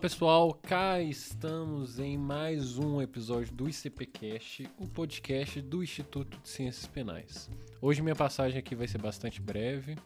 Pessoal, 0.00 0.54
cá 0.54 0.98
estamos 0.98 1.98
em 1.98 2.16
mais 2.16 2.78
um 2.78 3.02
episódio 3.02 3.52
do 3.52 3.68
ICPcast, 3.68 4.66
o 4.78 4.88
podcast 4.88 5.60
do 5.60 5.82
Instituto 5.82 6.38
de 6.42 6.48
Ciências 6.48 6.86
Penais. 6.86 7.50
Hoje 7.82 8.00
minha 8.00 8.16
passagem 8.16 8.58
aqui 8.58 8.74
vai 8.74 8.88
ser 8.88 8.96
bastante 8.96 9.42
breve. 9.42 9.98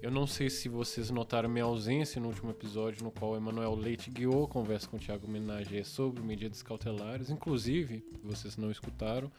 Eu 0.00 0.12
não 0.12 0.24
sei 0.24 0.48
se 0.48 0.68
vocês 0.68 1.10
notaram 1.10 1.48
minha 1.48 1.64
ausência 1.64 2.20
no 2.20 2.28
último 2.28 2.52
episódio, 2.52 3.02
no 3.02 3.10
qual 3.10 3.34
Emanuel 3.34 3.74
Leite 3.74 4.08
guiou 4.08 4.46
conversa 4.46 4.86
com 4.86 4.98
o 4.98 5.00
Thiago 5.00 5.26
Menagé 5.26 5.82
sobre 5.82 6.22
medidas 6.22 6.62
cautelares. 6.62 7.28
Inclusive, 7.28 8.04
vocês 8.22 8.56
não 8.56 8.70
escutaram, 8.70 9.32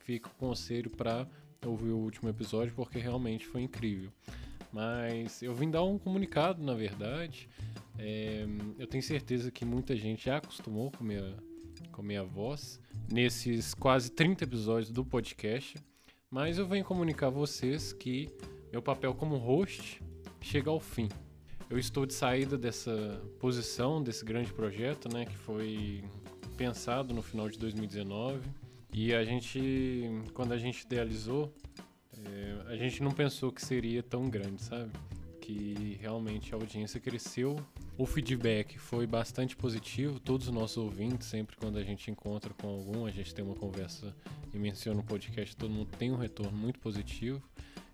fica 0.00 0.28
o 0.28 0.34
conselho 0.40 0.90
para 0.90 1.24
ouvir 1.64 1.90
o 1.90 1.98
último 1.98 2.28
episódio, 2.28 2.74
porque 2.74 2.98
realmente 2.98 3.46
foi 3.46 3.62
incrível. 3.62 4.10
Mas 4.72 5.42
eu 5.42 5.54
vim 5.54 5.70
dar 5.70 5.82
um 5.82 5.98
comunicado, 5.98 6.62
na 6.62 6.74
verdade. 6.74 7.48
É, 7.98 8.46
eu 8.78 8.86
tenho 8.86 9.02
certeza 9.02 9.50
que 9.50 9.64
muita 9.64 9.94
gente 9.94 10.24
já 10.24 10.38
acostumou 10.38 10.90
com 10.90 11.04
minha, 11.04 11.36
com 11.92 12.02
minha 12.02 12.24
voz 12.24 12.80
nesses 13.10 13.74
quase 13.74 14.10
30 14.10 14.44
episódios 14.44 14.90
do 14.90 15.04
podcast. 15.04 15.76
Mas 16.30 16.56
eu 16.56 16.66
venho 16.66 16.84
comunicar 16.84 17.26
a 17.26 17.30
vocês 17.30 17.92
que 17.92 18.30
meu 18.72 18.80
papel 18.80 19.14
como 19.14 19.36
host 19.36 20.02
chega 20.40 20.70
ao 20.70 20.80
fim. 20.80 21.08
Eu 21.68 21.78
estou 21.78 22.06
de 22.06 22.14
saída 22.14 22.56
dessa 22.56 23.22
posição, 23.38 24.02
desse 24.02 24.24
grande 24.24 24.52
projeto, 24.52 25.12
né, 25.12 25.26
que 25.26 25.36
foi 25.36 26.02
pensado 26.56 27.12
no 27.12 27.22
final 27.22 27.48
de 27.48 27.58
2019. 27.58 28.40
E 28.94 29.14
a 29.14 29.24
gente, 29.24 30.10
quando 30.34 30.52
a 30.52 30.58
gente 30.58 30.82
idealizou, 30.82 31.52
é, 32.26 32.72
a 32.72 32.76
gente 32.76 33.02
não 33.02 33.10
pensou 33.10 33.52
que 33.52 33.64
seria 33.64 34.02
tão 34.02 34.28
grande, 34.28 34.62
sabe? 34.62 34.90
Que 35.40 35.98
realmente 36.00 36.54
a 36.54 36.56
audiência 36.56 37.00
cresceu. 37.00 37.58
O 37.98 38.06
feedback 38.06 38.78
foi 38.78 39.06
bastante 39.06 39.56
positivo. 39.56 40.18
Todos 40.20 40.48
os 40.48 40.54
nossos 40.54 40.76
ouvintes, 40.76 41.28
sempre 41.28 41.56
quando 41.56 41.78
a 41.78 41.82
gente 41.82 42.10
encontra 42.10 42.54
com 42.54 42.68
algum, 42.68 43.06
a 43.06 43.10
gente 43.10 43.34
tem 43.34 43.44
uma 43.44 43.54
conversa 43.54 44.14
e 44.52 44.58
menciona 44.58 45.00
o 45.00 45.04
podcast, 45.04 45.56
todo 45.56 45.70
mundo 45.70 45.90
tem 45.98 46.10
um 46.12 46.16
retorno 46.16 46.56
muito 46.56 46.78
positivo. 46.78 47.42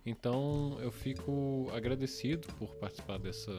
Então 0.05 0.79
eu 0.81 0.91
fico 0.91 1.69
agradecido 1.75 2.49
por 2.55 2.75
participar 2.77 3.19
dessa, 3.19 3.53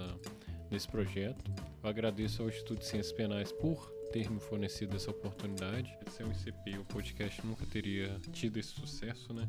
desse 0.70 0.88
projeto. 0.88 1.52
Eu 1.84 1.90
agradeço 1.90 2.42
ao 2.42 2.50
Instituto 2.50 2.80
de 2.80 2.86
Ciências 2.86 3.12
Penais 3.14 3.52
por 3.52 3.92
ter 4.12 4.30
me 4.30 4.40
fornecido 4.40 4.96
essa 4.96 5.12
oportunidade. 5.12 5.96
Sem 6.12 6.26
o 6.26 6.32
ICP, 6.32 6.78
o 6.80 6.86
podcast 6.86 7.46
nunca 7.46 7.66
teria 7.66 8.20
tido 8.32 8.58
esse 8.58 8.70
sucesso, 8.70 9.34
né? 9.34 9.48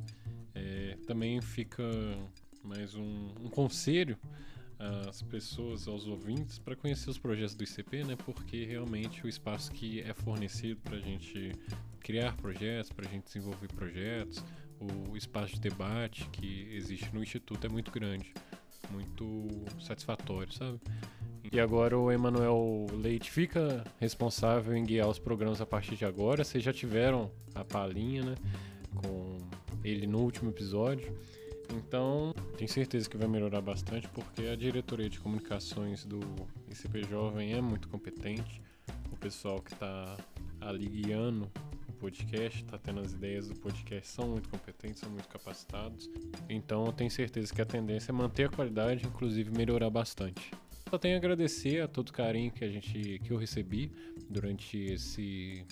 É, 0.55 0.97
também 1.07 1.41
fica 1.41 1.85
mais 2.63 2.95
um, 2.95 3.29
um 3.41 3.49
conselho 3.49 4.19
às 5.09 5.21
pessoas, 5.23 5.87
aos 5.87 6.07
ouvintes, 6.07 6.59
para 6.59 6.75
conhecer 6.75 7.11
os 7.11 7.19
projetos 7.19 7.55
do 7.55 7.63
ICP, 7.63 8.05
né? 8.05 8.17
Porque 8.17 8.65
realmente 8.65 9.25
o 9.25 9.29
espaço 9.29 9.71
que 9.73 10.01
é 10.01 10.15
fornecido 10.15 10.81
para 10.81 10.97
a 10.97 11.01
gente 11.01 11.53
criar 12.01 12.35
projetos, 12.37 12.91
para 12.91 13.07
a 13.07 13.11
gente 13.11 13.25
desenvolver 13.25 13.69
projetos, 13.69 14.43
o 14.81 15.17
espaço 15.17 15.55
de 15.55 15.61
debate 15.61 16.27
que 16.31 16.69
existe 16.73 17.15
no 17.15 17.23
Instituto 17.23 17.67
é 17.67 17.71
muito 17.71 17.91
grande, 17.91 18.33
muito 18.91 19.49
satisfatório, 19.79 20.53
sabe? 20.53 20.81
E 21.53 21.59
agora 21.59 21.99
o 21.99 22.11
Emanuel 22.11 22.87
Leite 22.93 23.31
fica 23.31 23.85
responsável 23.99 24.75
em 24.75 24.85
guiar 24.85 25.09
os 25.09 25.19
programas 25.19 25.61
a 25.61 25.67
partir 25.67 25.97
de 25.97 26.05
agora. 26.05 26.45
Vocês 26.45 26.63
já 26.63 26.73
tiveram 26.73 27.31
a 27.55 27.65
palhinha, 27.65 28.23
né? 28.23 28.35
Com 28.95 29.39
ele 29.85 30.07
no 30.07 30.19
último 30.19 30.51
episódio. 30.51 31.17
Então, 31.75 32.35
tenho 32.57 32.69
certeza 32.69 33.09
que 33.09 33.17
vai 33.17 33.29
melhorar 33.29 33.61
bastante, 33.61 34.09
porque 34.09 34.47
a 34.47 34.57
diretoria 34.57 35.09
de 35.09 35.21
comunicações 35.21 36.05
do 36.05 36.21
ICP 36.71 37.05
Jovem 37.05 37.53
é 37.53 37.61
muito 37.61 37.89
competente. 37.89 38.61
O 39.13 39.17
pessoal 39.17 39.61
que 39.61 39.73
está 39.73 40.17
ali 40.61 40.87
guiando 40.89 41.51
o 41.89 41.93
podcast, 41.93 42.65
está 42.65 42.79
tendo 42.79 43.01
as 43.01 43.13
ideias 43.13 43.49
do 43.49 43.55
podcast, 43.55 44.09
são 44.09 44.29
muito 44.29 44.49
competentes, 44.49 45.01
são 45.01 45.11
muito 45.11 45.29
capacitados. 45.29 46.11
Então, 46.49 46.93
tenho 46.93 47.11
certeza 47.11 47.55
que 47.55 47.63
a 47.63 47.67
tendência 47.67 48.11
é 48.11 48.13
manter 48.13 48.49
a 48.49 48.49
qualidade, 48.49 49.07
inclusive 49.07 49.51
melhorar 49.51 49.91
bastante. 49.91 50.51
Só 50.89 50.99
tenho 50.99 51.15
a 51.15 51.19
agradecer 51.19 51.81
a 51.81 51.87
todo 51.87 52.09
o 52.09 52.13
carinho 52.13 52.51
que 52.51 52.65
a 52.65 52.69
gente 52.69 53.21
que 53.23 53.33
eu 53.33 53.37
recebi 53.37 53.93
durante 54.29 54.77
esse 54.77 55.65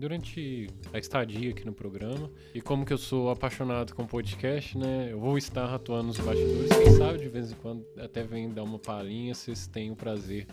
durante 0.00 0.68
a 0.92 0.98
estadia 0.98 1.50
aqui 1.50 1.64
no 1.64 1.72
programa. 1.72 2.30
E 2.54 2.60
como 2.60 2.86
que 2.86 2.92
eu 2.92 2.98
sou 2.98 3.30
apaixonado 3.30 3.94
com 3.94 4.06
podcast, 4.06 4.76
né? 4.76 5.08
Eu 5.10 5.20
vou 5.20 5.36
estar 5.36 5.72
atuando 5.72 6.08
nos 6.08 6.18
bastidores. 6.18 6.70
Quem 6.70 6.92
sabe 6.92 7.18
de 7.18 7.28
vez 7.28 7.52
em 7.52 7.54
quando 7.56 7.84
até 7.98 8.24
vem 8.24 8.48
dar 8.48 8.64
uma 8.64 8.78
palhinha, 8.78 9.34
vocês 9.34 9.66
têm 9.66 9.90
o 9.90 9.96
prazer 9.96 10.46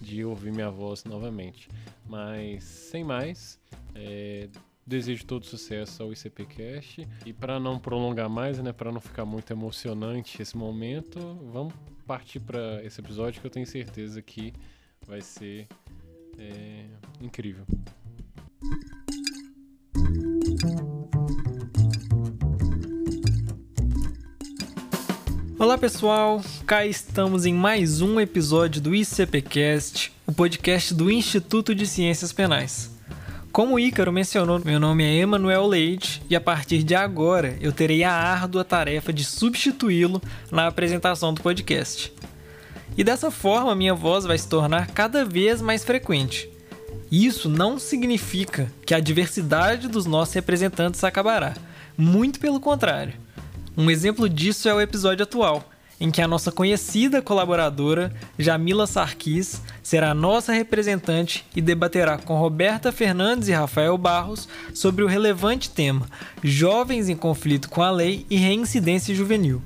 de 0.00 0.24
ouvir 0.24 0.52
minha 0.52 0.70
voz 0.70 1.04
novamente. 1.04 1.68
Mas 2.08 2.64
sem 2.64 3.04
mais, 3.04 3.60
é, 3.94 4.48
desejo 4.86 5.26
todo 5.26 5.44
sucesso 5.44 6.02
ao 6.02 6.12
ICPcast. 6.12 7.06
E 7.26 7.32
para 7.32 7.60
não 7.60 7.78
prolongar 7.78 8.30
mais, 8.30 8.58
né, 8.58 8.72
para 8.72 8.90
não 8.90 9.00
ficar 9.00 9.26
muito 9.26 9.52
emocionante 9.52 10.40
esse 10.40 10.56
momento, 10.56 11.20
vamos 11.52 11.74
partir 12.06 12.40
para 12.40 12.82
esse 12.82 13.00
episódio 13.00 13.40
que 13.40 13.46
eu 13.46 13.50
tenho 13.50 13.66
certeza 13.66 14.20
que 14.22 14.52
vai 15.06 15.20
ser 15.20 15.68
é, 16.38 16.86
incrível. 17.20 17.66
Olá 25.56 25.78
pessoal, 25.78 26.42
cá 26.66 26.84
estamos 26.84 27.46
em 27.46 27.54
mais 27.54 28.02
um 28.02 28.20
episódio 28.20 28.82
do 28.82 28.94
ICPcast, 28.94 30.12
o 30.26 30.32
podcast 30.32 30.92
do 30.92 31.10
Instituto 31.10 31.74
de 31.74 31.86
Ciências 31.86 32.32
Penais. 32.32 32.94
Como 33.50 33.76
o 33.76 33.78
Ícaro 33.78 34.12
mencionou, 34.12 34.60
meu 34.62 34.78
nome 34.78 35.04
é 35.04 35.14
Emanuel 35.14 35.66
Leite 35.66 36.20
e 36.28 36.36
a 36.36 36.40
partir 36.40 36.82
de 36.82 36.94
agora 36.94 37.56
eu 37.60 37.72
terei 37.72 38.04
a 38.04 38.12
árdua 38.12 38.64
tarefa 38.64 39.12
de 39.12 39.24
substituí-lo 39.24 40.20
na 40.50 40.66
apresentação 40.66 41.32
do 41.32 41.40
podcast. 41.40 42.12
E 42.96 43.02
dessa 43.02 43.30
forma 43.30 43.74
minha 43.74 43.94
voz 43.94 44.24
vai 44.24 44.36
se 44.36 44.48
tornar 44.48 44.88
cada 44.88 45.24
vez 45.24 45.62
mais 45.62 45.82
frequente. 45.82 46.53
Isso 47.10 47.48
não 47.48 47.78
significa 47.78 48.70
que 48.84 48.94
a 48.94 49.00
diversidade 49.00 49.88
dos 49.88 50.06
nossos 50.06 50.34
representantes 50.34 51.04
acabará, 51.04 51.54
muito 51.96 52.40
pelo 52.40 52.58
contrário. 52.60 53.14
Um 53.76 53.90
exemplo 53.90 54.28
disso 54.28 54.68
é 54.68 54.74
o 54.74 54.80
episódio 54.80 55.22
atual, 55.22 55.68
em 56.00 56.10
que 56.10 56.20
a 56.20 56.28
nossa 56.28 56.50
conhecida 56.50 57.22
colaboradora, 57.22 58.12
Jamila 58.38 58.86
Sarkis, 58.86 59.62
será 59.82 60.14
nossa 60.14 60.52
representante 60.52 61.44
e 61.54 61.60
debaterá 61.60 62.18
com 62.18 62.38
Roberta 62.38 62.90
Fernandes 62.90 63.48
e 63.48 63.52
Rafael 63.52 63.96
Barros 63.96 64.48
sobre 64.72 65.04
o 65.04 65.06
relevante 65.06 65.70
tema 65.70 66.06
Jovens 66.42 67.08
em 67.08 67.16
conflito 67.16 67.68
com 67.68 67.82
a 67.82 67.90
lei 67.90 68.26
e 68.28 68.36
reincidência 68.36 69.14
juvenil. 69.14 69.62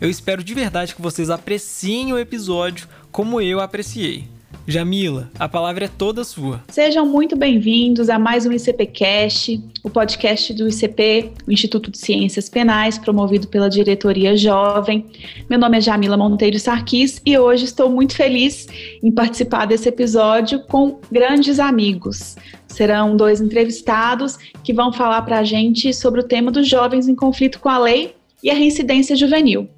Eu 0.00 0.08
espero 0.08 0.42
de 0.42 0.54
verdade 0.54 0.94
que 0.94 1.02
vocês 1.02 1.28
apreciem 1.28 2.12
o 2.12 2.18
episódio 2.18 2.88
como 3.10 3.40
eu 3.40 3.60
apreciei. 3.60 4.28
Jamila, 4.66 5.30
a 5.38 5.48
palavra 5.48 5.86
é 5.86 5.88
toda 5.88 6.22
sua. 6.22 6.62
Sejam 6.68 7.04
muito 7.04 7.36
bem-vindos 7.36 8.08
a 8.08 8.18
mais 8.18 8.46
um 8.46 8.52
ICPcast, 8.52 9.60
o 9.82 9.90
podcast 9.90 10.52
do 10.54 10.68
ICP, 10.68 11.32
o 11.46 11.50
Instituto 11.50 11.90
de 11.90 11.98
Ciências 11.98 12.48
Penais, 12.48 12.98
promovido 12.98 13.48
pela 13.48 13.68
diretoria 13.68 14.36
jovem. 14.36 15.06
Meu 15.48 15.58
nome 15.58 15.78
é 15.78 15.80
Jamila 15.80 16.16
Monteiro 16.16 16.58
Sarquis 16.58 17.20
e 17.26 17.36
hoje 17.36 17.64
estou 17.64 17.90
muito 17.90 18.14
feliz 18.14 18.68
em 19.02 19.10
participar 19.10 19.66
desse 19.66 19.88
episódio 19.88 20.60
com 20.66 21.00
grandes 21.10 21.58
amigos. 21.58 22.36
Serão 22.68 23.16
dois 23.16 23.40
entrevistados 23.40 24.38
que 24.62 24.72
vão 24.72 24.92
falar 24.92 25.22
para 25.22 25.38
a 25.38 25.44
gente 25.44 25.92
sobre 25.92 26.20
o 26.20 26.24
tema 26.24 26.52
dos 26.52 26.68
jovens 26.68 27.08
em 27.08 27.14
conflito 27.14 27.58
com 27.58 27.68
a 27.68 27.78
lei 27.78 28.14
e 28.42 28.50
a 28.50 28.54
reincidência 28.54 29.16
juvenil. 29.16 29.68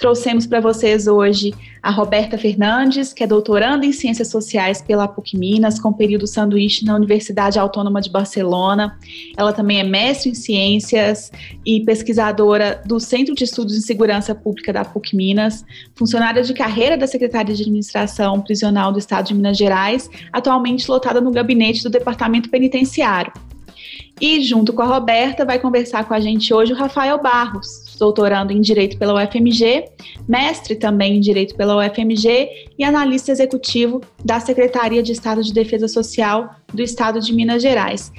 Trouxemos 0.00 0.46
para 0.46 0.60
vocês 0.60 1.06
hoje 1.06 1.52
a 1.82 1.90
Roberta 1.90 2.38
Fernandes, 2.38 3.12
que 3.12 3.22
é 3.22 3.26
doutoranda 3.26 3.84
em 3.84 3.92
Ciências 3.92 4.28
Sociais 4.28 4.80
pela 4.80 5.06
PUC 5.06 5.36
Minas, 5.36 5.78
com 5.78 5.92
período 5.92 6.26
sanduíche 6.26 6.86
na 6.86 6.96
Universidade 6.96 7.58
Autônoma 7.58 8.00
de 8.00 8.08
Barcelona. 8.08 8.98
Ela 9.36 9.52
também 9.52 9.78
é 9.78 9.82
mestre 9.82 10.30
em 10.30 10.34
Ciências 10.34 11.30
e 11.66 11.84
pesquisadora 11.84 12.80
do 12.86 12.98
Centro 12.98 13.34
de 13.34 13.44
Estudos 13.44 13.76
em 13.76 13.82
Segurança 13.82 14.34
Pública 14.34 14.72
da 14.72 14.86
PUC 14.86 15.14
Minas, 15.14 15.66
funcionária 15.94 16.42
de 16.42 16.54
carreira 16.54 16.96
da 16.96 17.06
Secretaria 17.06 17.54
de 17.54 17.60
Administração 17.60 18.40
Prisional 18.40 18.92
do 18.92 18.98
Estado 18.98 19.26
de 19.26 19.34
Minas 19.34 19.58
Gerais, 19.58 20.08
atualmente 20.32 20.90
lotada 20.90 21.20
no 21.20 21.30
gabinete 21.30 21.82
do 21.82 21.90
Departamento 21.90 22.48
Penitenciário. 22.48 23.34
E 24.18 24.40
junto 24.42 24.72
com 24.72 24.80
a 24.80 24.86
Roberta 24.86 25.44
vai 25.44 25.58
conversar 25.58 26.04
com 26.04 26.14
a 26.14 26.20
gente 26.20 26.54
hoje 26.54 26.72
o 26.72 26.76
Rafael 26.76 27.20
Barros, 27.20 27.89
doutorando 28.00 28.50
em 28.52 28.60
Direito 28.62 28.98
pela 28.98 29.22
UFMG, 29.22 29.84
mestre 30.26 30.74
também 30.74 31.18
em 31.18 31.20
Direito 31.20 31.54
pela 31.54 31.76
UFMG 31.76 32.48
e 32.78 32.82
analista 32.82 33.30
executivo 33.30 34.00
da 34.24 34.40
Secretaria 34.40 35.02
de 35.02 35.12
Estado 35.12 35.42
de 35.42 35.52
Defesa 35.52 35.86
Social 35.86 36.50
do 36.72 36.82
Estado 36.82 37.20
de 37.20 37.32
Minas 37.34 37.62
Gerais. 37.62 38.10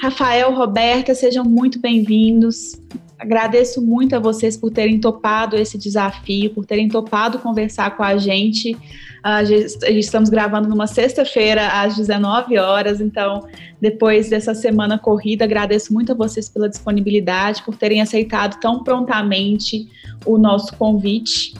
Rafael, 0.00 0.54
Roberta, 0.54 1.14
sejam 1.14 1.44
muito 1.44 1.80
bem-vindos. 1.80 2.78
Agradeço 3.20 3.82
muito 3.82 4.16
a 4.16 4.18
vocês 4.18 4.56
por 4.56 4.70
terem 4.70 4.98
topado 4.98 5.54
esse 5.54 5.76
desafio, 5.76 6.54
por 6.54 6.64
terem 6.64 6.88
topado 6.88 7.38
conversar 7.38 7.94
com 7.94 8.02
a 8.02 8.16
gente. 8.16 8.72
Uh, 8.72 9.90
estamos 9.90 10.30
gravando 10.30 10.66
numa 10.70 10.86
sexta-feira 10.86 11.82
às 11.82 11.94
19 11.96 12.56
horas, 12.56 12.98
então, 12.98 13.46
depois 13.78 14.30
dessa 14.30 14.54
semana 14.54 14.98
corrida, 14.98 15.44
agradeço 15.44 15.92
muito 15.92 16.12
a 16.12 16.14
vocês 16.14 16.48
pela 16.48 16.66
disponibilidade, 16.66 17.62
por 17.62 17.76
terem 17.76 18.00
aceitado 18.00 18.58
tão 18.58 18.82
prontamente 18.82 19.86
o 20.24 20.38
nosso 20.38 20.74
convite. 20.76 21.54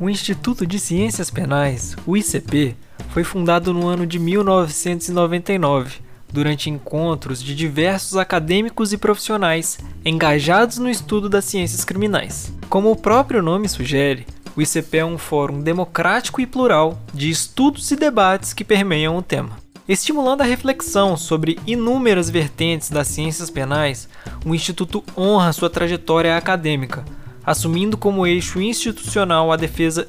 O 0.00 0.08
Instituto 0.08 0.66
de 0.66 0.78
Ciências 0.78 1.30
Penais, 1.30 1.94
o 2.06 2.16
ICP, 2.16 2.74
foi 3.10 3.24
fundado 3.24 3.74
no 3.74 3.86
ano 3.86 4.06
de 4.06 4.18
1999 4.18 6.09
durante 6.32 6.70
encontros 6.70 7.42
de 7.42 7.54
diversos 7.54 8.16
acadêmicos 8.16 8.92
e 8.92 8.98
profissionais 8.98 9.78
engajados 10.04 10.78
no 10.78 10.88
estudo 10.88 11.28
das 11.28 11.44
ciências 11.44 11.84
criminais. 11.84 12.52
Como 12.68 12.90
o 12.90 12.96
próprio 12.96 13.42
nome 13.42 13.68
sugere, 13.68 14.26
o 14.56 14.62
ICP 14.62 14.98
é 14.98 15.04
um 15.04 15.18
fórum 15.18 15.60
democrático 15.60 16.40
e 16.40 16.46
plural 16.46 17.00
de 17.12 17.30
estudos 17.30 17.90
e 17.90 17.96
debates 17.96 18.52
que 18.52 18.64
permeiam 18.64 19.16
o 19.16 19.22
tema. 19.22 19.58
Estimulando 19.88 20.42
a 20.42 20.44
reflexão 20.44 21.16
sobre 21.16 21.58
inúmeras 21.66 22.30
vertentes 22.30 22.90
das 22.90 23.08
ciências 23.08 23.50
penais, 23.50 24.08
o 24.44 24.54
Instituto 24.54 25.02
honra 25.16 25.52
sua 25.52 25.68
trajetória 25.68 26.36
acadêmica, 26.36 27.04
assumindo 27.44 27.96
como 27.96 28.26
eixo 28.26 28.60
institucional 28.60 29.50
a 29.50 29.56
defesa 29.56 30.08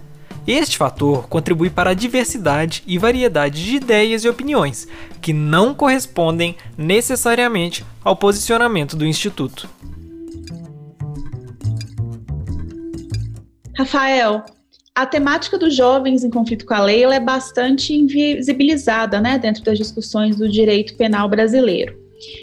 Este 0.47 0.77
fator 0.77 1.27
contribui 1.27 1.69
para 1.69 1.91
a 1.91 1.93
diversidade 1.93 2.83
e 2.87 2.97
variedade 2.97 3.63
de 3.63 3.75
ideias 3.75 4.23
e 4.23 4.29
opiniões, 4.29 4.87
que 5.21 5.33
não 5.33 5.73
correspondem 5.73 6.55
necessariamente 6.77 7.85
ao 8.03 8.15
posicionamento 8.15 8.95
do 8.95 9.05
Instituto. 9.05 9.69
Rafael, 13.77 14.43
a 14.93 15.05
temática 15.05 15.57
dos 15.57 15.75
jovens 15.75 16.23
em 16.23 16.29
conflito 16.29 16.65
com 16.65 16.73
a 16.73 16.81
lei 16.81 17.03
é 17.03 17.19
bastante 17.19 17.93
invisibilizada 17.93 19.21
né, 19.21 19.37
dentro 19.37 19.63
das 19.63 19.77
discussões 19.77 20.35
do 20.35 20.49
direito 20.49 20.95
penal 20.95 21.29
brasileiro. 21.29 21.97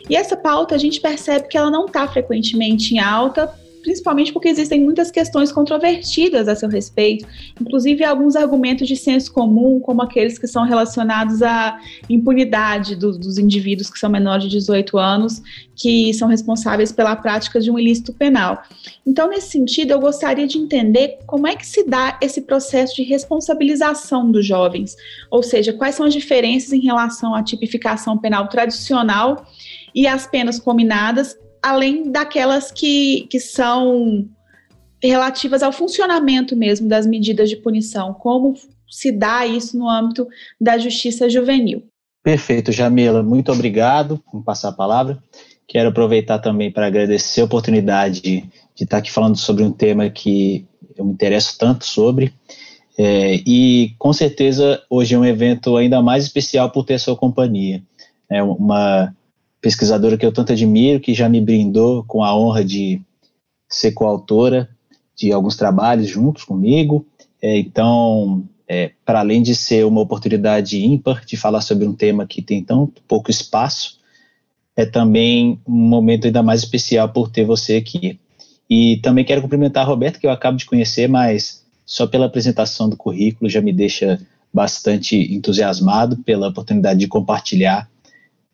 E 0.08 0.16
essa 0.16 0.36
pauta 0.36 0.74
a 0.74 0.78
gente 0.78 1.00
percebe 1.00 1.48
que 1.48 1.56
ela 1.56 1.70
não 1.70 1.86
está 1.86 2.06
frequentemente 2.08 2.94
em 2.94 2.98
alta 2.98 3.52
principalmente 3.88 4.34
porque 4.34 4.50
existem 4.50 4.84
muitas 4.84 5.10
questões 5.10 5.50
controvertidas 5.50 6.46
a 6.46 6.54
seu 6.54 6.68
respeito, 6.68 7.26
inclusive 7.58 8.04
alguns 8.04 8.36
argumentos 8.36 8.86
de 8.86 8.94
senso 8.94 9.32
comum, 9.32 9.80
como 9.80 10.02
aqueles 10.02 10.38
que 10.38 10.46
são 10.46 10.66
relacionados 10.66 11.40
à 11.40 11.80
impunidade 12.06 12.94
do, 12.94 13.16
dos 13.18 13.38
indivíduos 13.38 13.88
que 13.88 13.98
são 13.98 14.10
menores 14.10 14.44
de 14.44 14.50
18 14.50 14.98
anos, 14.98 15.42
que 15.74 16.12
são 16.12 16.28
responsáveis 16.28 16.92
pela 16.92 17.16
prática 17.16 17.58
de 17.58 17.70
um 17.70 17.78
ilícito 17.78 18.12
penal. 18.12 18.62
Então, 19.06 19.26
nesse 19.26 19.52
sentido, 19.52 19.92
eu 19.92 20.00
gostaria 20.00 20.46
de 20.46 20.58
entender 20.58 21.20
como 21.26 21.46
é 21.46 21.56
que 21.56 21.66
se 21.66 21.82
dá 21.88 22.18
esse 22.20 22.42
processo 22.42 22.94
de 22.94 23.04
responsabilização 23.04 24.30
dos 24.30 24.44
jovens, 24.44 24.98
ou 25.30 25.42
seja, 25.42 25.72
quais 25.72 25.94
são 25.94 26.04
as 26.04 26.12
diferenças 26.12 26.74
em 26.74 26.80
relação 26.80 27.34
à 27.34 27.42
tipificação 27.42 28.18
penal 28.18 28.48
tradicional 28.48 29.46
e 29.94 30.06
as 30.06 30.26
penas 30.26 30.58
combinadas 30.58 31.38
além 31.62 32.10
daquelas 32.10 32.70
que, 32.70 33.26
que 33.30 33.40
são 33.40 34.28
relativas 35.02 35.62
ao 35.62 35.72
funcionamento 35.72 36.56
mesmo 36.56 36.88
das 36.88 37.06
medidas 37.06 37.48
de 37.48 37.56
punição, 37.56 38.12
como 38.14 38.54
se 38.88 39.12
dá 39.12 39.46
isso 39.46 39.78
no 39.78 39.88
âmbito 39.88 40.26
da 40.60 40.78
justiça 40.78 41.28
juvenil. 41.28 41.84
Perfeito, 42.22 42.72
Jamila, 42.72 43.22
muito 43.22 43.52
obrigado 43.52 44.22
por 44.30 44.42
passar 44.42 44.70
a 44.70 44.72
palavra. 44.72 45.18
Quero 45.66 45.90
aproveitar 45.90 46.38
também 46.38 46.70
para 46.70 46.86
agradecer 46.86 47.42
a 47.42 47.44
oportunidade 47.44 48.20
de, 48.20 48.40
de 48.74 48.84
estar 48.84 48.98
aqui 48.98 49.10
falando 49.10 49.36
sobre 49.36 49.62
um 49.62 49.70
tema 49.70 50.08
que 50.10 50.66
eu 50.96 51.04
me 51.04 51.12
interesso 51.12 51.56
tanto 51.58 51.84
sobre. 51.84 52.32
É, 52.98 53.36
e 53.46 53.94
com 53.98 54.12
certeza 54.12 54.82
hoje 54.90 55.14
é 55.14 55.18
um 55.18 55.24
evento 55.24 55.76
ainda 55.76 56.02
mais 56.02 56.24
especial 56.24 56.70
por 56.70 56.84
ter 56.84 56.98
sua 56.98 57.16
companhia. 57.16 57.82
É 58.28 58.42
uma 58.42 59.14
pesquisadora 59.60 60.16
que 60.16 60.24
eu 60.24 60.32
tanto 60.32 60.52
admiro, 60.52 61.00
que 61.00 61.14
já 61.14 61.28
me 61.28 61.40
brindou 61.40 62.04
com 62.04 62.22
a 62.22 62.36
honra 62.36 62.64
de 62.64 63.00
ser 63.68 63.92
coautora 63.92 64.68
de 65.16 65.32
alguns 65.32 65.56
trabalhos 65.56 66.08
juntos 66.08 66.44
comigo. 66.44 67.06
É, 67.42 67.58
então, 67.58 68.44
é, 68.68 68.92
para 69.04 69.20
além 69.20 69.42
de 69.42 69.54
ser 69.54 69.84
uma 69.84 70.00
oportunidade 70.00 70.84
ímpar 70.84 71.24
de 71.24 71.36
falar 71.36 71.60
sobre 71.60 71.86
um 71.86 71.94
tema 71.94 72.26
que 72.26 72.40
tem 72.40 72.62
tão 72.62 72.90
pouco 73.06 73.30
espaço, 73.30 73.98
é 74.76 74.86
também 74.86 75.60
um 75.66 75.72
momento 75.72 76.26
ainda 76.26 76.42
mais 76.42 76.62
especial 76.62 77.08
por 77.08 77.30
ter 77.30 77.44
você 77.44 77.76
aqui. 77.76 78.18
E 78.70 78.98
também 78.98 79.24
quero 79.24 79.42
cumprimentar 79.42 79.88
a 79.88 80.10
que 80.12 80.26
eu 80.26 80.30
acabo 80.30 80.56
de 80.56 80.66
conhecer, 80.66 81.08
mas 81.08 81.64
só 81.84 82.06
pela 82.06 82.26
apresentação 82.26 82.88
do 82.88 82.96
currículo 82.96 83.50
já 83.50 83.60
me 83.60 83.72
deixa 83.72 84.20
bastante 84.52 85.16
entusiasmado 85.34 86.18
pela 86.18 86.48
oportunidade 86.48 87.00
de 87.00 87.08
compartilhar 87.08 87.88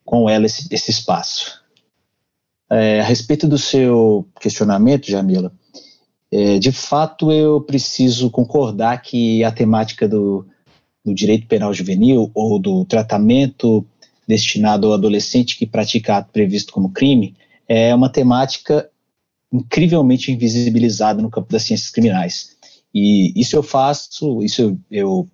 com 0.05 0.29
ela 0.29 0.45
esse, 0.45 0.67
esse 0.71 0.91
espaço. 0.91 1.61
É, 2.69 3.01
a 3.01 3.03
respeito 3.03 3.47
do 3.47 3.57
seu 3.57 4.27
questionamento, 4.39 5.09
Jamila, 5.09 5.51
é, 6.31 6.59
de 6.59 6.71
fato 6.71 7.31
eu 7.31 7.61
preciso 7.61 8.29
concordar 8.29 9.01
que 9.01 9.43
a 9.43 9.51
temática 9.51 10.07
do, 10.07 10.45
do 11.03 11.13
direito 11.13 11.47
penal 11.47 11.73
juvenil 11.73 12.31
ou 12.33 12.59
do 12.59 12.85
tratamento 12.85 13.85
destinado 14.27 14.87
ao 14.87 14.93
adolescente 14.93 15.57
que 15.57 15.67
pratica 15.67 16.17
ato 16.17 16.31
previsto 16.31 16.73
como 16.73 16.91
crime 16.91 17.35
é 17.67 17.93
uma 17.93 18.09
temática 18.09 18.89
incrivelmente 19.51 20.31
invisibilizada 20.31 21.21
no 21.21 21.29
campo 21.29 21.51
das 21.51 21.63
ciências 21.63 21.89
criminais. 21.89 22.55
E 22.93 23.33
isso 23.39 23.55
eu 23.55 23.63
faço, 23.63 24.41
isso 24.43 24.61
eu, 24.61 24.79
eu, 24.91 25.27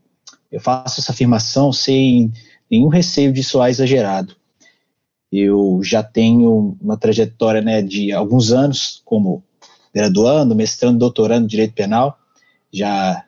eu 0.51 0.59
faço 0.59 0.99
essa 0.99 1.11
afirmação 1.11 1.71
sem 1.71 2.31
nenhum 2.69 2.87
receio 2.87 3.31
de 3.31 3.43
soar 3.43 3.69
exagerado. 3.69 4.35
Eu 5.31 5.79
já 5.81 6.03
tenho 6.03 6.75
uma 6.81 6.97
trajetória 6.97 7.61
né, 7.61 7.81
de 7.81 8.11
alguns 8.11 8.51
anos 8.51 9.01
como 9.05 9.41
graduando, 9.93 10.53
mestrando, 10.53 10.99
doutorando 10.99 11.45
em 11.45 11.47
Direito 11.47 11.73
Penal. 11.73 12.17
Já 12.71 13.23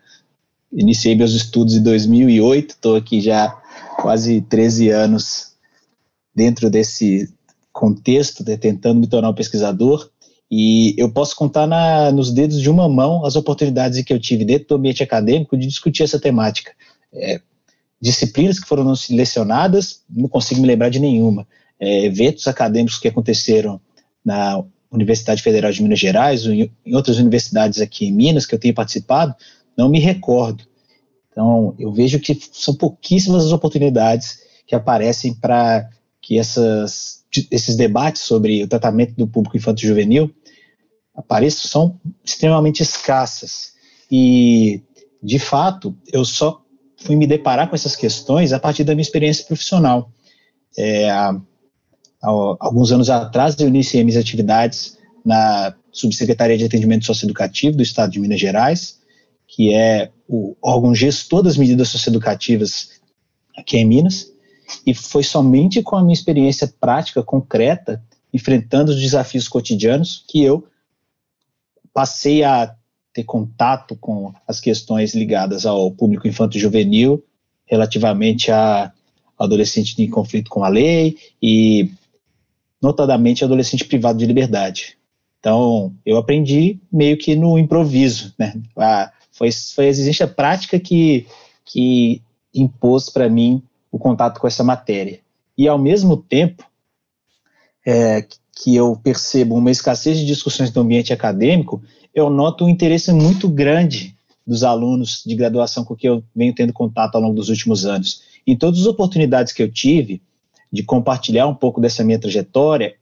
iniciei 0.72 1.16
meus 1.16 1.34
estudos 1.34 1.76
em 1.76 1.84
2008, 1.84 2.72
estou 2.72 2.98
aqui 2.98 3.22
já 3.22 3.50
quase 4.02 4.42
13 4.42 4.90
anos 4.90 5.54
dentro 6.36 6.70
desse 6.70 7.32
contexto, 7.72 8.44
né, 8.46 8.58
tentando 8.58 9.00
me 9.00 9.08
tornar 9.08 9.30
um 9.30 9.36
pesquisador. 9.36 10.10
E 10.52 10.94
eu 10.98 11.10
posso 11.10 11.36
contar 11.36 11.66
na, 11.66 12.12
nos 12.12 12.32
dedos 12.32 12.62
de 12.62 12.70
uma 12.70 12.90
mão 12.90 13.26
as 13.26 13.36
oportunidades 13.38 14.04
que 14.04 14.14
eu 14.14 14.20
tive 14.20 14.44
dentro 14.44 14.68
do 14.68 14.76
ambiente 14.76 15.02
acadêmico 15.02 15.58
de 15.58 15.68
discutir 15.68 16.04
essa 16.04 16.20
temática. 16.20 16.74
É, 17.14 17.40
disciplinas 18.02 18.60
que 18.60 18.68
foram 18.68 18.94
selecionadas, 18.94 20.02
não 20.10 20.28
consigo 20.28 20.60
me 20.60 20.68
lembrar 20.68 20.90
de 20.90 21.00
nenhuma 21.00 21.48
é, 21.84 22.06
eventos 22.06 22.48
acadêmicos 22.48 22.98
que 22.98 23.10
aconteceram 23.10 23.80
na 24.24 24.64
Universidade 24.90 25.44
Federal 25.44 25.70
de 25.70 25.84
Minas 25.84 26.00
Gerais, 26.00 26.46
ou 26.46 26.54
em, 26.54 26.72
em 26.86 26.96
outras 26.96 27.18
universidades 27.18 27.82
aqui 27.82 28.06
em 28.06 28.14
Minas 28.14 28.46
que 28.46 28.56
eu 28.56 28.60
tenho 28.60 28.74
participado, 28.74 29.36
não 29.78 29.90
me 29.90 30.00
recordo. 30.00 30.64
Então, 31.30 31.76
eu 31.78 31.92
vejo 31.92 32.22
que 32.22 32.40
são 32.54 32.74
pouquíssimas 32.74 33.44
as 33.44 33.52
oportunidades 33.52 34.40
que 34.66 34.74
aparecem 34.74 35.34
para 35.34 35.90
que 36.22 36.40
essas, 36.40 37.26
esses 37.52 37.76
debates 37.76 38.22
sobre 38.22 38.64
o 38.64 38.68
tratamento 38.68 39.14
do 39.16 39.28
público 39.28 39.58
infantil 39.58 39.90
juvenil 39.90 40.34
apareçam, 41.14 41.70
são 41.70 42.00
extremamente 42.24 42.82
escassas. 42.82 43.74
E, 44.10 44.82
de 45.22 45.38
fato, 45.38 45.98
eu 46.14 46.24
só 46.24 46.62
fui 46.96 47.18
me 47.18 47.28
deparar 47.28 47.68
com 47.68 47.76
essas 47.76 47.96
questões 47.96 48.54
a 48.54 48.60
partir 48.60 48.86
da 48.86 48.96
minha 48.96 49.02
experiência 49.02 49.46
profissional. 49.46 50.10
É, 50.78 51.10
alguns 52.24 52.92
anos 52.92 53.10
atrás, 53.10 53.60
eu 53.60 53.68
iniciei 53.68 54.04
minhas 54.04 54.20
atividades 54.20 54.98
na 55.26 55.76
Subsecretaria 55.92 56.58
de 56.58 56.66
Atendimento 56.66 57.06
Socioeducativo 57.06 57.78
do 57.78 57.84
Estado 57.84 58.12
de 58.12 58.20
Minas 58.20 58.40
Gerais, 58.40 59.00
que 59.48 59.74
é 59.74 60.10
o 60.28 60.56
órgão 60.62 60.96
gestor 60.96 61.44
das 61.44 61.58
medidas 61.58 61.90
socioeducativas 61.90 63.02
aqui 63.58 63.78
em 63.78 63.86
Minas, 63.86 64.32
e 64.86 64.94
foi 64.94 65.22
somente 65.22 65.84
com 65.84 65.96
a 65.96 66.02
minha 66.02 66.14
experiência 66.14 66.74
prática, 66.80 67.22
concreta, 67.22 68.02
enfrentando 68.34 68.92
os 68.92 69.00
desafios 69.00 69.48
cotidianos, 69.48 70.24
que 70.28 70.42
eu 70.42 70.66
passei 71.94 72.44
a 72.44 72.74
ter 73.14 73.24
contato 73.24 73.96
com 73.96 74.34
as 74.48 74.60
questões 74.60 75.14
ligadas 75.14 75.66
ao 75.66 75.92
público 75.92 76.28
infanto-juvenil, 76.28 77.24
relativamente 77.66 78.52
a 78.52 78.92
adolescente 79.38 80.02
em 80.02 80.10
conflito 80.10 80.50
com 80.50 80.64
a 80.64 80.70
lei 80.70 81.18
e, 81.42 81.92
notadamente, 82.84 83.46
adolescente 83.46 83.86
privado 83.86 84.20
de 84.20 84.26
liberdade. 84.26 84.98
Então, 85.40 85.96
eu 86.06 86.18
aprendi 86.18 86.80
meio 86.92 87.18
que 87.18 87.34
no 87.34 87.58
improviso, 87.58 88.34
né? 88.38 88.54
A, 88.78 89.10
foi, 89.32 89.50
foi 89.52 89.86
a 89.86 89.90
exigência 89.90 90.28
prática 90.28 90.78
que, 90.78 91.26
que 91.64 92.22
impôs 92.54 93.10
para 93.10 93.30
mim 93.30 93.64
o 93.90 93.98
contato 93.98 94.40
com 94.40 94.48
essa 94.48 94.64
matéria. 94.64 95.22
E, 95.58 95.66
ao 95.66 95.78
mesmo 95.78 96.18
tempo, 96.18 96.66
é, 97.86 98.26
que 98.56 98.76
eu 98.76 99.00
percebo 99.02 99.56
uma 99.56 99.72
escassez 99.72 100.18
de 100.18 100.26
discussões 100.26 100.72
no 100.74 100.82
ambiente 100.82 101.14
acadêmico, 101.14 101.82
eu 102.14 102.30
noto 102.30 102.66
um 102.66 102.70
interesse 102.70 103.14
muito 103.14 103.48
grande 103.48 104.14
dos 104.46 104.64
alunos 104.64 105.24
de 105.26 105.36
graduação 105.36 105.86
com 105.86 105.96
que 105.96 106.08
eu 106.08 106.22
venho 106.36 106.54
tendo 106.54 106.74
contato 106.74 107.16
ao 107.16 107.22
longo 107.22 107.36
dos 107.36 107.50
últimos 107.50 107.86
anos. 107.86 108.24
Em 108.46 108.58
todas 108.58 108.82
as 108.82 108.86
oportunidades 108.88 109.54
que 109.54 109.64
eu 109.64 109.72
tive 109.72 110.22
de 110.74 110.82
compartilhar 110.82 111.46
um 111.48 111.54
pouco 111.54 111.80
dessa 111.80 112.04
minha 112.04 112.18
trajetória, 112.18 112.96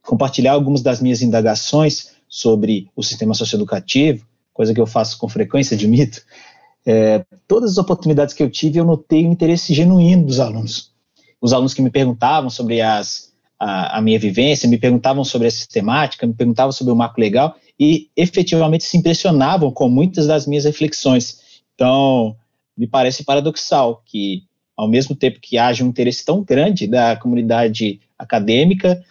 compartilhar 0.00 0.52
algumas 0.52 0.80
das 0.80 1.02
minhas 1.02 1.20
indagações 1.20 2.12
sobre 2.28 2.88
o 2.94 3.02
sistema 3.02 3.34
socioeducativo, 3.34 4.24
coisa 4.54 4.72
que 4.72 4.80
eu 4.80 4.86
faço 4.86 5.18
com 5.18 5.28
frequência, 5.28 5.74
admito, 5.74 6.22
é, 6.86 7.24
todas 7.48 7.72
as 7.72 7.78
oportunidades 7.78 8.32
que 8.32 8.40
eu 8.40 8.48
tive, 8.48 8.78
eu 8.78 8.84
notei 8.84 9.26
um 9.26 9.32
interesse 9.32 9.74
genuíno 9.74 10.24
dos 10.24 10.38
alunos. 10.38 10.92
Os 11.40 11.52
alunos 11.52 11.74
que 11.74 11.82
me 11.82 11.90
perguntavam 11.90 12.48
sobre 12.48 12.80
as, 12.80 13.32
a, 13.58 13.98
a 13.98 14.00
minha 14.00 14.18
vivência, 14.18 14.68
me 14.68 14.78
perguntavam 14.78 15.24
sobre 15.24 15.48
a 15.48 15.50
sistemática, 15.50 16.26
me 16.26 16.34
perguntavam 16.34 16.70
sobre 16.70 16.92
o 16.92 16.96
marco 16.96 17.20
legal, 17.20 17.56
e 17.78 18.08
efetivamente 18.16 18.84
se 18.84 18.96
impressionavam 18.96 19.72
com 19.72 19.88
muitas 19.88 20.28
das 20.28 20.46
minhas 20.46 20.64
reflexões. 20.64 21.40
Então, 21.74 22.36
me 22.76 22.86
parece 22.86 23.24
paradoxal 23.24 24.00
que, 24.06 24.44
ao 24.80 24.88
mesmo 24.88 25.14
tempo 25.14 25.40
que 25.42 25.58
haja 25.58 25.84
um 25.84 25.88
interesse 25.88 26.24
tão 26.24 26.42
grande 26.42 26.86
da 26.86 27.14
comunidade 27.14 28.00
acadêmica, 28.18 29.04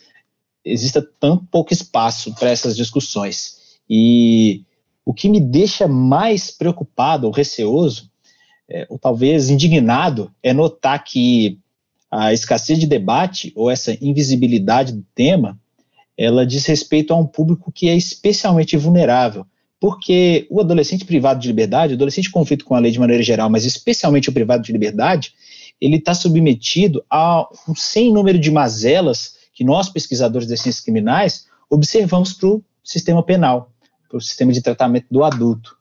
exista 0.65 0.99
tão 1.19 1.37
pouco 1.37 1.71
espaço 1.71 2.33
para 2.33 2.49
essas 2.49 2.75
discussões. 2.75 3.77
E 3.87 4.63
o 5.05 5.13
que 5.13 5.29
me 5.29 5.39
deixa 5.39 5.87
mais 5.87 6.49
preocupado 6.49 7.27
ou 7.27 7.31
receoso, 7.31 8.09
é, 8.67 8.87
ou 8.89 8.97
talvez 8.97 9.51
indignado, 9.51 10.31
é 10.41 10.53
notar 10.53 11.03
que 11.03 11.59
a 12.09 12.33
escassez 12.33 12.79
de 12.79 12.87
debate 12.87 13.53
ou 13.55 13.69
essa 13.69 13.95
invisibilidade 14.03 14.91
do 14.91 15.05
tema 15.13 15.55
ela 16.17 16.47
diz 16.47 16.65
respeito 16.65 17.13
a 17.13 17.17
um 17.17 17.27
público 17.27 17.71
que 17.71 17.87
é 17.87 17.95
especialmente 17.95 18.75
vulnerável, 18.75 19.45
porque 19.79 20.47
o 20.49 20.59
adolescente 20.59 21.05
privado 21.05 21.39
de 21.39 21.47
liberdade, 21.47 21.93
o 21.93 21.95
adolescente 21.95 22.31
conflito 22.31 22.65
com 22.65 22.73
a 22.73 22.79
lei 22.79 22.91
de 22.91 22.99
maneira 22.99 23.21
geral, 23.21 23.51
mas 23.51 23.65
especialmente 23.65 24.29
o 24.29 24.33
privado 24.33 24.63
de 24.63 24.71
liberdade, 24.71 25.31
ele 25.79 25.97
está 25.97 26.13
submetido 26.13 27.03
a 27.09 27.47
um 27.67 27.75
sem 27.75 28.11
número 28.11 28.39
de 28.39 28.51
mazelas 28.51 29.35
que 29.53 29.63
nós, 29.63 29.89
pesquisadores 29.89 30.47
das 30.47 30.61
ciências 30.61 30.83
criminais, 30.83 31.45
observamos 31.69 32.33
para 32.33 32.49
o 32.49 32.63
sistema 32.83 33.23
penal, 33.23 33.71
para 34.07 34.17
o 34.17 34.21
sistema 34.21 34.51
de 34.51 34.61
tratamento 34.61 35.07
do 35.11 35.23
adulto. 35.23 35.77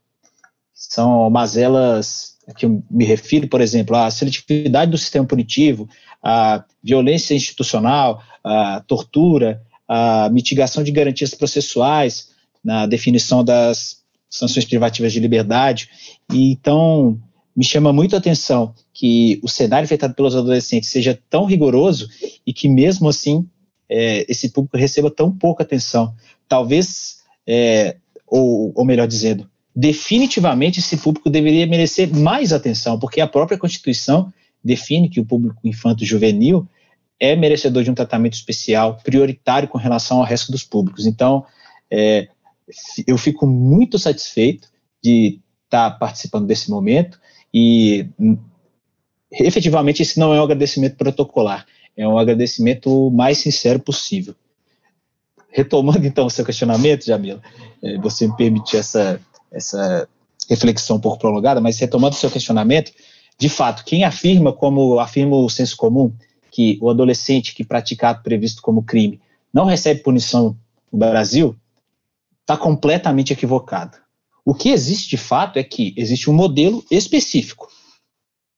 São 0.75 1.29
mazelas 1.31 2.37
que 2.57 2.65
eu 2.65 2.83
me 2.91 3.05
refiro, 3.05 3.49
por 3.49 3.61
exemplo, 3.61 3.97
a 3.97 4.11
seletividade 4.11 4.91
do 4.91 4.99
sistema 4.99 5.27
punitivo, 5.27 5.89
a 6.23 6.65
violência 6.83 7.35
institucional, 7.35 8.23
a 8.43 8.83
tortura, 8.87 9.63
a 9.87 10.29
mitigação 10.31 10.83
de 10.83 10.91
garantias 10.91 11.35
processuais, 11.35 12.31
na 12.65 12.87
definição 12.87 13.45
das 13.45 14.03
sanções 14.29 14.65
privativas 14.65 15.13
de 15.13 15.21
liberdade. 15.21 15.89
E, 16.33 16.53
então, 16.53 17.19
me 17.59 17.65
chama 17.65 17.93
muito 17.93 18.15
a 18.15 18.21
atenção 18.21 18.73
que 18.95 19.41
o 19.43 19.49
cenário 19.49 19.85
afetado 19.85 20.15
pelos 20.15 20.37
adolescentes 20.37 20.91
seja 20.91 21.21
tão 21.29 21.45
rigoroso 21.45 22.09
e 22.47 22.53
que, 22.53 22.69
mesmo 22.69 23.09
assim, 23.09 23.49
é, 23.89 24.25
esse 24.29 24.51
público 24.51 24.77
receba 24.77 25.11
tão 25.11 25.37
pouca 25.37 25.65
atenção. 25.65 26.15
Talvez, 26.47 27.17
é, 27.45 27.97
ou, 28.29 28.71
ou 28.77 28.85
melhor 28.85 29.09
dizendo, 29.09 29.51
definitivamente 29.75 30.79
esse 30.79 30.99
público 30.99 31.29
deveria 31.29 31.67
merecer 31.67 32.17
mais 32.17 32.53
atenção, 32.53 32.97
porque 32.97 33.21
a 33.21 33.27
própria 33.27 33.59
Constituição 33.59 34.33
define 34.63 35.09
que 35.09 35.19
o 35.19 35.27
público 35.27 35.67
infanto-juvenil 35.67 36.65
é 37.19 37.35
merecedor 37.35 37.83
de 37.83 37.91
um 37.91 37.95
tratamento 37.95 38.35
especial, 38.35 39.01
prioritário 39.03 39.67
com 39.67 39.79
relação 39.79 40.19
ao 40.19 40.25
resto 40.25 40.53
dos 40.53 40.63
públicos. 40.63 41.07
Então, 41.07 41.45
é, 41.91 42.29
eu 43.05 43.19
fico 43.19 43.49
muito 43.49 43.99
satisfeito 43.99 44.69
de 45.03 45.41
estar 45.65 45.91
participando 45.99 46.47
desse 46.47 46.71
momento 46.71 47.19
e 47.53 48.07
efetivamente 49.31 50.03
esse 50.03 50.19
não 50.19 50.35
é 50.35 50.41
um 50.41 50.45
agradecimento 50.45 50.97
protocolar, 50.97 51.67
é 51.97 52.07
um 52.07 52.19
agradecimento 52.19 53.11
mais 53.11 53.39
sincero 53.39 53.79
possível. 53.79 54.35
Retomando 55.51 56.07
então 56.07 56.27
o 56.27 56.31
seu 56.31 56.45
questionamento, 56.45 57.07
Jamila, 57.07 57.41
é, 57.83 57.99
você 57.99 58.29
me 58.29 58.37
permitiu 58.37 58.79
essa, 58.79 59.21
essa 59.51 60.09
reflexão 60.49 60.97
um 60.97 61.01
pouco 61.01 61.19
prolongada, 61.19 61.61
mas 61.61 61.79
retomando 61.79 62.15
o 62.15 62.19
seu 62.19 62.31
questionamento, 62.31 62.93
de 63.39 63.49
fato, 63.49 63.85
quem 63.85 64.05
afirma, 64.05 64.53
como 64.53 64.99
afirma 64.99 65.37
o 65.37 65.49
senso 65.49 65.77
comum, 65.77 66.13
que 66.51 66.79
o 66.81 66.91
adolescente 66.91 67.55
que 67.55 67.65
pratica 67.65 68.11
ato 68.11 68.23
previsto 68.23 68.61
como 68.63 68.83
crime 68.83 69.21
não 69.53 69.65
recebe 69.65 70.01
punição 70.01 70.57
no 70.93 70.99
Brasil, 70.99 71.57
está 72.41 72.57
completamente 72.57 73.33
equivocado. 73.33 73.97
O 74.45 74.55
que 74.55 74.71
existe 74.71 75.11
de 75.11 75.17
fato 75.17 75.59
é 75.59 75.65
que 75.65 75.95
existe 75.97 76.31
um 76.31 76.33
modelo 76.33 76.85
específico. 76.91 77.69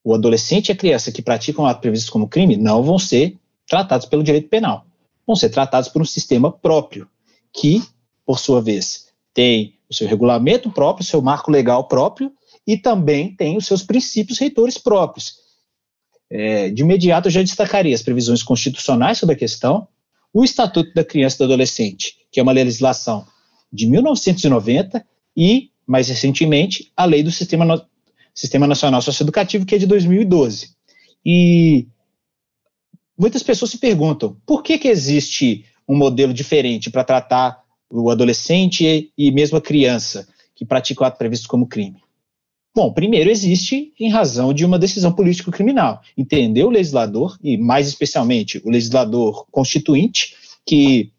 O 0.04 0.14
adolescente 0.14 0.68
e 0.68 0.72
a 0.72 0.76
criança 0.76 1.12
que 1.12 1.22
praticam 1.22 1.66
ato 1.66 1.80
previsto 1.80 2.10
como 2.10 2.28
crime 2.28 2.56
não 2.56 2.82
vão 2.82 2.98
ser 2.98 3.36
tratados 3.68 4.06
pelo 4.06 4.22
direito 4.22 4.48
penal. 4.48 4.86
Vão 5.26 5.36
ser 5.36 5.50
tratados 5.50 5.88
por 5.88 6.00
um 6.00 6.04
sistema 6.04 6.50
próprio, 6.50 7.08
que, 7.52 7.82
por 8.24 8.38
sua 8.38 8.60
vez, 8.60 9.08
tem 9.34 9.78
o 9.88 9.94
seu 9.94 10.08
regulamento 10.08 10.70
próprio, 10.70 11.04
o 11.04 11.06
seu 11.06 11.20
marco 11.20 11.50
legal 11.50 11.86
próprio 11.86 12.32
e 12.66 12.76
também 12.76 13.34
tem 13.34 13.56
os 13.56 13.66
seus 13.66 13.82
princípios 13.82 14.38
reitores 14.38 14.78
próprios, 14.78 15.40
é, 16.30 16.70
de 16.70 16.82
imediato, 16.82 17.26
eu 17.26 17.32
já 17.32 17.42
destacaria 17.42 17.94
as 17.94 18.02
previsões 18.02 18.42
constitucionais 18.42 19.18
sobre 19.18 19.34
a 19.34 19.38
questão, 19.38 19.88
o 20.32 20.44
Estatuto 20.44 20.94
da 20.94 21.04
Criança 21.04 21.34
e 21.34 21.38
do 21.38 21.44
Adolescente, 21.44 22.14
que 22.30 22.38
é 22.38 22.42
uma 22.42 22.52
legislação 22.52 23.26
de 23.72 23.86
1990, 23.88 25.04
e, 25.36 25.69
mais 25.90 26.08
recentemente, 26.08 26.92
a 26.96 27.04
Lei 27.04 27.20
do 27.20 27.32
Sistema, 27.32 27.64
no 27.64 27.82
Sistema 28.32 28.64
Nacional 28.64 29.02
Socioeducativo, 29.02 29.66
que 29.66 29.74
é 29.74 29.78
de 29.78 29.88
2012. 29.88 30.70
E 31.26 31.88
muitas 33.18 33.42
pessoas 33.42 33.72
se 33.72 33.78
perguntam 33.78 34.36
por 34.46 34.62
que, 34.62 34.78
que 34.78 34.86
existe 34.86 35.64
um 35.88 35.96
modelo 35.96 36.32
diferente 36.32 36.90
para 36.90 37.02
tratar 37.02 37.60
o 37.90 38.08
adolescente 38.08 39.12
e 39.18 39.32
mesmo 39.32 39.58
a 39.58 39.60
criança 39.60 40.28
que 40.54 40.64
pratica 40.64 41.02
o 41.02 41.04
ato 41.04 41.18
previsto 41.18 41.48
como 41.48 41.66
crime. 41.66 42.00
Bom, 42.72 42.92
primeiro 42.92 43.28
existe 43.28 43.92
em 43.98 44.08
razão 44.08 44.54
de 44.54 44.64
uma 44.64 44.78
decisão 44.78 45.12
político-criminal. 45.12 46.02
Entendeu 46.16 46.68
o 46.68 46.70
legislador, 46.70 47.36
e 47.42 47.58
mais 47.58 47.88
especialmente 47.88 48.62
o 48.64 48.70
legislador 48.70 49.44
constituinte, 49.50 50.36
que 50.64 51.10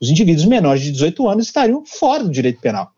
os 0.00 0.08
indivíduos 0.08 0.46
menores 0.46 0.82
de 0.82 0.92
18 0.92 1.28
anos 1.28 1.46
estariam 1.46 1.84
fora 1.84 2.24
do 2.24 2.30
direito 2.30 2.62
penal. 2.62 2.93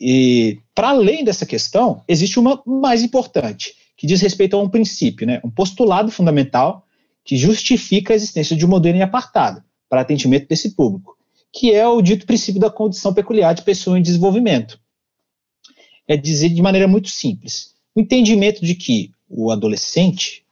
E, 0.00 0.58
para 0.74 0.90
além 0.90 1.24
dessa 1.24 1.46
questão, 1.46 2.02
existe 2.08 2.38
uma 2.38 2.62
mais 2.66 3.02
importante, 3.02 3.74
que 3.96 4.06
diz 4.06 4.20
respeito 4.20 4.56
a 4.56 4.62
um 4.62 4.68
princípio, 4.68 5.26
né, 5.26 5.40
um 5.44 5.50
postulado 5.50 6.10
fundamental 6.10 6.84
que 7.24 7.36
justifica 7.36 8.12
a 8.12 8.16
existência 8.16 8.56
de 8.56 8.66
um 8.66 8.68
modelo 8.68 8.98
em 8.98 9.02
apartado 9.02 9.62
para 9.88 10.02
atendimento 10.02 10.48
desse 10.48 10.74
público, 10.74 11.16
que 11.52 11.72
é 11.72 11.86
o 11.86 12.02
dito 12.02 12.26
princípio 12.26 12.60
da 12.60 12.68
condição 12.68 13.14
peculiar 13.14 13.54
de 13.54 13.62
pessoa 13.62 13.98
em 13.98 14.02
desenvolvimento. 14.02 14.78
É 16.06 16.16
dizer 16.16 16.50
de 16.50 16.60
maneira 16.60 16.86
muito 16.86 17.08
simples: 17.08 17.74
o 17.94 18.00
entendimento 18.00 18.64
de 18.64 18.74
que 18.74 19.12
o 19.28 19.50
adolescente, 19.50 20.44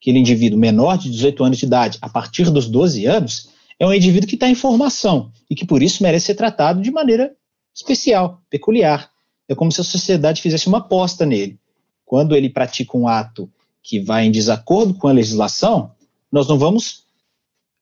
aquele 0.00 0.18
indivíduo 0.18 0.58
menor 0.58 0.98
de 0.98 1.10
18 1.10 1.44
anos 1.44 1.58
de 1.58 1.66
idade, 1.66 1.98
a 2.00 2.08
partir 2.08 2.50
dos 2.50 2.68
12 2.68 3.06
anos, 3.06 3.50
é 3.78 3.86
um 3.86 3.94
indivíduo 3.94 4.28
que 4.28 4.34
está 4.34 4.48
em 4.48 4.54
formação 4.54 5.30
e 5.48 5.54
que 5.54 5.66
por 5.66 5.82
isso 5.82 6.02
merece 6.02 6.26
ser 6.26 6.34
tratado 6.34 6.82
de 6.82 6.90
maneira 6.90 7.32
especial, 7.78 8.42
peculiar. 8.50 9.10
É 9.48 9.54
como 9.54 9.70
se 9.70 9.80
a 9.80 9.84
sociedade 9.84 10.42
fizesse 10.42 10.66
uma 10.66 10.78
aposta 10.78 11.24
nele. 11.24 11.58
quando 12.04 12.34
ele 12.34 12.48
pratica 12.48 12.96
um 12.96 13.06
ato 13.06 13.50
que 13.82 14.00
vai 14.00 14.24
em 14.24 14.30
desacordo 14.30 14.94
com 14.94 15.08
a 15.08 15.12
legislação, 15.12 15.92
nós 16.32 16.48
não 16.48 16.58
vamos 16.58 17.04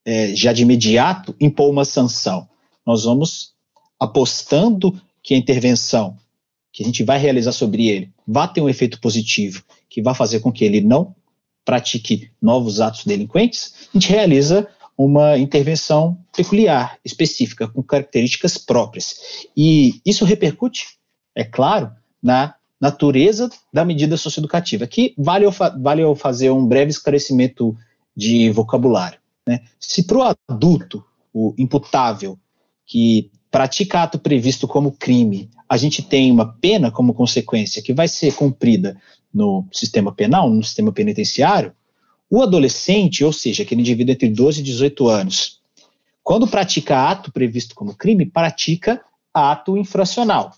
é, 0.04 0.34
já 0.34 0.52
de 0.52 0.62
imediato 0.62 1.34
impor 1.40 1.70
uma 1.70 1.84
sanção. 1.84 2.48
Nós 2.84 3.04
vamos 3.04 3.54
apostando 3.98 5.00
que 5.22 5.32
a 5.32 5.36
intervenção 5.36 6.16
que 6.72 6.82
a 6.82 6.86
gente 6.86 7.04
vai 7.04 7.18
realizar 7.18 7.52
sobre 7.52 7.88
ele 7.88 8.12
vai 8.26 8.52
ter 8.52 8.60
um 8.60 8.68
efeito 8.68 9.00
positivo, 9.00 9.62
que 9.88 10.02
vai 10.02 10.14
fazer 10.14 10.40
com 10.40 10.52
que 10.52 10.64
ele 10.64 10.80
não 10.80 11.14
pratique 11.64 12.30
novos 12.42 12.80
atos 12.80 13.04
delinquentes, 13.04 13.88
a 13.94 13.98
gente 13.98 14.10
realiza 14.10 14.68
uma 14.96 15.36
intervenção 15.36 16.18
peculiar, 16.34 16.98
específica, 17.04 17.68
com 17.68 17.82
características 17.82 18.56
próprias. 18.56 19.46
E 19.56 20.00
isso 20.04 20.24
repercute, 20.24 20.96
é 21.34 21.44
claro, 21.44 21.90
na 22.22 22.54
natureza 22.80 23.50
da 23.72 23.84
medida 23.84 24.16
socioeducativa. 24.16 24.84
Aqui 24.84 25.14
vale 25.16 25.44
eu, 25.44 25.52
vale 25.80 26.02
eu 26.02 26.14
fazer 26.14 26.50
um 26.50 26.66
breve 26.66 26.90
esclarecimento 26.90 27.76
de 28.16 28.50
vocabulário. 28.50 29.18
Né? 29.46 29.60
Se 29.78 30.02
para 30.02 30.18
o 30.18 30.36
adulto, 30.48 31.04
o 31.32 31.54
imputável, 31.58 32.38
que 32.86 33.30
pratica 33.50 34.02
ato 34.02 34.18
previsto 34.18 34.66
como 34.66 34.92
crime, 34.92 35.50
a 35.68 35.76
gente 35.76 36.02
tem 36.02 36.30
uma 36.30 36.52
pena 36.54 36.90
como 36.90 37.14
consequência 37.14 37.82
que 37.82 37.92
vai 37.92 38.08
ser 38.08 38.34
cumprida 38.34 38.96
no 39.32 39.66
sistema 39.72 40.12
penal, 40.12 40.48
no 40.48 40.62
sistema 40.62 40.92
penitenciário, 40.92 41.72
o 42.30 42.42
adolescente, 42.42 43.24
ou 43.24 43.32
seja, 43.32 43.62
aquele 43.62 43.80
indivíduo 43.80 44.12
entre 44.12 44.28
12 44.28 44.60
e 44.60 44.64
18 44.64 45.08
anos, 45.08 45.60
quando 46.22 46.48
pratica 46.48 47.08
ato 47.08 47.30
previsto 47.30 47.74
como 47.74 47.94
crime, 47.94 48.26
pratica 48.26 49.00
ato 49.32 49.76
infracional. 49.76 50.52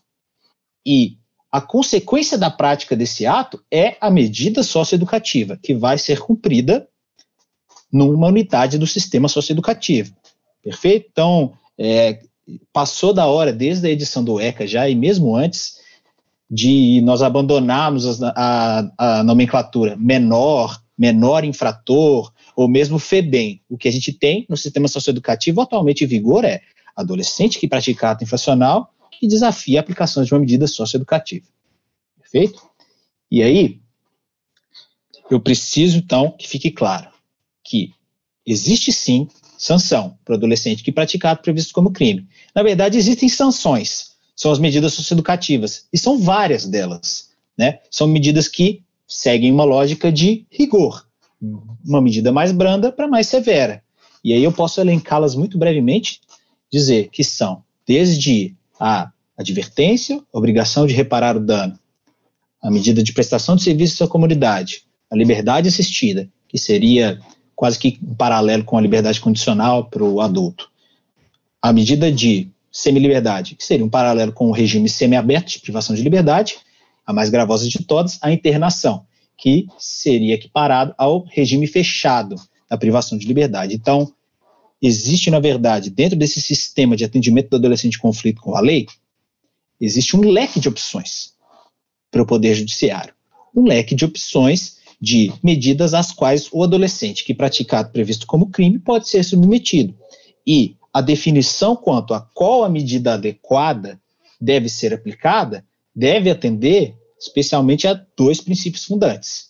E 0.86 1.18
a 1.52 1.60
consequência 1.60 2.38
da 2.38 2.50
prática 2.50 2.96
desse 2.96 3.26
ato 3.26 3.62
é 3.70 3.96
a 4.00 4.10
medida 4.10 4.62
socioeducativa, 4.62 5.58
que 5.62 5.74
vai 5.74 5.98
ser 5.98 6.20
cumprida 6.20 6.88
numa 7.92 8.28
unidade 8.28 8.78
do 8.78 8.86
sistema 8.86 9.28
socioeducativo. 9.28 10.14
Perfeito? 10.62 11.08
Então, 11.10 11.52
é, 11.78 12.20
passou 12.72 13.12
da 13.12 13.26
hora, 13.26 13.52
desde 13.52 13.86
a 13.86 13.90
edição 13.90 14.22
do 14.22 14.40
ECA 14.40 14.66
já, 14.66 14.88
e 14.88 14.94
mesmo 14.94 15.34
antes, 15.34 15.78
de 16.50 17.00
nós 17.02 17.22
abandonarmos 17.22 18.22
a, 18.22 18.32
a, 18.36 19.18
a 19.18 19.22
nomenclatura 19.22 19.96
menor, 19.96 20.80
menor 20.98 21.44
infrator, 21.44 22.32
ou 22.56 22.68
mesmo 22.68 22.98
FEBEM. 22.98 23.62
O 23.68 23.78
que 23.78 23.86
a 23.86 23.92
gente 23.92 24.12
tem 24.12 24.44
no 24.48 24.56
sistema 24.56 24.88
socioeducativo 24.88 25.60
atualmente 25.60 26.02
em 26.02 26.08
vigor 26.08 26.44
é 26.44 26.60
adolescente 26.96 27.58
que 27.58 27.68
pratica 27.68 28.10
ato 28.10 28.24
infracional 28.24 28.92
e 29.22 29.28
desafia 29.28 29.78
a 29.78 29.82
aplicação 29.82 30.24
de 30.24 30.34
uma 30.34 30.40
medida 30.40 30.66
socioeducativa. 30.66 31.46
Perfeito? 32.20 32.60
E 33.30 33.42
aí, 33.42 33.80
eu 35.30 35.40
preciso, 35.40 35.98
então, 35.98 36.32
que 36.32 36.48
fique 36.48 36.70
claro 36.70 37.08
que 37.62 37.92
existe 38.44 38.90
sim 38.90 39.28
sanção 39.58 40.18
para 40.24 40.32
o 40.32 40.36
adolescente 40.36 40.82
que 40.82 40.90
pratica 40.90 41.30
ato 41.30 41.42
previsto 41.42 41.74
como 41.74 41.92
crime. 41.92 42.26
Na 42.54 42.62
verdade, 42.62 42.96
existem 42.96 43.28
sanções, 43.28 44.12
são 44.34 44.50
as 44.50 44.58
medidas 44.58 44.94
socioeducativas, 44.94 45.86
e 45.92 45.98
são 45.98 46.18
várias 46.18 46.64
delas. 46.64 47.30
Né? 47.56 47.80
São 47.90 48.06
medidas 48.06 48.48
que 48.48 48.82
seguem 49.08 49.50
uma 49.50 49.64
lógica 49.64 50.12
de 50.12 50.46
rigor, 50.50 51.06
uma 51.84 52.02
medida 52.02 52.30
mais 52.30 52.52
branda 52.52 52.92
para 52.92 53.08
mais 53.08 53.26
severa. 53.26 53.82
E 54.22 54.34
aí 54.34 54.44
eu 54.44 54.52
posso 54.52 54.80
elencá-las 54.80 55.34
muito 55.34 55.56
brevemente, 55.56 56.20
dizer 56.70 57.08
que 57.08 57.24
são 57.24 57.62
desde 57.86 58.54
a 58.78 59.10
advertência, 59.36 60.20
obrigação 60.30 60.86
de 60.86 60.92
reparar 60.92 61.36
o 61.36 61.40
dano, 61.40 61.78
a 62.62 62.70
medida 62.70 63.02
de 63.02 63.12
prestação 63.12 63.56
de 63.56 63.62
serviços 63.62 64.02
à 64.02 64.06
comunidade, 64.06 64.82
a 65.10 65.16
liberdade 65.16 65.68
assistida, 65.68 66.28
que 66.46 66.58
seria 66.58 67.18
quase 67.56 67.78
que 67.78 67.98
em 68.02 68.14
paralelo 68.14 68.64
com 68.64 68.76
a 68.76 68.80
liberdade 68.80 69.20
condicional 69.20 69.84
para 69.84 70.04
o 70.04 70.20
adulto. 70.20 70.70
A 71.62 71.72
medida 71.72 72.12
de 72.12 72.48
semi-liberdade, 72.70 73.54
que 73.54 73.64
seria 73.64 73.84
um 73.84 73.88
paralelo 73.88 74.32
com 74.32 74.48
o 74.48 74.52
regime 74.52 74.88
semi-aberto 74.88 75.52
de 75.52 75.60
privação 75.60 75.96
de 75.96 76.02
liberdade, 76.02 76.56
a 77.08 77.12
mais 77.14 77.30
gravosa 77.30 77.66
de 77.66 77.82
todas, 77.86 78.18
a 78.20 78.30
internação, 78.30 79.06
que 79.34 79.66
seria 79.78 80.34
equiparado 80.34 80.94
ao 80.98 81.24
regime 81.24 81.66
fechado 81.66 82.36
da 82.68 82.76
privação 82.76 83.16
de 83.16 83.26
liberdade. 83.26 83.74
Então, 83.74 84.12
existe, 84.80 85.30
na 85.30 85.40
verdade, 85.40 85.88
dentro 85.88 86.18
desse 86.18 86.42
sistema 86.42 86.94
de 86.94 87.06
atendimento 87.06 87.48
do 87.48 87.56
adolescente 87.56 87.94
em 87.94 88.00
conflito 88.00 88.42
com 88.42 88.54
a 88.54 88.60
lei, 88.60 88.86
existe 89.80 90.18
um 90.18 90.20
leque 90.20 90.60
de 90.60 90.68
opções 90.68 91.32
para 92.10 92.20
o 92.20 92.26
Poder 92.26 92.54
Judiciário. 92.54 93.14
Um 93.56 93.64
leque 93.64 93.94
de 93.94 94.04
opções 94.04 94.76
de 95.00 95.32
medidas 95.42 95.94
às 95.94 96.12
quais 96.12 96.50
o 96.52 96.62
adolescente 96.62 97.24
que 97.24 97.32
pratica 97.32 97.78
ato 97.78 97.90
previsto 97.90 98.26
como 98.26 98.50
crime 98.50 98.78
pode 98.78 99.08
ser 99.08 99.24
submetido. 99.24 99.94
E 100.46 100.76
a 100.92 101.00
definição 101.00 101.74
quanto 101.74 102.12
a 102.12 102.20
qual 102.20 102.64
a 102.64 102.68
medida 102.68 103.14
adequada 103.14 103.98
deve 104.38 104.68
ser 104.68 104.92
aplicada 104.92 105.64
deve 105.98 106.30
atender 106.30 106.96
especialmente 107.18 107.88
a 107.88 108.00
dois 108.16 108.40
princípios 108.40 108.84
fundantes: 108.84 109.48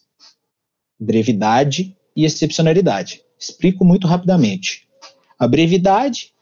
brevidade 0.98 1.94
e 2.16 2.24
excepcionalidade. 2.24 3.22
Explico 3.38 3.84
muito 3.84 4.06
rapidamente. 4.06 4.88
A 5.38 5.46
brevidade 5.46 6.32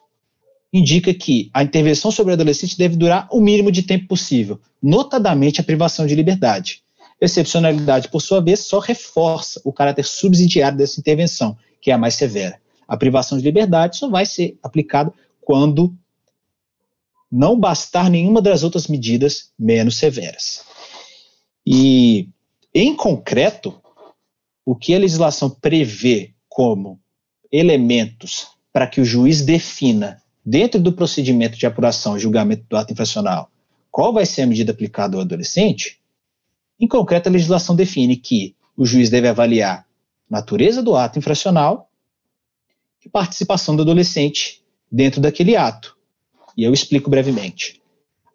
indica 0.72 1.12
que 1.12 1.50
a 1.52 1.64
intervenção 1.64 2.12
sobre 2.12 2.32
o 2.32 2.34
adolescente 2.34 2.78
deve 2.78 2.94
durar 2.94 3.26
o 3.32 3.40
mínimo 3.40 3.72
de 3.72 3.82
tempo 3.82 4.06
possível, 4.06 4.60
notadamente 4.80 5.60
a 5.60 5.64
privação 5.64 6.06
de 6.06 6.14
liberdade. 6.14 6.82
Excepcionalidade, 7.20 8.08
por 8.08 8.20
sua 8.20 8.40
vez, 8.40 8.60
só 8.60 8.78
reforça 8.78 9.60
o 9.64 9.72
caráter 9.72 10.04
subsidiário 10.04 10.78
dessa 10.78 11.00
intervenção, 11.00 11.56
que 11.80 11.90
é 11.90 11.94
a 11.94 11.98
mais 11.98 12.14
severa. 12.14 12.60
A 12.86 12.96
privação 12.96 13.38
de 13.38 13.44
liberdade 13.44 13.96
só 13.96 14.08
vai 14.08 14.24
ser 14.24 14.56
aplicada 14.62 15.12
quando 15.40 15.92
não 17.30 17.58
bastar 17.58 18.08
nenhuma 18.10 18.40
das 18.40 18.62
outras 18.62 18.86
medidas 18.86 19.50
menos 19.58 19.96
severas. 19.96 20.64
E, 21.66 22.28
em 22.72 22.94
concreto, 22.94 23.80
o 24.64 24.74
que 24.76 24.94
a 24.94 24.98
legislação 24.98 25.50
prevê 25.50 26.32
como 26.48 27.00
elementos 27.50 28.48
para 28.72 28.86
que 28.86 29.00
o 29.00 29.04
juiz 29.04 29.42
defina, 29.42 30.22
dentro 30.44 30.80
do 30.80 30.92
procedimento 30.92 31.56
de 31.58 31.66
apuração 31.66 32.16
e 32.16 32.20
julgamento 32.20 32.64
do 32.68 32.76
ato 32.76 32.92
infracional, 32.92 33.50
qual 33.90 34.12
vai 34.12 34.26
ser 34.26 34.42
a 34.42 34.46
medida 34.46 34.72
aplicada 34.72 35.16
ao 35.16 35.22
adolescente, 35.22 36.00
em 36.78 36.86
concreto, 36.86 37.28
a 37.28 37.32
legislação 37.32 37.74
define 37.74 38.16
que 38.16 38.54
o 38.76 38.84
juiz 38.84 39.08
deve 39.08 39.28
avaliar 39.28 39.86
natureza 40.28 40.82
do 40.82 40.94
ato 40.94 41.18
infracional 41.18 41.90
e 43.04 43.08
participação 43.08 43.74
do 43.74 43.82
adolescente 43.82 44.62
dentro 44.92 45.20
daquele 45.20 45.56
ato. 45.56 45.95
E 46.56 46.64
eu 46.64 46.72
explico 46.72 47.10
brevemente. 47.10 47.82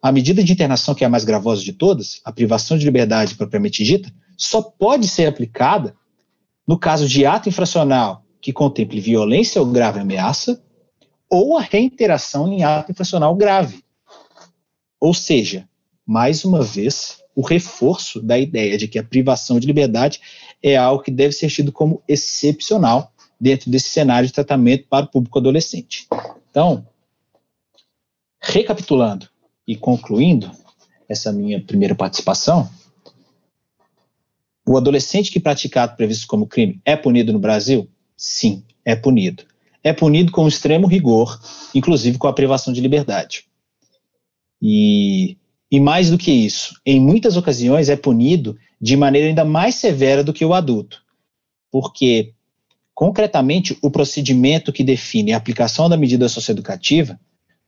A 0.01 0.11
medida 0.11 0.43
de 0.43 0.51
internação 0.51 0.95
que 0.95 1.03
é 1.03 1.07
a 1.07 1.09
mais 1.09 1.23
gravosa 1.23 1.63
de 1.63 1.73
todas, 1.73 2.21
a 2.25 2.31
privação 2.31 2.77
de 2.77 2.85
liberdade 2.85 3.35
propriamente 3.35 3.83
dita, 3.83 4.11
só 4.37 4.61
pode 4.61 5.07
ser 5.07 5.27
aplicada 5.27 5.95
no 6.67 6.77
caso 6.77 7.07
de 7.07 7.25
ato 7.25 7.49
infracional 7.49 8.23
que 8.41 8.51
contemple 8.51 8.99
violência 8.99 9.61
ou 9.61 9.67
grave 9.67 9.99
ameaça 9.99 10.61
ou 11.29 11.57
a 11.57 11.61
reiteração 11.61 12.51
em 12.51 12.63
ato 12.63 12.91
infracional 12.91 13.35
grave. 13.35 13.83
Ou 14.99 15.13
seja, 15.13 15.67
mais 16.05 16.43
uma 16.43 16.63
vez, 16.63 17.17
o 17.35 17.41
reforço 17.41 18.21
da 18.21 18.37
ideia 18.37 18.77
de 18.77 18.87
que 18.87 18.99
a 18.99 19.03
privação 19.03 19.59
de 19.59 19.67
liberdade 19.67 20.19
é 20.61 20.75
algo 20.75 21.03
que 21.03 21.11
deve 21.11 21.33
ser 21.33 21.49
tido 21.49 21.71
como 21.71 22.03
excepcional 22.07 23.13
dentro 23.39 23.71
desse 23.71 23.89
cenário 23.89 24.27
de 24.27 24.33
tratamento 24.33 24.87
para 24.89 25.05
o 25.05 25.07
público 25.07 25.39
adolescente. 25.39 26.07
Então, 26.49 26.85
recapitulando 28.41 29.29
e 29.67 29.75
concluindo 29.75 30.51
essa 31.07 31.31
minha 31.31 31.61
primeira 31.61 31.95
participação, 31.95 32.69
o 34.67 34.77
adolescente 34.77 35.31
que 35.31 35.39
pratica 35.39 35.83
ato 35.83 35.95
previsto 35.95 36.27
como 36.27 36.47
crime 36.47 36.81
é 36.85 36.95
punido 36.95 37.31
no 37.31 37.39
Brasil? 37.39 37.89
Sim, 38.17 38.63
é 38.83 38.95
punido. 38.95 39.43
É 39.83 39.93
punido 39.93 40.31
com 40.31 40.47
extremo 40.47 40.87
rigor, 40.87 41.39
inclusive 41.73 42.17
com 42.17 42.27
a 42.27 42.33
privação 42.33 42.71
de 42.73 42.81
liberdade. 42.81 43.45
E 44.61 45.37
e 45.71 45.79
mais 45.79 46.09
do 46.09 46.17
que 46.17 46.31
isso, 46.31 46.75
em 46.85 46.99
muitas 46.99 47.37
ocasiões 47.37 47.87
é 47.87 47.95
punido 47.95 48.57
de 48.79 48.97
maneira 48.97 49.29
ainda 49.29 49.45
mais 49.45 49.75
severa 49.75 50.21
do 50.21 50.33
que 50.33 50.43
o 50.43 50.53
adulto. 50.53 51.01
Porque, 51.71 52.33
concretamente, 52.93 53.77
o 53.81 53.89
procedimento 53.89 54.73
que 54.73 54.83
define 54.83 55.31
a 55.31 55.37
aplicação 55.37 55.87
da 55.87 55.95
medida 55.95 56.27
socioeducativa, 56.27 57.17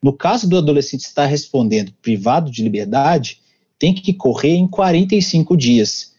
no 0.03 0.11
caso 0.11 0.49
do 0.49 0.57
adolescente 0.57 1.05
estar 1.05 1.25
respondendo 1.25 1.93
privado 2.01 2.51
de 2.51 2.61
liberdade, 2.61 3.39
tem 3.79 3.93
que 3.93 4.13
correr 4.13 4.55
em 4.55 4.67
45 4.67 5.55
dias. 5.55 6.13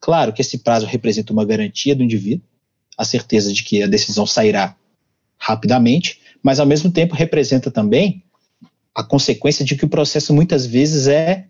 Claro 0.00 0.32
que 0.32 0.42
esse 0.42 0.58
prazo 0.58 0.86
representa 0.86 1.32
uma 1.32 1.44
garantia 1.44 1.94
do 1.94 2.02
indivíduo, 2.02 2.44
a 2.98 3.04
certeza 3.04 3.52
de 3.52 3.62
que 3.62 3.80
a 3.80 3.86
decisão 3.86 4.26
sairá 4.26 4.76
rapidamente, 5.38 6.20
mas 6.42 6.58
ao 6.58 6.66
mesmo 6.66 6.90
tempo 6.90 7.14
representa 7.14 7.70
também 7.70 8.24
a 8.92 9.04
consequência 9.04 9.64
de 9.64 9.76
que 9.76 9.84
o 9.84 9.88
processo 9.88 10.34
muitas 10.34 10.66
vezes 10.66 11.06
é 11.06 11.46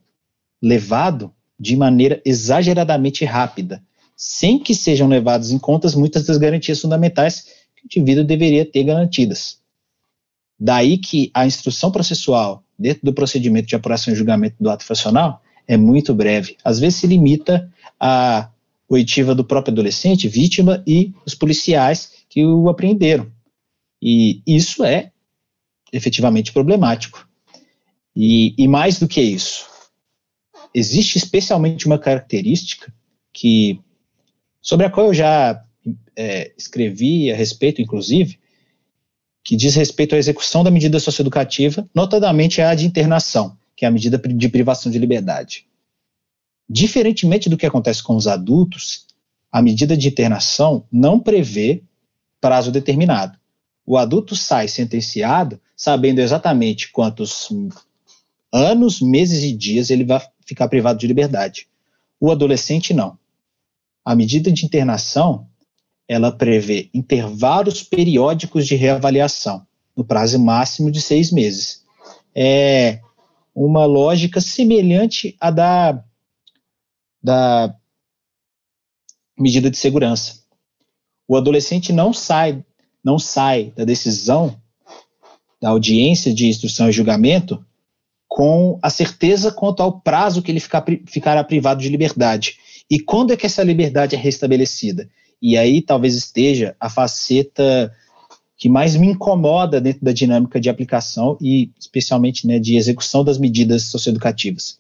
levado 0.61 1.33
de 1.59 1.75
maneira 1.75 2.21
exageradamente 2.23 3.25
rápida, 3.25 3.83
sem 4.15 4.59
que 4.59 4.75
sejam 4.75 5.09
levadas 5.09 5.51
em 5.51 5.59
conta 5.59 5.91
muitas 5.97 6.27
das 6.27 6.37
garantias 6.37 6.81
fundamentais 6.81 7.47
que 7.89 7.99
o 7.99 8.01
indivíduo 8.01 8.25
deveria 8.25 8.65
ter 8.65 8.85
garantidas. 8.85 9.62
Daí 10.65 10.97
que 10.97 11.29
a 11.35 11.45
instrução 11.45 11.91
processual, 11.91 12.63
dentro 12.79 13.05
do 13.05 13.13
procedimento 13.13 13.67
de 13.67 13.75
apuração 13.75 14.15
e 14.15 14.17
julgamento 14.17 14.55
do 14.61 14.71
ato 14.71 14.85
infracional, 14.85 15.43
é 15.67 15.77
muito 15.77 16.15
breve. 16.15 16.57
Às 16.65 16.79
vezes 16.79 17.01
se 17.01 17.07
limita 17.09 17.69
à 17.99 18.49
oitiva 18.89 19.35
do 19.35 19.45
próprio 19.45 19.73
adolescente, 19.73 20.29
vítima 20.29 20.81
e 20.87 21.13
os 21.27 21.35
policiais 21.35 22.13
que 22.29 22.45
o 22.47 22.69
apreenderam. 22.69 23.29
E 24.01 24.41
isso 24.47 24.85
é 24.85 25.11
efetivamente 25.93 26.53
problemático. 26.53 27.29
E, 28.15 28.55
e 28.57 28.69
mais 28.69 29.01
do 29.01 29.09
que 29.09 29.21
isso, 29.21 29.67
existe 30.73 31.19
especialmente 31.19 31.87
uma 31.87 31.99
característica 31.99 32.95
que 33.33 33.81
sobre 34.61 34.87
a 34.87 34.91
qual 34.91 35.07
eu 35.07 35.15
já 35.15 35.61
é, 36.15 36.53
escrevi 36.57 37.33
a 37.33 37.35
respeito, 37.35 37.83
inclusive, 37.83 38.39
que 39.45 39.57
diz 39.57 39.75
respeito 39.75 40.15
à 40.15 40.19
execução 40.19 40.63
da 40.63 40.71
medida 40.71 41.01
socioeducativa, 41.01 41.89
notadamente 41.95 42.61
a 42.61 42.75
de 42.75 42.87
internação, 42.87 43.57
que 43.77 43.85
é 43.85 43.89
a 43.89 43.91
medida 43.91 44.19
de 44.19 44.49
privação 44.49 44.91
de 44.91 44.99
liberdade. 44.99 45.67
Diferentemente 46.69 47.49
do 47.49 47.57
que 47.57 47.67
acontece 47.67 48.03
com 48.03 48.17
os 48.17 48.27
adultos, 48.27 49.07
a 49.51 49.61
medida 49.61 49.97
de 49.97 50.09
internação 50.09 50.87
não 50.91 51.19
prevê 51.19 51.83
prazo 52.41 52.73
determinado. 52.73 53.39
O 53.85 53.99
adulto 53.99 54.35
sai 54.37 54.69
sentenciado 54.69 55.61
sabendo 55.77 56.21
exatamente 56.21 56.93
quantos 56.93 57.49
anos, 58.53 59.01
meses 59.01 59.43
e 59.43 59.53
dias 59.53 59.91
ele 59.91 60.05
vai 60.05 60.21
ficar 60.47 60.69
privado 60.69 60.99
de 60.99 61.07
liberdade. 61.07 61.67
O 62.21 62.31
adolescente 62.31 62.95
não. 62.95 63.19
A 64.05 64.15
medida 64.15 64.51
de 64.53 64.65
internação, 64.65 65.49
ela 66.13 66.31
prevê 66.31 66.91
intervalos 66.93 67.83
periódicos 67.83 68.67
de 68.67 68.75
reavaliação, 68.75 69.67
no 69.97 70.05
prazo 70.05 70.39
máximo 70.39 70.91
de 70.91 71.01
seis 71.01 71.33
meses. 71.33 71.83
É 72.35 73.01
uma 73.55 73.87
lógica 73.87 74.41
semelhante 74.41 75.35
à 75.41 75.51
da, 75.51 76.05
da 77.23 77.75
medida 79.39 79.71
de 79.71 79.79
segurança. 79.79 80.43
O 81.27 81.35
adolescente 81.35 81.93
não 81.95 82.13
sai, 82.13 82.63
não 83.03 83.19
sai 83.19 83.73
da 83.75 83.85
decisão 83.85 84.61
da 85.61 85.71
audiência 85.71 86.35
de 86.35 86.47
instrução 86.47 86.91
e 86.91 86.93
julgamento 86.93 87.65
com 88.29 88.79
a 88.83 88.91
certeza 88.91 89.51
quanto 89.51 89.83
ao 89.83 90.01
prazo 90.01 90.43
que 90.43 90.51
ele 90.51 90.61
ficar, 90.61 90.85
ficará 91.07 91.43
privado 91.43 91.81
de 91.81 91.89
liberdade. 91.89 92.59
E 92.91 93.01
quando 93.01 93.33
é 93.33 93.37
que 93.37 93.47
essa 93.47 93.63
liberdade 93.63 94.15
é 94.15 94.19
restabelecida? 94.19 95.09
E 95.43 95.59
aí 95.59 95.83
talvez 95.83 96.15
esteja 96.15 96.77
a 96.79 96.89
faceta 96.89 97.93
que 98.57 98.69
mais 98.69 98.95
me 98.95 99.09
incomoda 99.09 99.81
dentro 99.81 100.05
da 100.05 100.13
dinâmica 100.13 100.61
de 100.61 100.71
aplicação 100.71 101.37
e 101.41 101.73
especialmente 101.77 102.47
né, 102.47 102.61
de 102.61 102.77
execução 102.77 103.25
das 103.25 103.37
medidas 103.37 103.87
socioeducativas. 103.87 104.79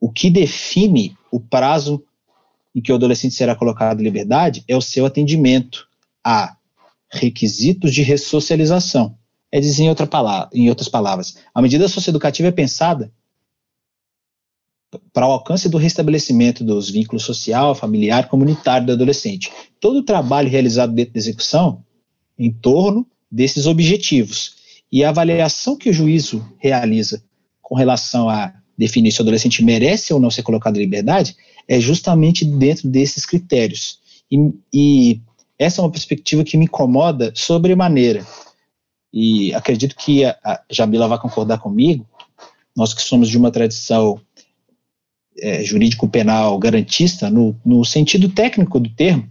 O 0.00 0.10
que 0.10 0.30
define 0.30 1.14
o 1.30 1.38
prazo 1.38 2.02
em 2.74 2.80
que 2.80 2.90
o 2.90 2.94
adolescente 2.94 3.34
será 3.34 3.54
colocado 3.54 4.00
em 4.00 4.04
liberdade 4.04 4.64
é 4.66 4.74
o 4.74 4.80
seu 4.80 5.04
atendimento 5.04 5.86
a 6.24 6.56
requisitos 7.12 7.92
de 7.92 8.02
ressocialização 8.02 9.16
é 9.54 9.60
dizer 9.60 9.84
em, 9.84 9.88
outra 9.88 10.04
palavra, 10.04 10.50
em 10.52 10.68
outras 10.68 10.88
palavras, 10.88 11.36
a 11.54 11.62
medida 11.62 11.86
socioeducativa 11.86 12.48
é 12.48 12.50
pensada 12.50 13.12
para 15.12 15.26
o 15.26 15.32
alcance 15.32 15.68
do 15.68 15.78
restabelecimento 15.78 16.64
dos 16.64 16.90
vínculos 16.90 17.24
social, 17.24 17.74
familiar, 17.74 18.28
comunitário 18.28 18.86
do 18.86 18.92
adolescente. 18.92 19.50
Todo 19.80 19.98
o 19.98 20.04
trabalho 20.04 20.48
realizado 20.48 20.92
dentro 20.92 21.14
da 21.14 21.18
execução 21.18 21.84
em 22.38 22.50
torno 22.52 23.06
desses 23.30 23.66
objetivos 23.66 24.56
e 24.90 25.04
a 25.04 25.08
avaliação 25.08 25.76
que 25.76 25.90
o 25.90 25.92
juízo 25.92 26.46
realiza 26.58 27.22
com 27.60 27.74
relação 27.74 28.28
a 28.28 28.52
definir 28.76 29.12
se 29.12 29.20
o 29.20 29.22
adolescente 29.22 29.64
merece 29.64 30.12
ou 30.12 30.20
não 30.20 30.30
ser 30.30 30.42
colocado 30.42 30.76
em 30.76 30.80
liberdade 30.80 31.36
é 31.66 31.80
justamente 31.80 32.44
dentro 32.44 32.88
desses 32.88 33.24
critérios. 33.24 33.98
E, 34.30 34.52
e 34.72 35.20
essa 35.58 35.80
é 35.80 35.84
uma 35.84 35.90
perspectiva 35.90 36.44
que 36.44 36.56
me 36.56 36.64
incomoda 36.64 37.32
sobremaneira, 37.34 38.26
e 39.16 39.54
acredito 39.54 39.94
que 39.94 40.24
a, 40.24 40.36
a 40.42 40.60
Jamila 40.68 41.06
vai 41.06 41.20
concordar 41.20 41.58
comigo, 41.58 42.04
nós 42.76 42.92
que 42.92 43.00
somos 43.00 43.28
de 43.28 43.38
uma 43.38 43.52
tradição 43.52 44.20
é, 45.44 45.62
jurídico-penal 45.62 46.58
garantista, 46.58 47.28
no, 47.28 47.54
no, 47.62 47.84
sentido 47.84 48.30
técnico 48.30 48.80
do 48.80 48.88
termo, 48.88 49.30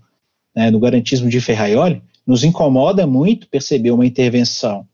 né, 0.56 0.70
no 0.70 0.80
garantismo 0.80 1.28
de 1.28 1.42
Ferraioli, 1.42 2.04
nos 2.26 2.44
incomoda 2.44 3.08
muito 3.08 3.48
perceber 3.48 3.90
uma 3.90 4.06
intervenção 4.06 4.88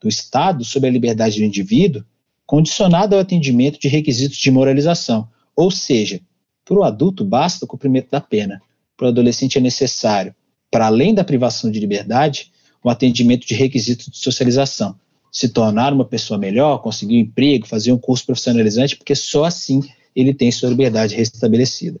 do 0.00 0.08
Estado 0.08 0.64
sobre 0.64 0.88
a 0.88 0.92
liberdade 0.92 1.38
do 1.38 1.44
indivíduo 1.44 2.04
condicionada 2.44 3.14
ao 3.14 3.22
atendimento 3.22 3.78
de 3.78 3.86
requisitos 3.86 4.36
de 4.36 4.50
moralização, 4.50 5.28
ou 5.54 5.70
seja, 5.70 6.20
para 6.64 6.76
o 6.76 6.82
adulto 6.82 7.24
basta 7.24 7.64
o 7.64 7.68
cumprimento 7.68 8.10
da 8.10 8.20
pena, 8.20 8.60
para 8.96 9.06
o 9.06 9.08
adolescente 9.10 9.56
é 9.56 9.60
necessário, 9.60 10.34
para 10.72 10.86
além 10.86 11.14
da 11.14 11.22
privação 11.22 11.70
de 11.70 11.78
liberdade, 11.78 12.50
o 12.82 12.90
atendimento 12.90 13.46
de 13.46 13.54
requisitos 13.54 14.06
de 14.06 14.18
socialização. 14.18 14.96
Se 15.30 15.48
tornar 15.48 15.92
uma 15.92 16.04
pessoa 16.04 16.36
melhor, 16.36 16.78
conseguir 16.78 17.16
um 17.16 17.20
emprego, 17.20 17.64
fazer 17.64 17.92
um 17.92 17.98
curso 17.98 18.26
profissionalizante, 18.26 18.96
porque 18.96 19.14
só 19.14 19.44
assim 19.44 19.80
ele 20.14 20.34
tem 20.34 20.50
sua 20.50 20.68
liberdade 20.68 21.14
restabelecida. 21.14 22.00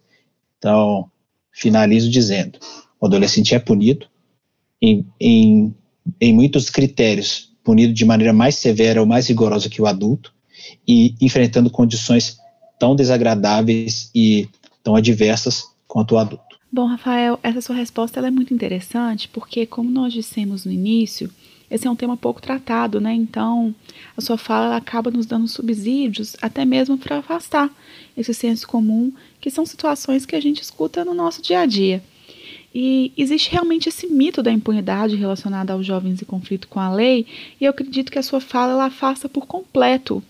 Então, 0.58 1.10
finalizo 1.52 2.10
dizendo: 2.10 2.58
o 3.00 3.06
adolescente 3.06 3.54
é 3.54 3.58
punido, 3.58 4.06
em, 4.80 5.06
em, 5.20 5.74
em 6.20 6.32
muitos 6.32 6.70
critérios, 6.70 7.52
punido 7.62 7.92
de 7.92 8.04
maneira 8.04 8.32
mais 8.32 8.56
severa 8.56 9.00
ou 9.00 9.06
mais 9.06 9.26
rigorosa 9.26 9.68
que 9.68 9.80
o 9.80 9.86
adulto, 9.86 10.32
e 10.86 11.14
enfrentando 11.20 11.70
condições 11.70 12.38
tão 12.78 12.94
desagradáveis 12.94 14.10
e 14.14 14.48
tão 14.82 14.94
adversas 14.94 15.64
quanto 15.86 16.14
o 16.14 16.18
adulto. 16.18 16.58
Bom, 16.70 16.86
Rafael, 16.86 17.38
essa 17.42 17.60
sua 17.60 17.76
resposta 17.76 18.18
é 18.20 18.30
muito 18.30 18.52
interessante 18.52 19.28
porque, 19.28 19.64
como 19.64 19.90
nós 19.90 20.12
dissemos 20.12 20.64
no 20.64 20.72
início, 20.72 21.30
esse 21.70 21.86
é 21.86 21.90
um 21.90 21.96
tema 21.96 22.16
pouco 22.16 22.40
tratado, 22.40 23.00
né? 23.00 23.12
Então, 23.14 23.74
a 24.16 24.20
sua 24.20 24.36
fala 24.36 24.76
acaba 24.76 25.10
nos 25.10 25.26
dando 25.26 25.48
subsídios, 25.48 26.36
até 26.40 26.64
mesmo 26.64 26.98
para 26.98 27.18
afastar 27.18 27.70
esse 28.16 28.34
senso 28.34 28.66
comum, 28.68 29.12
que 29.40 29.50
são 29.50 29.64
situações 29.64 30.26
que 30.26 30.36
a 30.36 30.40
gente 30.40 30.62
escuta 30.62 31.04
no 31.04 31.14
nosso 31.14 31.42
dia 31.42 31.60
a 31.60 31.66
dia. 31.66 32.02
E 32.74 33.12
existe 33.16 33.50
realmente 33.50 33.88
esse 33.88 34.06
mito 34.08 34.42
da 34.42 34.50
impunidade 34.50 35.14
relacionada 35.14 35.72
aos 35.72 35.86
jovens 35.86 36.20
em 36.20 36.24
conflito 36.24 36.68
com 36.68 36.80
a 36.80 36.92
lei, 36.92 37.26
e 37.60 37.64
eu 37.64 37.70
acredito 37.70 38.10
que 38.10 38.18
a 38.18 38.22
sua 38.22 38.40
fala 38.40 38.72
ela 38.72 38.86
afasta 38.86 39.28
por 39.28 39.46
completo, 39.46 40.22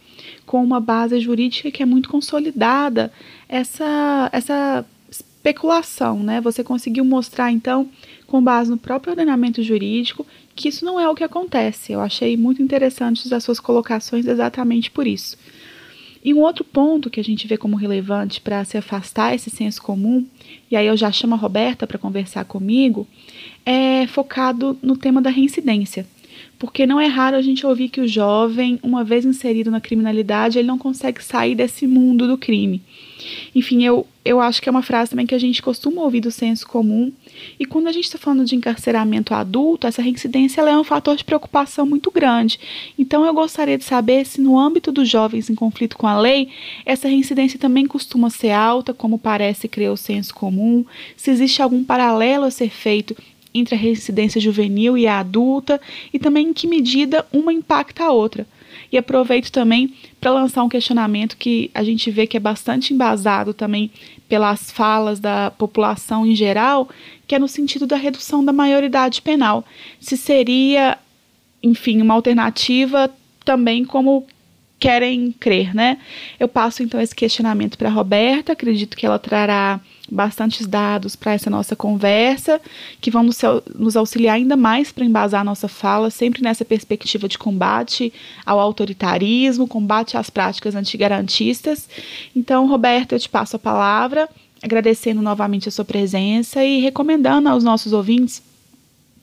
com 0.47 0.63
uma 0.63 0.81
base 0.81 1.19
jurídica 1.21 1.71
que 1.71 1.83
é 1.83 1.87
muito 1.87 2.09
consolidada, 2.09 3.13
essa, 3.49 4.29
essa 4.33 4.85
especulação, 5.11 6.23
né? 6.23 6.41
Você 6.41 6.63
conseguiu 6.63 7.05
mostrar, 7.05 7.51
então, 7.51 7.89
com 8.27 8.43
base 8.43 8.71
no 8.71 8.79
próprio 8.79 9.13
ordenamento 9.13 9.63
jurídico, 9.63 10.27
que 10.55 10.69
isso 10.69 10.85
não 10.85 10.99
é 10.99 11.09
o 11.09 11.15
que 11.15 11.25
acontece. 11.25 11.93
Eu 11.93 12.01
achei 12.01 12.37
muito 12.37 12.63
interessantes 12.63 13.33
as 13.33 13.43
suas 13.45 13.61
colocações 13.61 14.27
exatamente 14.27 14.91
por 14.91 15.07
isso. 15.07 15.37
E 16.25 16.33
um 16.33 16.41
outro 16.41 16.65
ponto 16.65 17.11
que 17.11 17.21
a 17.21 17.25
gente 17.25 17.47
vê 17.47 17.59
como 17.59 17.77
relevante 17.77 18.41
para 18.41 18.65
se 18.65 18.79
afastar 18.79 19.35
esse 19.35 19.51
senso 19.51 19.83
comum, 19.83 20.25
e 20.71 20.77
aí 20.77 20.87
eu 20.87 20.97
já 20.97 21.13
chamo 21.13 21.35
a 21.35 21.39
Roberta 21.39 21.87
para 21.87 21.99
conversar 21.99 22.47
comigo, 22.47 23.07
é 23.67 24.07
focado 24.07 24.79
no 24.83 24.97
tema 24.97 25.21
da 25.21 25.29
reincidência. 25.29 26.07
Porque 26.59 26.87
não 26.87 26.99
é 26.99 27.07
raro 27.07 27.37
a 27.37 27.43
gente 27.43 27.67
ouvir 27.67 27.91
que 27.91 28.01
o 28.01 28.09
jovem, 28.09 28.79
uma 28.83 29.05
vez 29.05 29.27
inserido 29.27 29.71
na 29.71 29.83
criminalidade, 29.83 30.59
ele 30.59 30.67
não 30.67 30.79
consegue 30.79 31.23
sair 31.23 31.55
desse 31.55 31.87
mundo 31.87 32.27
do 32.27 32.39
crime. 32.39 32.81
Enfim, 33.55 33.85
eu, 33.85 34.07
eu 34.25 34.41
acho 34.41 34.61
que 34.61 34.69
é 34.69 34.73
uma 34.73 34.83
frase 34.83 35.11
também 35.11 35.27
que 35.27 35.35
a 35.35 35.39
gente 35.39 35.63
costuma 35.63 36.03
ouvir 36.03 36.21
do 36.21 36.31
senso 36.31 36.67
comum. 36.67 37.13
E 37.59 37.65
quando 37.65 37.89
a 37.89 37.93
gente 37.93 38.05
está 38.05 38.19
falando 38.19 38.45
de 38.45 38.55
encarceramento 38.55 39.35
adulto, 39.35 39.87
essa 39.87 40.03
reincidência 40.03 40.61
é 40.63 40.79
um 40.79 40.85
fator 40.85 41.17
de 41.17 41.25
preocupação 41.25 41.87
muito 41.87 42.11
grande. 42.11 42.59
Então, 42.99 43.25
eu 43.25 43.35
gostaria 43.35 43.79
de 43.79 43.85
saber 43.85 44.25
se, 44.25 44.41
no 44.41 44.59
âmbito 44.59 44.91
dos 44.91 45.09
jovens 45.09 45.51
em 45.51 45.55
conflito 45.55 45.97
com 45.97 46.07
a 46.07 46.19
lei, 46.19 46.49
essa 46.87 47.09
reincidência 47.09 47.59
também 47.59 47.87
costuma 47.87 48.31
ser 48.31 48.51
alta, 48.51 48.95
como 48.95 49.19
parece 49.19 49.69
crer 49.69 49.91
o 49.91 49.97
senso 49.97 50.35
comum, 50.35 50.85
se 51.17 51.31
existe 51.31 51.63
algum 51.63 51.85
paralelo 51.85 52.45
a 52.45 52.51
ser 52.51 52.71
feito 52.71 53.17
entre 53.55 53.77
a 53.77 53.79
reincidência 53.79 54.41
juvenil 54.41 54.99
e 54.99 55.07
a 55.07 55.21
adulta, 55.21 55.81
e 56.13 56.19
também 56.19 56.49
em 56.49 56.53
que 56.53 56.67
medida 56.67 57.25
uma 57.33 57.53
impacta 57.53 58.05
a 58.05 58.13
outra. 58.13 58.47
E 58.91 58.99
aproveito 58.99 59.51
também 59.51 59.95
para 60.21 60.31
lançar 60.31 60.63
um 60.63 60.69
questionamento 60.69 61.37
que 61.37 61.71
a 61.75 61.83
gente 61.83 62.11
vê 62.11 62.27
que 62.27 62.37
é 62.37 62.41
bastante 62.41 62.93
embasado 62.93 63.53
também 63.53 63.91
pelas 64.29 64.71
falas 64.71 65.21
da 65.21 65.51
população 65.51 66.27
em 66.27 66.35
geral, 66.35 66.89
que 67.27 67.35
é 67.35 67.39
no 67.39 67.49
sentido 67.49 67.87
da 67.87 67.97
redução 67.97 68.45
da 68.45 68.53
maioridade 68.53 69.23
penal. 69.23 69.65
Se 70.01 70.17
seria, 70.17 70.99
enfim, 71.63 72.01
uma 72.01 72.15
alternativa 72.15 73.11
também 73.45 73.85
como 73.85 74.27
querem 74.79 75.33
crer, 75.33 75.75
né? 75.75 75.99
Eu 76.39 76.49
passo 76.49 76.83
então 76.83 77.01
esse 77.01 77.15
questionamento 77.15 77.79
para 77.79 77.89
Roberta, 77.89 78.53
acredito 78.53 78.97
que 78.97 79.07
ela 79.07 79.19
trará 79.19 79.81
bastantes 80.11 80.67
dados 80.67 81.17
para 81.17 81.33
essa 81.33 81.49
nossa 81.49 81.75
conversa, 81.75 82.61
que 83.01 83.11
vão 83.11 83.29
nos 83.75 83.97
auxiliar 83.97 84.37
ainda 84.37 84.57
mais 84.57 84.93
para 84.93 85.05
embasar 85.05 85.41
a 85.41 85.45
nossa 85.45 85.69
fala, 85.69 86.11
sempre 86.11 86.43
nessa 86.43 86.65
perspectiva 86.65 87.29
de 87.29 87.39
combate 87.39 88.13
ao 88.45 88.61
autoritarismo, 88.61 89.67
combate 89.67 90.17
às 90.17 90.31
práticas 90.31 90.75
antigarantistas. 90.75 91.89
Então, 92.37 92.69
Roberta, 92.69 93.15
eu 93.15 93.19
te 93.19 93.29
passo 93.29 93.57
a 93.57 93.59
palavra, 93.59 94.29
agradecendo 94.63 95.21
novamente 95.21 95.69
a 95.69 95.73
sua 95.73 95.85
presença 95.85 96.65
e 96.65 96.81
recomendando 96.81 97.49
aos 97.49 97.65
nossos 97.65 97.93
ouvintes 97.93 98.43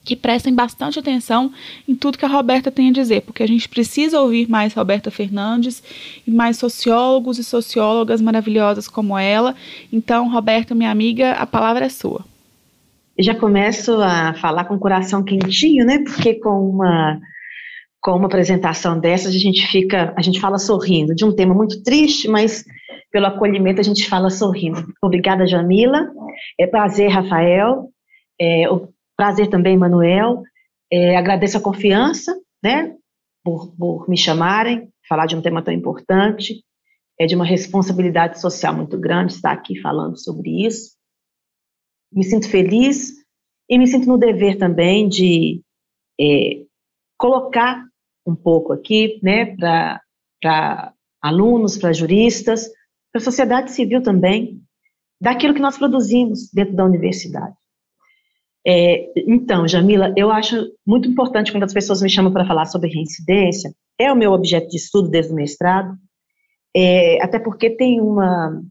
que 0.04 0.16
prestem 0.16 0.54
bastante 0.54 0.98
atenção 0.98 1.52
em 1.88 1.94
tudo 1.94 2.18
que 2.18 2.24
a 2.24 2.28
Roberta 2.28 2.70
tem 2.70 2.88
a 2.88 2.92
dizer, 2.92 3.22
porque 3.22 3.42
a 3.42 3.46
gente 3.46 3.68
precisa 3.68 4.20
ouvir 4.20 4.48
mais 4.48 4.74
Roberta 4.74 5.10
Fernandes 5.10 5.82
e 6.26 6.30
mais 6.30 6.56
sociólogos 6.56 7.38
e 7.38 7.44
sociólogas 7.44 8.20
maravilhosas 8.20 8.88
como 8.88 9.16
ela. 9.16 9.54
Então, 9.92 10.30
Roberta, 10.30 10.74
minha 10.74 10.90
amiga, 10.90 11.32
a 11.32 11.46
palavra 11.46 11.86
é 11.86 11.88
sua. 11.88 12.24
Já 13.18 13.34
começo 13.34 13.92
a 14.00 14.34
falar 14.34 14.64
com 14.64 14.74
o 14.74 14.80
coração 14.80 15.22
quentinho, 15.22 15.84
né? 15.84 15.98
Porque 15.98 16.34
com 16.34 16.70
uma 16.70 17.20
com 18.00 18.16
uma 18.16 18.26
apresentação 18.26 18.98
dessas 18.98 19.32
a 19.32 19.38
gente 19.38 19.64
fica, 19.68 20.12
a 20.16 20.22
gente 20.22 20.40
fala 20.40 20.58
sorrindo 20.58 21.14
de 21.14 21.24
um 21.24 21.32
tema 21.32 21.54
muito 21.54 21.84
triste, 21.84 22.26
mas 22.26 22.64
pelo 23.12 23.26
acolhimento 23.26 23.80
a 23.80 23.84
gente 23.84 24.08
fala 24.08 24.28
sorrindo. 24.28 24.92
Obrigada, 25.00 25.46
Jamila. 25.46 26.08
É 26.58 26.66
prazer, 26.66 27.08
Rafael. 27.08 27.90
É, 28.40 28.64
Prazer 29.22 29.48
também, 29.48 29.78
Manuel. 29.78 30.42
É, 30.92 31.16
agradeço 31.16 31.56
a 31.56 31.60
confiança, 31.60 32.36
né, 32.60 32.96
por, 33.44 33.72
por 33.76 34.08
me 34.08 34.16
chamarem, 34.16 34.92
falar 35.08 35.26
de 35.26 35.36
um 35.36 35.40
tema 35.40 35.62
tão 35.62 35.72
importante. 35.72 36.64
É 37.20 37.24
de 37.24 37.36
uma 37.36 37.44
responsabilidade 37.44 38.40
social 38.40 38.74
muito 38.74 38.98
grande 38.98 39.34
estar 39.34 39.52
aqui 39.52 39.80
falando 39.80 40.18
sobre 40.18 40.66
isso. 40.66 40.96
Me 42.12 42.24
sinto 42.24 42.50
feliz 42.50 43.12
e 43.70 43.78
me 43.78 43.86
sinto 43.86 44.08
no 44.08 44.18
dever 44.18 44.58
também 44.58 45.08
de 45.08 45.62
é, 46.20 46.64
colocar 47.16 47.80
um 48.26 48.34
pouco 48.34 48.72
aqui, 48.72 49.20
né, 49.22 49.54
para 50.40 50.92
alunos, 51.22 51.78
para 51.78 51.92
juristas, 51.92 52.66
para 53.12 53.20
a 53.20 53.24
sociedade 53.24 53.70
civil 53.70 54.02
também, 54.02 54.60
daquilo 55.20 55.54
que 55.54 55.60
nós 55.60 55.78
produzimos 55.78 56.50
dentro 56.52 56.74
da 56.74 56.84
universidade. 56.84 57.61
É, 58.66 59.12
então, 59.28 59.66
Jamila, 59.66 60.12
eu 60.16 60.30
acho 60.30 60.72
muito 60.86 61.08
importante 61.08 61.50
quando 61.50 61.64
as 61.64 61.72
pessoas 61.72 62.00
me 62.00 62.08
chamam 62.08 62.32
para 62.32 62.46
falar 62.46 62.66
sobre 62.66 62.90
reincidência, 62.90 63.74
é 63.98 64.12
o 64.12 64.16
meu 64.16 64.32
objeto 64.32 64.68
de 64.68 64.76
estudo 64.76 65.08
desde 65.08 65.32
o 65.32 65.36
mestrado, 65.36 65.96
é, 66.74 67.22
até 67.22 67.38
porque 67.38 67.70
tem 67.70 68.00
uma. 68.00 68.62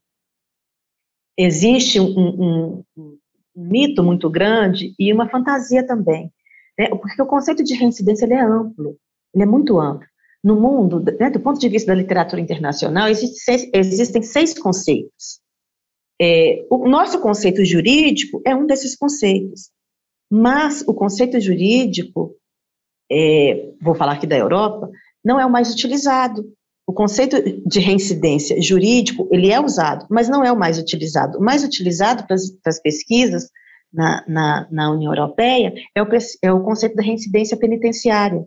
Existe 1.38 2.00
um, 2.00 2.06
um, 2.08 2.84
um, 2.98 3.18
mito 3.56 4.04
muito 4.04 4.30
grande 4.30 4.94
e 4.98 5.12
uma 5.12 5.30
fantasia 5.30 5.86
também, 5.86 6.32
né, 6.78 6.90
porque 6.90 7.22
o 7.22 7.26
conceito 7.26 7.64
de 7.64 7.74
reincidência 7.74 8.26
ele 8.26 8.34
é 8.34 8.42
amplo, 8.42 8.98
ele 9.34 9.44
é 9.44 9.46
muito 9.46 9.80
amplo. 9.80 10.08
No 10.44 10.60
mundo, 10.60 11.00
né, 11.20 11.30
do 11.30 11.40
ponto 11.40 11.60
de 11.60 11.70
vista 11.70 11.92
da 11.92 12.00
literatura 12.00 12.42
internacional, 12.42 13.08
existe 13.08 13.40
seis, 13.40 13.70
existem 13.74 14.24
seis 14.24 14.58
conceitos. 14.58 15.40
É, 16.20 16.66
o 16.70 16.88
nosso 16.88 17.20
conceito 17.20 17.64
jurídico 17.64 18.42
é 18.46 18.56
um 18.56 18.66
desses 18.66 18.96
conceitos. 18.96 19.70
Mas 20.32 20.82
o 20.88 20.94
conceito 20.94 21.42
jurídico, 21.42 22.34
é, 23.12 23.74
vou 23.82 23.94
falar 23.94 24.14
aqui 24.14 24.26
da 24.26 24.38
Europa, 24.38 24.90
não 25.24 25.38
é 25.38 25.46
o 25.46 25.52
mais 25.52 25.74
utilizado. 25.74 26.46
O 26.88 26.94
conceito 26.94 27.36
de 27.68 27.80
reincidência 27.82 28.62
jurídico, 28.62 29.28
ele 29.30 29.52
é 29.52 29.60
usado, 29.60 30.08
mas 30.10 30.30
não 30.30 30.42
é 30.42 30.50
o 30.50 30.58
mais 30.58 30.80
utilizado. 30.80 31.38
O 31.38 31.44
mais 31.44 31.66
utilizado 31.66 32.26
para 32.26 32.38
as 32.66 32.82
pesquisas 32.82 33.50
na, 33.94 34.24
na, 34.26 34.68
na, 34.72 34.92
União 34.92 35.12
Europeia 35.12 35.74
é 35.94 36.02
o, 36.02 36.08
é 36.42 36.52
o 36.52 36.64
conceito 36.64 36.96
da 36.96 37.04
reincidência 37.04 37.58
penitenciária. 37.58 38.46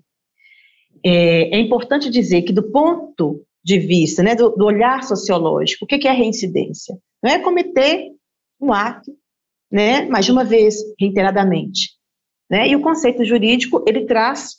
É, 1.05 1.55
é, 1.55 1.61
importante 1.61 2.09
dizer 2.09 2.43
que, 2.43 2.53
do 2.53 2.63
ponto 2.71 3.45
de 3.63 3.79
vista, 3.79 4.23
né, 4.23 4.35
do, 4.35 4.51
do 4.51 4.65
olhar 4.65 5.05
sociológico, 5.05 5.85
o 5.85 5.89
que, 5.89 5.99
que 5.99 6.09
é 6.09 6.13
reincidência? 6.13 6.97
Não 7.23 7.31
é 7.31 7.39
cometer 7.39 8.11
um 8.59 8.73
ato 8.73 9.13
né, 9.75 10.07
mais 10.07 10.25
de 10.25 10.31
uma 10.31 10.45
vez, 10.45 10.77
reiteradamente. 11.01 11.91
Né? 12.49 12.69
E 12.69 12.77
o 12.77 12.81
conceito 12.81 13.25
jurídico, 13.25 13.85
ele 13.89 14.07
traz 14.07 14.59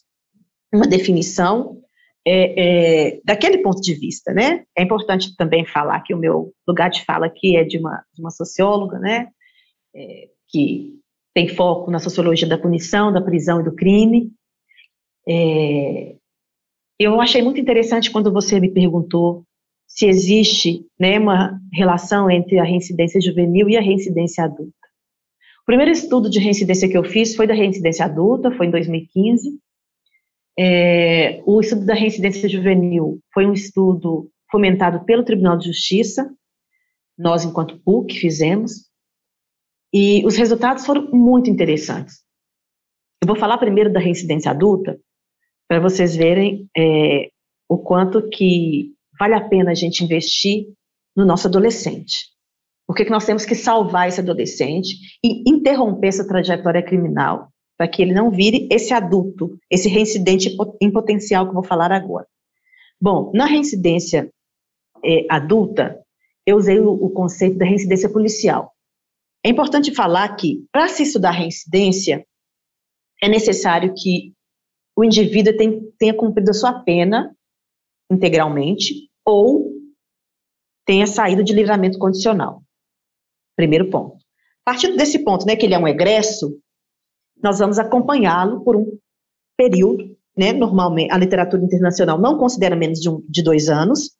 uma 0.73 0.85
definição 0.85 1.81
é, 2.27 3.13
é, 3.13 3.21
daquele 3.23 3.59
ponto 3.59 3.79
de 3.79 3.93
vista, 3.93 4.33
né? 4.33 4.65
É 4.77 4.83
importante 4.83 5.33
também 5.37 5.65
falar 5.65 6.01
que 6.01 6.13
o 6.13 6.17
meu 6.17 6.51
lugar 6.67 6.89
de 6.89 7.05
fala 7.05 7.27
aqui 7.27 7.55
é 7.55 7.63
de 7.63 7.77
uma, 7.77 8.03
de 8.13 8.21
uma 8.21 8.31
socióloga, 8.31 8.99
né? 8.99 9.29
É, 9.95 10.27
que 10.49 10.99
tem 11.33 11.47
foco 11.47 11.89
na 11.89 11.99
sociologia 11.99 12.47
da 12.47 12.57
punição, 12.57 13.13
da 13.13 13.21
prisão 13.21 13.61
e 13.61 13.63
do 13.63 13.73
crime. 13.73 14.31
É, 15.25 16.15
eu 16.99 17.21
achei 17.21 17.41
muito 17.41 17.61
interessante 17.61 18.11
quando 18.11 18.33
você 18.33 18.59
me 18.59 18.69
perguntou 18.69 19.43
se 19.87 20.07
existe 20.07 20.85
né, 20.99 21.17
uma 21.19 21.57
relação 21.71 22.29
entre 22.29 22.59
a 22.59 22.63
reincidência 22.65 23.21
juvenil 23.21 23.69
e 23.69 23.77
a 23.77 23.81
reincidência 23.81 24.43
adulta. 24.43 24.84
O 25.65 25.71
primeiro 25.73 25.91
estudo 25.91 26.29
de 26.29 26.37
reincidência 26.39 26.87
que 26.87 26.95
eu 26.95 27.03
fiz 27.03 27.35
foi 27.35 27.47
da 27.47 27.53
reincidência 27.55 28.05
adulta, 28.05 28.51
foi 28.51 28.67
em 28.67 28.71
2015. 28.71 29.59
É, 30.59 31.41
o 31.43 31.59
estudo 31.59 31.83
da 31.83 31.95
reincidência 31.95 32.47
juvenil 32.47 33.19
foi 33.33 33.47
um 33.47 33.53
estudo 33.53 34.29
fomentado 34.51 35.03
pelo 35.05 35.23
Tribunal 35.23 35.57
de 35.57 35.65
Justiça, 35.65 36.31
nós, 37.17 37.43
enquanto 37.43 37.79
PUC, 37.79 38.13
fizemos, 38.13 38.91
e 39.91 40.23
os 40.23 40.35
resultados 40.35 40.85
foram 40.85 41.09
muito 41.11 41.49
interessantes. 41.49 42.23
Eu 43.23 43.27
vou 43.27 43.35
falar 43.35 43.57
primeiro 43.57 43.91
da 43.91 43.99
reincidência 43.99 44.51
adulta, 44.51 44.99
para 45.67 45.79
vocês 45.79 46.15
verem 46.15 46.69
é, 46.77 47.31
o 47.67 47.79
quanto 47.79 48.29
que 48.29 48.93
vale 49.19 49.33
a 49.33 49.41
pena 49.41 49.71
a 49.71 49.75
gente 49.75 50.03
investir 50.03 50.67
no 51.17 51.25
nosso 51.25 51.47
adolescente. 51.47 52.34
Por 52.87 52.95
que, 52.95 53.09
nós 53.09 53.25
temos 53.25 53.45
que 53.45 53.55
salvar 53.55 54.07
esse 54.07 54.19
adolescente 54.19 54.95
e 55.23 55.49
interromper 55.49 56.07
essa 56.07 56.27
trajetória 56.27 56.83
criminal 56.83 57.49
para 57.77 57.87
que 57.87 58.01
ele 58.01 58.13
não 58.13 58.29
vire 58.29 58.67
esse 58.71 58.93
adulto, 58.93 59.57
esse 59.69 59.89
reincidente 59.89 60.55
em 60.81 60.91
potencial 60.91 61.45
que 61.45 61.49
eu 61.49 61.55
vou 61.55 61.63
falar 61.63 61.91
agora? 61.91 62.27
Bom, 63.01 63.31
na 63.33 63.45
reincidência 63.45 64.31
é, 65.03 65.25
adulta, 65.29 65.99
eu 66.45 66.57
usei 66.57 66.79
o, 66.79 66.91
o 66.91 67.09
conceito 67.09 67.57
da 67.57 67.65
reincidência 67.65 68.09
policial. 68.09 68.71
É 69.43 69.49
importante 69.49 69.93
falar 69.93 70.35
que, 70.35 70.65
para 70.71 70.87
se 70.87 71.03
estudar 71.03 71.31
reincidência, 71.31 72.25
é 73.21 73.27
necessário 73.27 73.93
que 73.95 74.33
o 74.95 75.03
indivíduo 75.03 75.55
tenha, 75.55 75.81
tenha 75.97 76.13
cumprido 76.13 76.51
a 76.51 76.53
sua 76.53 76.79
pena 76.83 77.35
integralmente 78.09 79.09
ou 79.25 79.71
tenha 80.85 81.07
saído 81.07 81.43
de 81.43 81.53
livramento 81.53 81.97
condicional. 81.97 82.63
Primeiro 83.55 83.89
ponto. 83.89 84.17
Partindo 84.63 84.97
desse 84.97 85.19
ponto, 85.19 85.45
né, 85.45 85.55
que 85.55 85.65
ele 85.65 85.75
é 85.75 85.79
um 85.79 85.87
egresso, 85.87 86.57
nós 87.41 87.59
vamos 87.59 87.77
acompanhá-lo 87.77 88.63
por 88.63 88.75
um 88.75 88.97
período, 89.57 90.17
né, 90.37 90.51
normalmente, 90.51 91.11
a 91.11 91.17
literatura 91.17 91.63
internacional 91.63 92.19
não 92.19 92.37
considera 92.37 92.75
menos 92.75 92.99
de, 92.99 93.09
um, 93.09 93.23
de 93.29 93.43
dois 93.43 93.69
anos, 93.69 94.11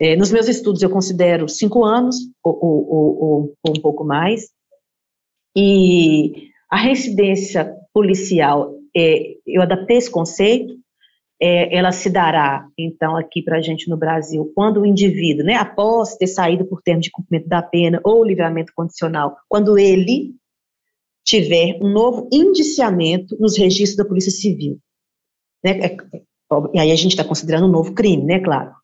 é, 0.00 0.16
nos 0.16 0.32
meus 0.32 0.48
estudos 0.48 0.80
eu 0.82 0.88
considero 0.88 1.46
cinco 1.46 1.84
anos, 1.84 2.16
ou, 2.42 2.58
ou, 2.60 2.92
ou, 2.92 3.54
ou 3.62 3.76
um 3.76 3.80
pouco 3.80 4.02
mais, 4.02 4.48
e 5.54 6.48
a 6.70 6.78
residência 6.78 7.76
policial, 7.92 8.74
é, 8.96 9.34
eu 9.46 9.60
adaptei 9.60 9.98
esse 9.98 10.10
conceito 10.10 10.79
é, 11.42 11.74
ela 11.74 11.90
se 11.90 12.10
dará, 12.10 12.68
então, 12.76 13.16
aqui 13.16 13.42
para 13.42 13.56
a 13.56 13.62
gente 13.62 13.88
no 13.88 13.96
Brasil, 13.96 14.52
quando 14.54 14.80
o 14.80 14.86
indivíduo, 14.86 15.44
né, 15.44 15.54
após 15.54 16.14
ter 16.16 16.26
saído 16.26 16.66
por 16.66 16.82
termo 16.82 17.00
de 17.00 17.10
cumprimento 17.10 17.48
da 17.48 17.62
pena 17.62 17.98
ou 18.04 18.22
livramento 18.22 18.74
condicional, 18.74 19.34
quando 19.48 19.78
ele 19.78 20.34
tiver 21.24 21.78
um 21.80 21.88
novo 21.88 22.28
indiciamento 22.30 23.34
nos 23.40 23.56
registros 23.56 23.96
da 23.96 24.04
Polícia 24.04 24.30
Civil. 24.30 24.78
Né, 25.64 25.78
é, 25.78 25.86
é, 25.86 25.96
e 26.74 26.78
aí 26.78 26.92
a 26.92 26.96
gente 26.96 27.12
está 27.12 27.24
considerando 27.24 27.66
um 27.66 27.72
novo 27.72 27.94
crime, 27.94 28.22
né, 28.22 28.38
claro. 28.40 28.74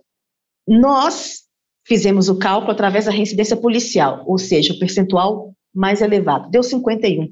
nós 0.66 1.40
fizemos 1.86 2.28
o 2.28 2.38
cálculo 2.38 2.70
através 2.70 3.06
da 3.06 3.10
reincidência 3.10 3.56
policial, 3.56 4.22
ou 4.26 4.38
seja, 4.38 4.72
o 4.72 4.78
percentual 4.78 5.52
mais 5.74 6.00
elevado, 6.00 6.50
deu 6.50 6.62
51%. 6.62 7.28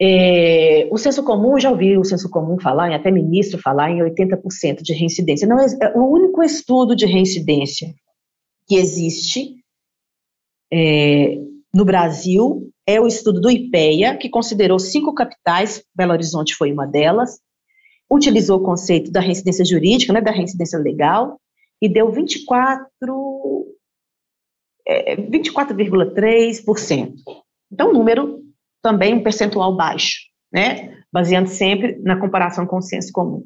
É, 0.00 0.88
o 0.92 0.96
senso 0.96 1.24
comum, 1.24 1.58
já 1.58 1.70
ouvi 1.70 1.96
o 1.96 2.04
senso 2.04 2.30
comum 2.30 2.58
falar, 2.60 2.92
até 2.92 3.10
ministro 3.10 3.60
falar 3.60 3.90
em 3.90 3.98
80% 3.98 4.82
de 4.82 4.92
reincidência. 4.92 5.46
Não, 5.46 5.58
é, 5.58 5.66
é 5.66 5.98
o 5.98 6.12
único 6.12 6.42
estudo 6.42 6.94
de 6.94 7.04
reincidência 7.04 7.92
que 8.66 8.76
existe 8.76 9.56
é, 10.72 11.36
no 11.74 11.84
Brasil 11.84 12.67
é 12.88 12.98
o 12.98 13.06
estudo 13.06 13.38
do 13.38 13.50
IPEA, 13.50 14.16
que 14.16 14.30
considerou 14.30 14.78
cinco 14.78 15.12
capitais, 15.12 15.84
Belo 15.94 16.12
Horizonte 16.12 16.54
foi 16.54 16.72
uma 16.72 16.86
delas, 16.86 17.38
utilizou 18.10 18.60
o 18.60 18.62
conceito 18.62 19.12
da 19.12 19.20
reincidência 19.20 19.62
jurídica, 19.62 20.10
né, 20.10 20.22
da 20.22 20.30
reincidência 20.30 20.78
legal, 20.78 21.38
e 21.82 21.88
deu 21.88 22.10
24, 22.10 22.88
é, 24.86 25.16
24,3%. 25.16 27.12
Então, 27.70 27.92
número 27.92 28.40
também 28.82 29.12
um 29.12 29.22
percentual 29.22 29.76
baixo, 29.76 30.20
né? 30.50 31.02
Baseando 31.12 31.50
sempre 31.50 31.98
na 31.98 32.18
comparação 32.18 32.66
com 32.66 32.78
o 32.78 32.82
senso 32.82 33.12
comum. 33.12 33.44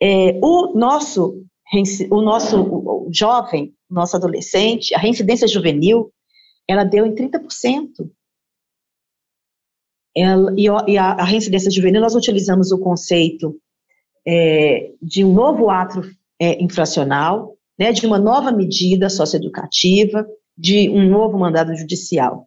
É, 0.00 0.38
o 0.40 0.78
nosso, 0.78 1.44
o 2.08 2.22
nosso 2.22 2.62
o 2.62 3.10
jovem, 3.12 3.74
nosso 3.90 4.16
adolescente, 4.16 4.94
a 4.94 4.98
reincidência 4.98 5.48
juvenil, 5.48 6.12
ela 6.72 6.84
deu 6.84 7.06
em 7.06 7.14
30%. 7.14 8.10
Ela, 10.14 10.52
e, 10.56 10.64
e 10.90 10.98
a, 10.98 11.12
a, 11.12 11.24
reincidência 11.24 11.70
juvenil, 11.70 12.00
nós 12.00 12.14
utilizamos 12.14 12.70
o 12.70 12.78
conceito 12.78 13.58
é, 14.26 14.92
de 15.00 15.24
um 15.24 15.32
novo 15.32 15.70
ato 15.70 16.02
é, 16.40 16.62
infracional, 16.62 17.56
né, 17.78 17.92
de 17.92 18.06
uma 18.06 18.18
nova 18.18 18.52
medida 18.52 19.08
socioeducativa, 19.08 20.26
de 20.56 20.90
um 20.90 21.08
novo 21.08 21.38
mandado 21.38 21.74
judicial 21.74 22.46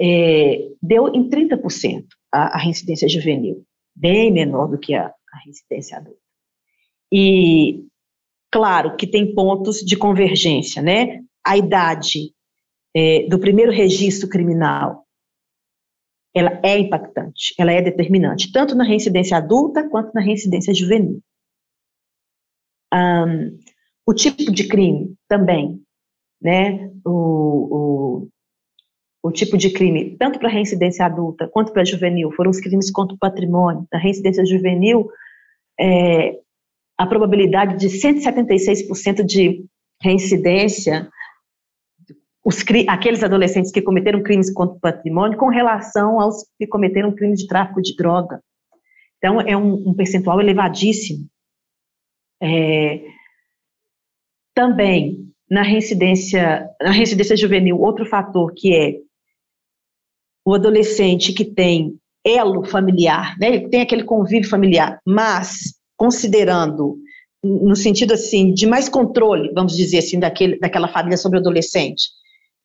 é, 0.00 0.68
deu 0.82 1.08
em 1.08 1.28
30% 1.28 2.04
a, 2.32 2.56
a 2.56 2.58
reincidência 2.58 3.08
juvenil, 3.08 3.64
bem 3.94 4.32
menor 4.32 4.68
do 4.68 4.78
que 4.78 4.94
a, 4.94 5.06
a 5.06 5.38
reincidência 5.44 5.96
adulta. 5.96 6.20
E, 7.12 7.84
claro, 8.50 8.96
que 8.96 9.06
tem 9.06 9.34
pontos 9.34 9.78
de 9.78 9.96
convergência, 9.96 10.82
né? 10.82 11.22
A 11.44 11.56
idade 11.56 12.32
é, 12.96 13.28
do 13.28 13.38
primeiro 13.38 13.70
registro 13.70 14.26
criminal, 14.26 15.04
ela 16.34 16.58
é 16.64 16.78
impactante, 16.78 17.54
ela 17.58 17.70
é 17.70 17.82
determinante, 17.82 18.50
tanto 18.50 18.74
na 18.74 18.84
reincidência 18.84 19.36
adulta 19.36 19.86
quanto 19.86 20.14
na 20.14 20.22
reincidência 20.22 20.72
juvenil. 20.72 21.20
Um, 22.94 23.58
o 24.06 24.14
tipo 24.14 24.50
de 24.50 24.66
crime 24.66 25.14
também, 25.28 25.82
né? 26.40 26.90
O, 27.04 27.10
o, 27.10 28.28
o 29.24 29.32
tipo 29.32 29.58
de 29.58 29.70
crime, 29.70 30.16
tanto 30.16 30.38
para 30.38 30.48
reincidência 30.48 31.04
adulta 31.04 31.48
quanto 31.48 31.72
para 31.72 31.84
juvenil, 31.84 32.32
foram 32.32 32.50
os 32.50 32.60
crimes 32.60 32.90
contra 32.90 33.14
o 33.14 33.18
patrimônio. 33.18 33.86
Na 33.92 33.98
reincidência 33.98 34.46
juvenil, 34.46 35.10
é, 35.78 36.38
a 36.96 37.06
probabilidade 37.06 37.76
de 37.76 37.88
176% 37.88 39.22
de 39.22 39.66
reincidência, 40.00 41.10
os, 42.46 42.64
aqueles 42.86 43.24
adolescentes 43.24 43.72
que 43.72 43.82
cometeram 43.82 44.22
crimes 44.22 44.52
contra 44.52 44.76
o 44.76 44.80
patrimônio, 44.80 45.36
com 45.36 45.48
relação 45.48 46.20
aos 46.20 46.46
que 46.56 46.64
cometeram 46.64 47.12
crimes 47.12 47.40
de 47.40 47.48
tráfico 47.48 47.82
de 47.82 47.96
droga. 47.96 48.40
Então, 49.18 49.40
é 49.40 49.56
um, 49.56 49.88
um 49.88 49.94
percentual 49.94 50.40
elevadíssimo. 50.40 51.26
É, 52.40 53.02
também, 54.54 55.28
na 55.50 55.62
reincidência, 55.62 56.70
na 56.80 56.92
reincidência 56.92 57.36
juvenil, 57.36 57.80
outro 57.80 58.06
fator 58.06 58.52
que 58.54 58.72
é 58.72 58.94
o 60.46 60.54
adolescente 60.54 61.32
que 61.32 61.44
tem 61.44 61.98
elo 62.24 62.64
familiar, 62.64 63.36
né, 63.40 63.68
tem 63.68 63.80
aquele 63.80 64.04
convívio 64.04 64.48
familiar, 64.48 65.00
mas 65.04 65.74
considerando 65.96 66.96
no 67.42 67.74
sentido 67.74 68.14
assim 68.14 68.54
de 68.54 68.66
mais 68.66 68.88
controle, 68.88 69.52
vamos 69.52 69.76
dizer 69.76 69.98
assim, 69.98 70.20
daquele, 70.20 70.58
daquela 70.60 70.88
família 70.88 71.16
sobre 71.16 71.38
o 71.38 71.40
adolescente, 71.40 72.04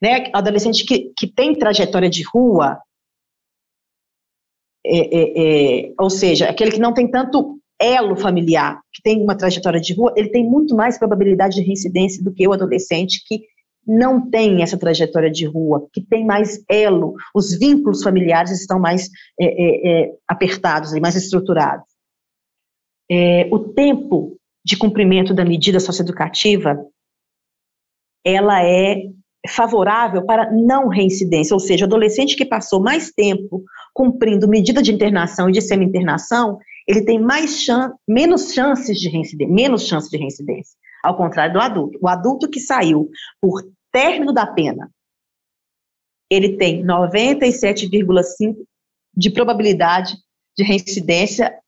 né, 0.02 0.28
adolescente 0.32 0.84
que, 0.84 1.12
que 1.16 1.28
tem 1.28 1.54
trajetória 1.54 2.10
de 2.10 2.24
rua, 2.24 2.76
é, 4.84 4.98
é, 4.98 5.84
é, 5.86 5.94
ou 5.96 6.10
seja, 6.10 6.50
aquele 6.50 6.72
que 6.72 6.80
não 6.80 6.92
tem 6.92 7.08
tanto 7.08 7.60
elo 7.80 8.16
familiar, 8.16 8.80
que 8.92 9.00
tem 9.00 9.22
uma 9.22 9.36
trajetória 9.36 9.80
de 9.80 9.94
rua, 9.94 10.12
ele 10.16 10.30
tem 10.30 10.44
muito 10.44 10.74
mais 10.74 10.98
probabilidade 10.98 11.54
de 11.54 11.62
reincidência 11.62 12.22
do 12.22 12.32
que 12.32 12.46
o 12.46 12.52
adolescente 12.52 13.22
que 13.26 13.44
não 13.86 14.28
tem 14.28 14.62
essa 14.62 14.76
trajetória 14.76 15.30
de 15.30 15.44
rua, 15.44 15.88
que 15.92 16.00
tem 16.00 16.24
mais 16.24 16.64
elo, 16.68 17.14
os 17.34 17.56
vínculos 17.56 18.02
familiares 18.02 18.50
estão 18.52 18.80
mais 18.80 19.08
é, 19.40 19.44
é, 19.44 20.02
é, 20.04 20.12
apertados 20.26 20.92
e 20.94 21.00
mais 21.00 21.14
estruturados. 21.14 21.86
O 23.50 23.58
tempo 23.58 24.38
de 24.64 24.74
cumprimento 24.78 25.34
da 25.34 25.44
medida 25.44 25.78
socioeducativa, 25.78 26.82
ela 28.24 28.64
é 28.64 29.02
favorável 29.48 30.24
para 30.24 30.50
não 30.52 30.88
reincidência, 30.88 31.54
ou 31.54 31.60
seja, 31.60 31.84
adolescente 31.84 32.36
que 32.36 32.44
passou 32.44 32.80
mais 32.80 33.10
tempo 33.10 33.64
cumprindo 33.92 34.48
medida 34.48 34.80
de 34.80 34.92
internação 34.92 35.48
e 35.48 35.52
de 35.52 35.60
semi-internação, 35.60 36.58
ele 36.86 37.04
tem 37.04 37.20
mais 37.20 37.62
chan 37.62 37.92
menos 38.08 38.52
chances 38.52 38.98
de 38.98 39.08
reincidência, 39.08 39.52
menos 39.52 39.86
chances 39.86 40.10
de 40.10 40.16
reincidência. 40.16 40.76
Ao 41.02 41.16
contrário 41.16 41.52
do 41.52 41.60
adulto. 41.60 41.98
O 42.00 42.08
adulto 42.08 42.48
que 42.48 42.60
saiu 42.60 43.10
por 43.40 43.62
término 43.90 44.32
da 44.32 44.46
pena, 44.46 44.90
ele 46.30 46.56
tem 46.56 46.84
97,5% 46.84 48.56
de 49.14 49.30
probabilidade 49.30 50.16
de 50.56 50.64
reincidência 50.64 51.58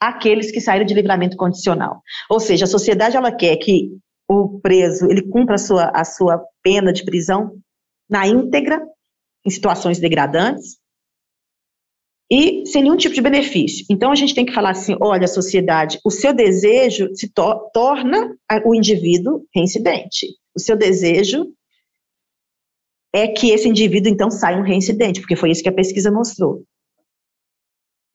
aqueles 0.00 0.50
que 0.50 0.60
saíram 0.60 0.84
de 0.84 0.94
livramento 0.94 1.36
condicional. 1.36 2.02
Ou 2.28 2.40
seja, 2.40 2.64
a 2.64 2.68
sociedade 2.68 3.16
ela 3.16 3.30
quer 3.30 3.56
que 3.56 3.96
o 4.32 4.60
preso 4.60 5.10
ele 5.10 5.22
cumpra 5.22 5.56
a 5.56 5.58
sua, 5.58 5.90
a 5.94 6.04
sua 6.04 6.42
pena 6.62 6.92
de 6.92 7.04
prisão 7.04 7.58
na 8.08 8.26
íntegra, 8.26 8.80
em 9.44 9.50
situações 9.50 9.98
degradantes, 9.98 10.78
e 12.30 12.64
sem 12.66 12.82
nenhum 12.82 12.96
tipo 12.96 13.14
de 13.14 13.20
benefício. 13.20 13.84
Então 13.90 14.10
a 14.10 14.14
gente 14.14 14.34
tem 14.34 14.46
que 14.46 14.54
falar 14.54 14.70
assim: 14.70 14.96
olha, 15.00 15.28
sociedade, 15.28 15.98
o 16.04 16.10
seu 16.10 16.32
desejo 16.32 17.14
se 17.14 17.28
to 17.28 17.70
torna 17.72 18.34
o 18.64 18.74
indivíduo 18.74 19.46
reincidente. 19.54 20.26
O 20.54 20.60
seu 20.60 20.76
desejo 20.76 21.52
é 23.14 23.28
que 23.28 23.50
esse 23.50 23.68
indivíduo 23.68 24.10
então 24.10 24.30
saia 24.30 24.56
um 24.56 24.62
reincidente, 24.62 25.20
porque 25.20 25.36
foi 25.36 25.50
isso 25.50 25.62
que 25.62 25.68
a 25.68 25.74
pesquisa 25.74 26.10
mostrou. 26.10 26.64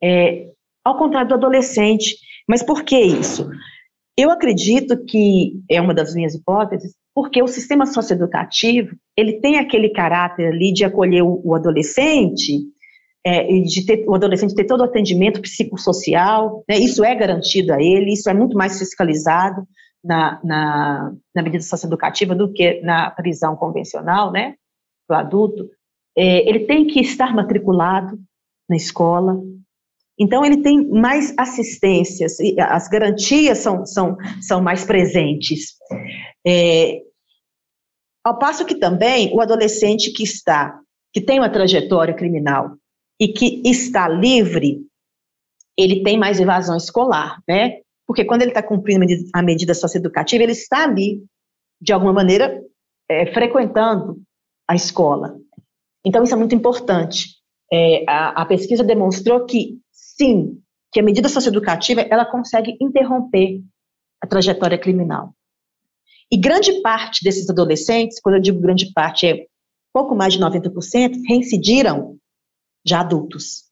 É, 0.02 0.52
ao 0.84 0.98
contrário 0.98 1.28
do 1.28 1.36
adolescente. 1.36 2.18
Mas 2.48 2.64
por 2.64 2.84
que 2.84 2.98
isso? 2.98 3.50
Eu 4.18 4.32
acredito 4.32 5.06
que 5.06 5.62
é 5.70 5.80
uma 5.80 5.94
das 5.94 6.16
minhas 6.16 6.34
hipóteses, 6.34 6.96
porque 7.14 7.42
o 7.42 7.48
sistema 7.48 7.86
socioeducativo 7.86 8.96
ele 9.16 9.40
tem 9.40 9.58
aquele 9.58 9.90
caráter 9.90 10.48
ali 10.48 10.74
de 10.74 10.84
acolher 10.84 11.22
o, 11.24 11.54
adolescente 11.54 12.64
é, 13.26 13.44
de 13.62 13.86
ter, 13.86 14.06
o 14.08 14.16
adolescente 14.16 14.56
ter 14.56 14.66
todo 14.66 14.82
o 14.82 14.86
atendimento 14.86 15.42
psicossocial, 15.42 16.64
né, 16.68 16.78
isso 16.78 17.04
é 17.04 17.14
garantido 17.14 17.74
a 17.74 17.82
ele, 17.82 18.14
isso 18.14 18.30
é 18.30 18.34
muito 18.34 18.58
mais 18.58 18.80
fiscalizado 18.80 19.68
na, 20.04 20.40
na, 20.44 21.14
na 21.36 21.44
medida 21.44 21.64
socioeducativa 21.64 22.34
do 22.34 22.52
que 22.52 22.82
na 22.82 23.12
prisão 23.12 23.56
convencional, 23.56 24.32
né, 24.32 24.56
do 25.08 25.16
adulto. 25.16 25.70
É, 26.18 26.48
ele 26.50 26.62
tem 26.62 26.88
que 26.88 27.00
estar 27.02 27.36
matriculado 27.36 28.18
na 28.70 28.76
escola, 28.76 29.40
então 30.20 30.44
ele 30.46 30.62
tem 30.62 30.88
mais 30.90 31.34
assistências, 31.38 32.38
as 32.60 32.88
garantias 32.88 33.60
são, 33.60 33.86
são, 33.86 34.18
são 34.42 34.62
mais 34.62 34.84
presentes. 34.84 35.76
É, 36.46 37.02
ao 38.24 38.38
passo 38.40 38.66
que 38.66 38.76
também 38.76 39.34
o 39.34 39.42
adolescente 39.42 40.12
que 40.12 40.24
está, 40.24 40.80
que 41.14 41.22
tem 41.22 41.40
uma 41.40 41.50
trajetória 41.50 42.14
criminal, 42.14 42.78
e 43.20 43.28
que 43.28 43.62
está 43.66 44.08
livre, 44.08 44.86
ele 45.78 46.04
tem 46.04 46.18
mais 46.18 46.40
evasão 46.40 46.78
escolar, 46.78 47.42
né? 47.48 47.82
Porque 48.06 48.24
quando 48.24 48.42
ele 48.42 48.52
está 48.52 48.64
cumprindo 48.64 49.06
a 49.34 49.42
medida 49.42 49.74
socioeducativa, 49.74 50.44
ele 50.44 50.54
está 50.54 50.84
ali, 50.84 51.24
de 51.82 51.92
alguma 51.92 52.14
maneira, 52.14 52.64
é, 53.10 53.32
frequentando 53.34 54.22
a 54.68 54.76
escola. 54.76 55.36
Então, 56.06 56.24
isso 56.24 56.34
é 56.34 56.38
muito 56.38 56.56
importante. 56.56 57.36
É, 57.72 58.06
a, 58.08 58.42
a, 58.42 58.46
pesquisa 58.46 58.84
demonstrou 58.84 59.46
que, 59.46 59.78
sim, 60.18 60.62
que 60.92 61.00
a 61.00 61.04
medida 61.04 61.30
socioeducativa 61.30 62.02
ela 62.02 62.26
consegue 62.26 62.78
interromper 62.82 63.62
a 64.22 64.28
trajetória 64.28 64.78
criminal. 64.78 65.34
E 66.32 66.38
grande 66.38 66.82
parte 66.82 67.24
desses 67.24 67.50
adolescentes, 67.50 68.20
quando 68.20 68.36
eu 68.36 68.42
digo 68.42 68.60
grande 68.60 68.92
parte, 68.94 69.28
é 69.28 69.46
pouco 69.94 70.16
mais 70.16 70.34
de 70.34 70.40
90%, 70.40 71.22
reincidiram 71.28 72.18
já 72.86 73.02
adultos, 73.02 73.64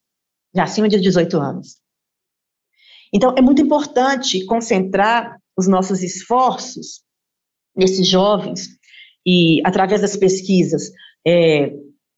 já 0.56 0.64
acima 0.64 0.88
de 0.88 1.00
18 1.00 1.38
anos. 1.38 1.78
Então, 3.14 3.34
é 3.38 3.42
muito 3.42 3.62
importante 3.62 4.46
concentrar 4.46 5.38
os 5.58 5.68
nossos 5.68 6.02
esforços 6.02 7.02
nesses 7.76 8.08
jovens 8.08 8.68
e, 9.26 9.62
através 9.66 10.02
das 10.02 10.16
pesquisas, 10.16 10.92
é, 11.26 11.74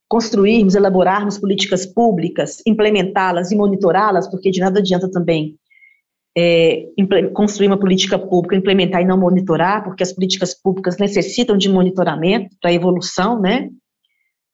construirmos, 0.08 0.76
elaborarmos 0.76 1.38
políticas 1.38 1.86
públicas, 1.86 2.62
implementá-las 2.66 3.52
e 3.52 3.56
monitorá-las, 3.56 4.30
porque 4.30 4.50
de 4.50 4.60
nada 4.60 4.80
adianta 4.80 5.10
também 5.12 5.58
é, 6.38 6.86
construir 7.34 7.68
uma 7.68 7.80
política 7.80 8.20
pública, 8.20 8.56
implementar 8.56 9.02
e 9.02 9.06
não 9.06 9.18
monitorar, 9.18 9.84
porque 9.84 10.04
as 10.04 10.14
políticas 10.14 10.54
públicas 10.54 10.98
necessitam 10.98 11.58
de 11.58 11.68
monitoramento 11.68 12.56
para 12.62 12.72
evolução, 12.72 13.42
né? 13.42 13.70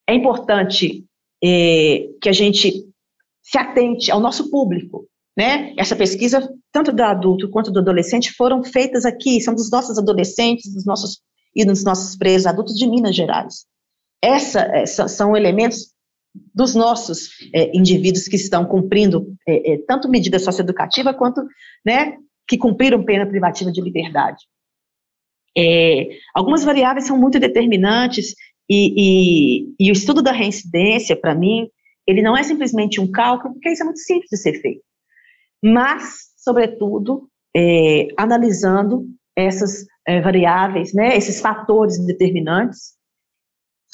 É 0.08 0.14
importante 0.14 1.06
é, 1.44 2.08
que 2.22 2.30
a 2.30 2.32
gente 2.32 2.86
se 3.42 3.58
atente 3.58 4.10
ao 4.10 4.22
nosso 4.22 4.50
público, 4.50 5.06
né? 5.38 5.74
Essa 5.78 5.94
pesquisa, 5.94 6.50
tanto 6.72 6.94
do 6.94 7.04
adulto 7.04 7.50
quanto 7.50 7.70
do 7.70 7.80
adolescente, 7.80 8.32
foram 8.32 8.64
feitas 8.64 9.06
aqui, 9.06 9.42
são 9.42 9.54
dos 9.54 9.70
nossos 9.70 9.98
adolescentes, 9.98 10.74
dos 10.74 10.86
nossos 10.86 11.20
e 11.54 11.66
dos 11.66 11.84
nossos 11.84 12.16
presos 12.16 12.48
adultos 12.48 12.76
de 12.76 12.88
Minas 12.88 13.16
Gerais. 13.16 13.66
Essa, 14.24 14.62
essa 14.62 15.08
são 15.10 15.36
elementos 15.36 15.94
dos 16.56 16.74
nossos 16.74 17.30
é, 17.54 17.76
indivíduos 17.78 18.26
que 18.26 18.38
estão 18.38 18.66
cumprindo 18.66 19.36
é, 19.46 19.74
é, 19.74 19.78
tanto 19.86 20.10
medida 20.10 20.40
socioeducativa 20.40 21.14
quanto, 21.14 21.46
né, 21.86 22.18
que 22.48 22.58
cumpriram 22.58 23.04
pena 23.04 23.28
privativa 23.28 23.70
de 23.70 23.82
liberdade. 23.82 24.46
É, 25.58 26.08
algumas 26.34 26.64
variáveis 26.64 27.06
são 27.06 27.20
muito 27.20 27.38
determinantes 27.38 28.34
e, 28.70 29.66
e, 29.68 29.76
e 29.78 29.92
o 29.92 29.94
estudo 29.94 30.22
da 30.22 30.32
reincidência, 30.32 31.18
para 31.18 31.36
mim, 31.36 31.68
ele 32.08 32.22
não 32.22 32.36
é 32.36 32.44
simplesmente 32.44 33.02
um 33.02 33.12
cálculo, 33.12 33.54
porque 33.54 33.72
isso 33.72 33.84
é 33.84 33.86
muito 33.86 34.00
simples 34.00 34.30
de 34.30 34.38
ser 34.38 34.54
feito, 34.62 34.84
mas, 35.62 36.32
sobretudo, 36.38 37.28
é, 37.56 38.08
analisando 38.18 39.06
essas 39.36 39.86
é, 40.08 40.22
variáveis, 40.22 40.94
né, 40.94 41.16
esses 41.18 41.42
fatores 41.42 42.04
determinantes, 42.06 42.94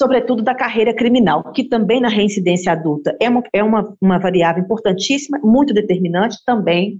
sobretudo 0.00 0.42
da 0.42 0.54
carreira 0.54 0.94
criminal, 0.94 1.52
que 1.52 1.64
também 1.64 2.00
na 2.00 2.08
reincidência 2.08 2.72
adulta 2.72 3.14
é 3.20 3.28
uma, 3.28 3.42
é 3.52 3.62
uma, 3.62 3.96
uma 4.00 4.18
variável 4.18 4.64
importantíssima, 4.64 5.38
muito 5.42 5.74
determinante 5.74 6.38
também 6.46 6.98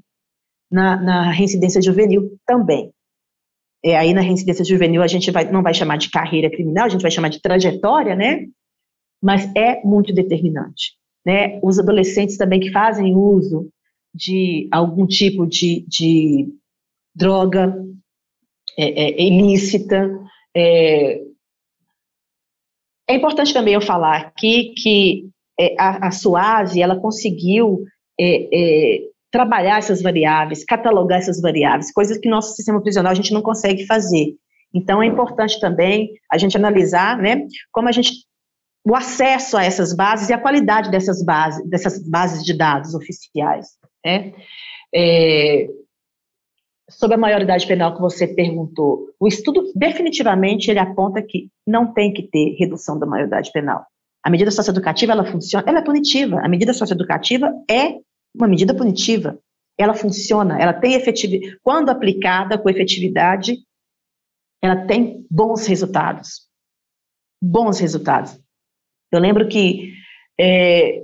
na, 0.71 1.01
na 1.01 1.31
reincidência 1.31 1.81
juvenil 1.81 2.39
também. 2.47 2.93
É, 3.83 3.97
aí 3.97 4.13
na 4.13 4.21
reincidência 4.21 4.63
juvenil 4.63 5.03
a 5.03 5.07
gente 5.07 5.31
vai, 5.31 5.51
não 5.51 5.63
vai 5.63 5.73
chamar 5.73 5.97
de 5.97 6.11
carreira 6.11 6.51
criminal, 6.51 6.85
a 6.85 6.89
gente 6.91 7.01
vai 7.01 7.11
chamar 7.11 7.31
de 7.31 7.41
trajetória, 7.41 8.15
né? 8.15 8.45
Mas 9.23 9.51
é 9.57 9.83
muito 9.83 10.13
determinante. 10.13 10.93
Né? 11.25 11.59
Os 11.63 11.79
adolescentes 11.79 12.37
também 12.37 12.61
que 12.61 12.71
fazem 12.71 13.17
uso 13.17 13.71
de 14.15 14.69
algum 14.71 15.07
tipo 15.07 15.47
de, 15.47 15.87
de 15.89 16.49
droga 17.15 17.75
é, 18.79 19.05
é, 19.05 19.23
ilícita, 19.23 20.11
é, 20.55 21.30
é 23.11 23.15
importante 23.15 23.53
também 23.53 23.75
eu 23.75 23.81
falar 23.81 24.17
aqui 24.17 24.73
que 24.77 25.29
é, 25.59 25.75
a, 25.79 26.09
a 26.09 26.11
SUASE, 26.11 26.81
ela 26.81 27.01
conseguiu 27.01 27.85
é, 28.19 28.49
é, 28.53 29.01
trabalhar 29.31 29.79
essas 29.79 30.01
variáveis, 30.01 30.65
catalogar 30.65 31.19
essas 31.19 31.41
variáveis, 31.41 31.93
coisas 31.93 32.19
que 32.19 32.29
nosso 32.29 32.55
sistema 32.55 32.81
prisional 32.81 33.11
a 33.13 33.15
gente 33.15 33.35
não 33.35 33.43
consegue 33.43 33.85
fazer. 33.87 34.35
Então, 34.73 35.03
é 35.03 35.07
importante 35.07 35.59
também 35.61 36.11
a 36.31 36.39
gente 36.39 36.57
analisar, 36.57 37.19
né, 37.19 37.45
como 37.73 37.89
a 37.89 37.93
gente, 37.93 38.13
o 38.87 38.95
acesso 38.95 39.57
a 39.57 39.65
essas 39.65 39.95
bases 39.95 40.29
e 40.29 40.33
a 40.33 40.39
qualidade 40.39 40.91
dessas 40.91 41.25
bases, 41.25 41.69
dessas 41.69 42.09
bases 42.09 42.45
de 42.45 42.57
dados 42.57 42.95
oficiais, 42.95 43.67
né. 44.05 44.33
É, 44.95 45.69
sobre 46.91 47.15
a 47.15 47.19
maioridade 47.19 47.67
penal 47.67 47.95
que 47.95 48.01
você 48.01 48.27
perguntou, 48.27 49.09
o 49.19 49.27
estudo 49.27 49.73
definitivamente 49.75 50.71
ele 50.71 50.79
aponta 50.79 51.23
que 51.23 51.49
não 51.67 51.93
tem 51.93 52.13
que 52.13 52.23
ter 52.23 52.57
redução 52.59 52.99
da 52.99 53.07
maioridade 53.07 53.51
penal. 53.53 53.85
A 54.23 54.29
medida 54.29 54.51
socioeducativa, 54.51 55.13
ela 55.13 55.25
funciona, 55.25 55.65
ela 55.67 55.79
é 55.79 55.85
punitiva. 55.85 56.41
A 56.41 56.49
medida 56.49 56.75
socioeducativa 56.75 57.51
é 57.71 57.99
uma 58.35 58.47
medida 58.47 58.75
punitiva. 58.75 59.39
Ela 59.79 59.95
funciona, 59.95 60.61
ela 60.61 60.75
tem 60.75 60.95
efetividade. 60.95 61.59
Quando 61.63 61.89
aplicada 61.89 62.59
com 62.59 62.69
efetividade, 62.69 63.57
ela 64.63 64.87
tem 64.87 65.27
bons 65.31 65.67
resultados. 65.67 66.47
Bons 67.43 67.79
resultados. 67.79 68.39
Eu 69.11 69.19
lembro 69.19 69.49
que 69.49 69.95
é, 70.39 71.03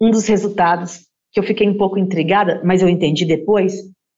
um 0.00 0.10
dos 0.10 0.26
resultados 0.26 1.06
que 1.32 1.40
eu 1.40 1.44
fiquei 1.44 1.68
um 1.68 1.76
pouco 1.76 1.98
intrigada, 1.98 2.62
mas 2.64 2.82
eu 2.82 2.88
entendi 2.88 3.24
depois, 3.24 3.74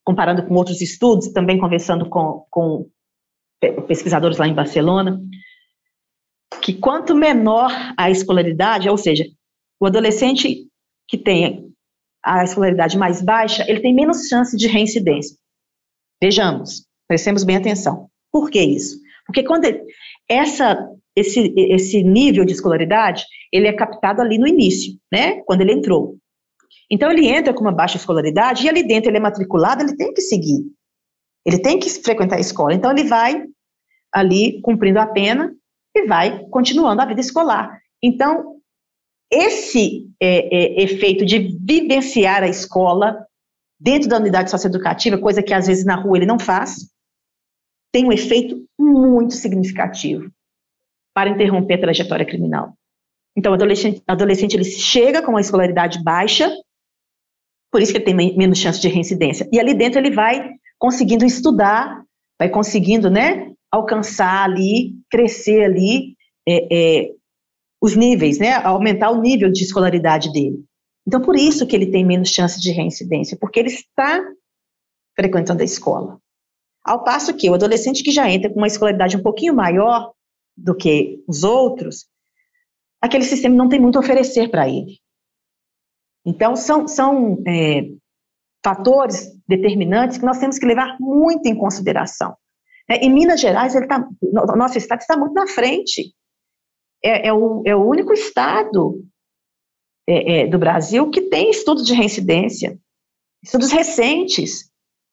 comparando 0.09 0.43
com 0.47 0.55
outros 0.55 0.81
estudos, 0.81 1.27
também 1.27 1.59
conversando 1.59 2.09
com, 2.09 2.43
com 2.49 2.89
pesquisadores 3.87 4.39
lá 4.39 4.47
em 4.47 4.55
Barcelona, 4.55 5.21
que 6.63 6.73
quanto 6.73 7.13
menor 7.13 7.71
a 7.95 8.09
escolaridade, 8.09 8.89
ou 8.89 8.97
seja, 8.97 9.23
o 9.79 9.85
adolescente 9.85 10.67
que 11.07 11.15
tem 11.15 11.71
a 12.25 12.43
escolaridade 12.43 12.97
mais 12.97 13.21
baixa, 13.21 13.63
ele 13.69 13.81
tem 13.81 13.93
menos 13.93 14.27
chance 14.27 14.57
de 14.57 14.67
reincidência. 14.67 15.37
Vejamos, 16.19 16.87
prestemos 17.07 17.43
bem 17.43 17.57
atenção. 17.57 18.09
Por 18.31 18.49
que 18.49 18.59
isso? 18.59 18.99
Porque 19.27 19.43
quando 19.43 19.65
ele, 19.65 19.83
essa, 20.27 20.89
esse, 21.15 21.53
esse 21.55 22.01
nível 22.01 22.45
de 22.45 22.53
escolaridade, 22.53 23.23
ele 23.53 23.67
é 23.67 23.73
captado 23.73 24.23
ali 24.23 24.39
no 24.39 24.47
início, 24.47 24.93
né? 25.13 25.39
Quando 25.43 25.61
ele 25.61 25.73
entrou. 25.73 26.17
Então, 26.91 27.11
ele 27.11 27.27
entra 27.27 27.53
com 27.53 27.61
uma 27.61 27.71
baixa 27.71 27.97
escolaridade 27.97 28.65
e 28.65 28.69
ali 28.69 28.83
dentro 28.83 29.09
ele 29.09 29.17
é 29.17 29.21
matriculado, 29.21 29.83
ele 29.83 29.95
tem 29.95 30.13
que 30.13 30.21
seguir. 30.21 30.65
Ele 31.45 31.59
tem 31.59 31.79
que 31.79 31.89
frequentar 31.89 32.37
a 32.37 32.41
escola. 32.41 32.73
Então, 32.73 32.91
ele 32.91 33.03
vai 33.03 33.43
ali 34.11 34.59
cumprindo 34.61 34.99
a 34.99 35.05
pena 35.05 35.53
e 35.95 36.05
vai 36.05 36.45
continuando 36.49 37.01
a 37.01 37.05
vida 37.05 37.21
escolar. 37.21 37.79
Então, 38.01 38.59
esse 39.31 40.09
é, 40.19 40.55
é, 40.55 40.83
efeito 40.83 41.25
de 41.25 41.55
vivenciar 41.61 42.43
a 42.43 42.47
escola 42.47 43.25
dentro 43.79 44.09
da 44.09 44.17
unidade 44.17 44.49
socioeducativa, 44.49 45.17
coisa 45.17 45.43
que 45.43 45.53
às 45.53 45.67
vezes 45.67 45.85
na 45.85 45.95
rua 45.95 46.17
ele 46.17 46.25
não 46.25 46.39
faz, 46.39 46.89
tem 47.93 48.05
um 48.05 48.11
efeito 48.11 48.65
muito 48.77 49.35
significativo 49.35 50.29
para 51.13 51.29
interromper 51.29 51.75
a 51.75 51.81
trajetória 51.81 52.25
criminal. 52.25 52.73
Então, 53.35 53.51
o 53.51 53.55
adolescente, 53.55 54.03
adolescente 54.07 54.55
ele 54.55 54.65
chega 54.65 55.21
com 55.21 55.31
uma 55.31 55.41
escolaridade 55.41 56.03
baixa, 56.03 56.51
por 57.71 57.81
isso 57.81 57.91
que 57.91 57.97
ele 57.97 58.05
tem 58.05 58.37
menos 58.37 58.57
chance 58.57 58.79
de 58.79 58.87
reincidência. 58.87 59.47
E 59.51 59.59
ali 59.59 59.73
dentro 59.73 59.99
ele 59.99 60.11
vai 60.11 60.49
conseguindo 60.77 61.25
estudar, 61.25 62.03
vai 62.37 62.49
conseguindo, 62.49 63.09
né, 63.09 63.51
alcançar 63.71 64.43
ali, 64.43 64.95
crescer 65.09 65.63
ali 65.63 66.15
é, 66.47 66.67
é, 66.71 67.11
os 67.81 67.95
níveis, 67.95 68.39
né, 68.39 68.53
aumentar 68.55 69.11
o 69.11 69.21
nível 69.21 69.51
de 69.51 69.63
escolaridade 69.63 70.31
dele. 70.31 70.63
Então, 71.07 71.21
por 71.21 71.35
isso 71.35 71.65
que 71.65 71.75
ele 71.75 71.91
tem 71.91 72.05
menos 72.05 72.29
chance 72.29 72.59
de 72.59 72.71
reincidência, 72.71 73.37
porque 73.39 73.59
ele 73.59 73.69
está 73.69 74.23
frequentando 75.15 75.61
a 75.61 75.65
escola. 75.65 76.19
Ao 76.83 77.03
passo 77.03 77.35
que 77.35 77.49
o 77.49 77.53
adolescente 77.53 78.03
que 78.03 78.11
já 78.11 78.29
entra 78.29 78.49
com 78.49 78.57
uma 78.57 78.67
escolaridade 78.67 79.17
um 79.17 79.23
pouquinho 79.23 79.53
maior 79.53 80.13
do 80.55 80.75
que 80.75 81.23
os 81.27 81.43
outros, 81.43 82.07
aquele 83.01 83.23
sistema 83.23 83.55
não 83.55 83.69
tem 83.69 83.79
muito 83.79 83.97
a 83.97 84.01
oferecer 84.01 84.49
para 84.49 84.67
ele. 84.67 84.98
Então, 86.25 86.55
são, 86.55 86.87
são 86.87 87.41
é, 87.47 87.89
fatores 88.63 89.31
determinantes 89.47 90.17
que 90.17 90.25
nós 90.25 90.39
temos 90.39 90.59
que 90.59 90.65
levar 90.65 90.97
muito 90.99 91.47
em 91.47 91.57
consideração. 91.57 92.35
É, 92.89 93.05
em 93.05 93.13
Minas 93.13 93.39
Gerais, 93.39 93.75
ele 93.75 93.87
tá, 93.87 94.07
nosso 94.55 94.77
estado 94.77 95.01
está 95.01 95.17
muito 95.17 95.33
na 95.33 95.47
frente. 95.47 96.13
É, 97.03 97.27
é, 97.27 97.33
o, 97.33 97.63
é 97.65 97.75
o 97.75 97.85
único 97.85 98.11
estado 98.11 99.03
é, 100.07 100.41
é, 100.41 100.47
do 100.47 100.57
Brasil 100.57 101.09
que 101.09 101.21
tem 101.21 101.49
estudos 101.51 101.85
de 101.85 101.93
reincidência, 101.93 102.77
estudos 103.43 103.71
recentes. 103.71 104.69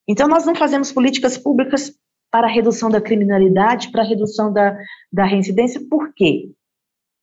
Então, 0.09 0.27
nós 0.27 0.47
não 0.47 0.55
fazemos 0.55 0.91
políticas 0.91 1.37
públicas 1.37 1.93
para 2.31 2.49
a 2.49 2.51
redução 2.51 2.91
da 2.91 3.01
criminalidade, 3.01 3.91
para 3.91 4.03
a 4.03 4.07
redução 4.07 4.53
da, 4.53 4.77
da 5.13 5.25
reincidência, 5.25 5.81
por 5.89 6.13
quê? 6.15 6.51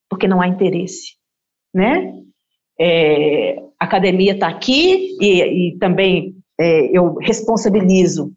Porque 0.09 0.27
não 0.27 0.41
há 0.41 0.47
interesse, 0.47 1.17
né? 1.73 2.13
É, 2.79 3.55
a 3.84 3.86
academia 3.86 4.34
está 4.34 4.47
aqui 4.47 5.17
e, 5.19 5.73
e 5.73 5.77
também 5.77 6.36
é, 6.57 6.97
eu 6.97 7.15
responsabilizo 7.15 8.31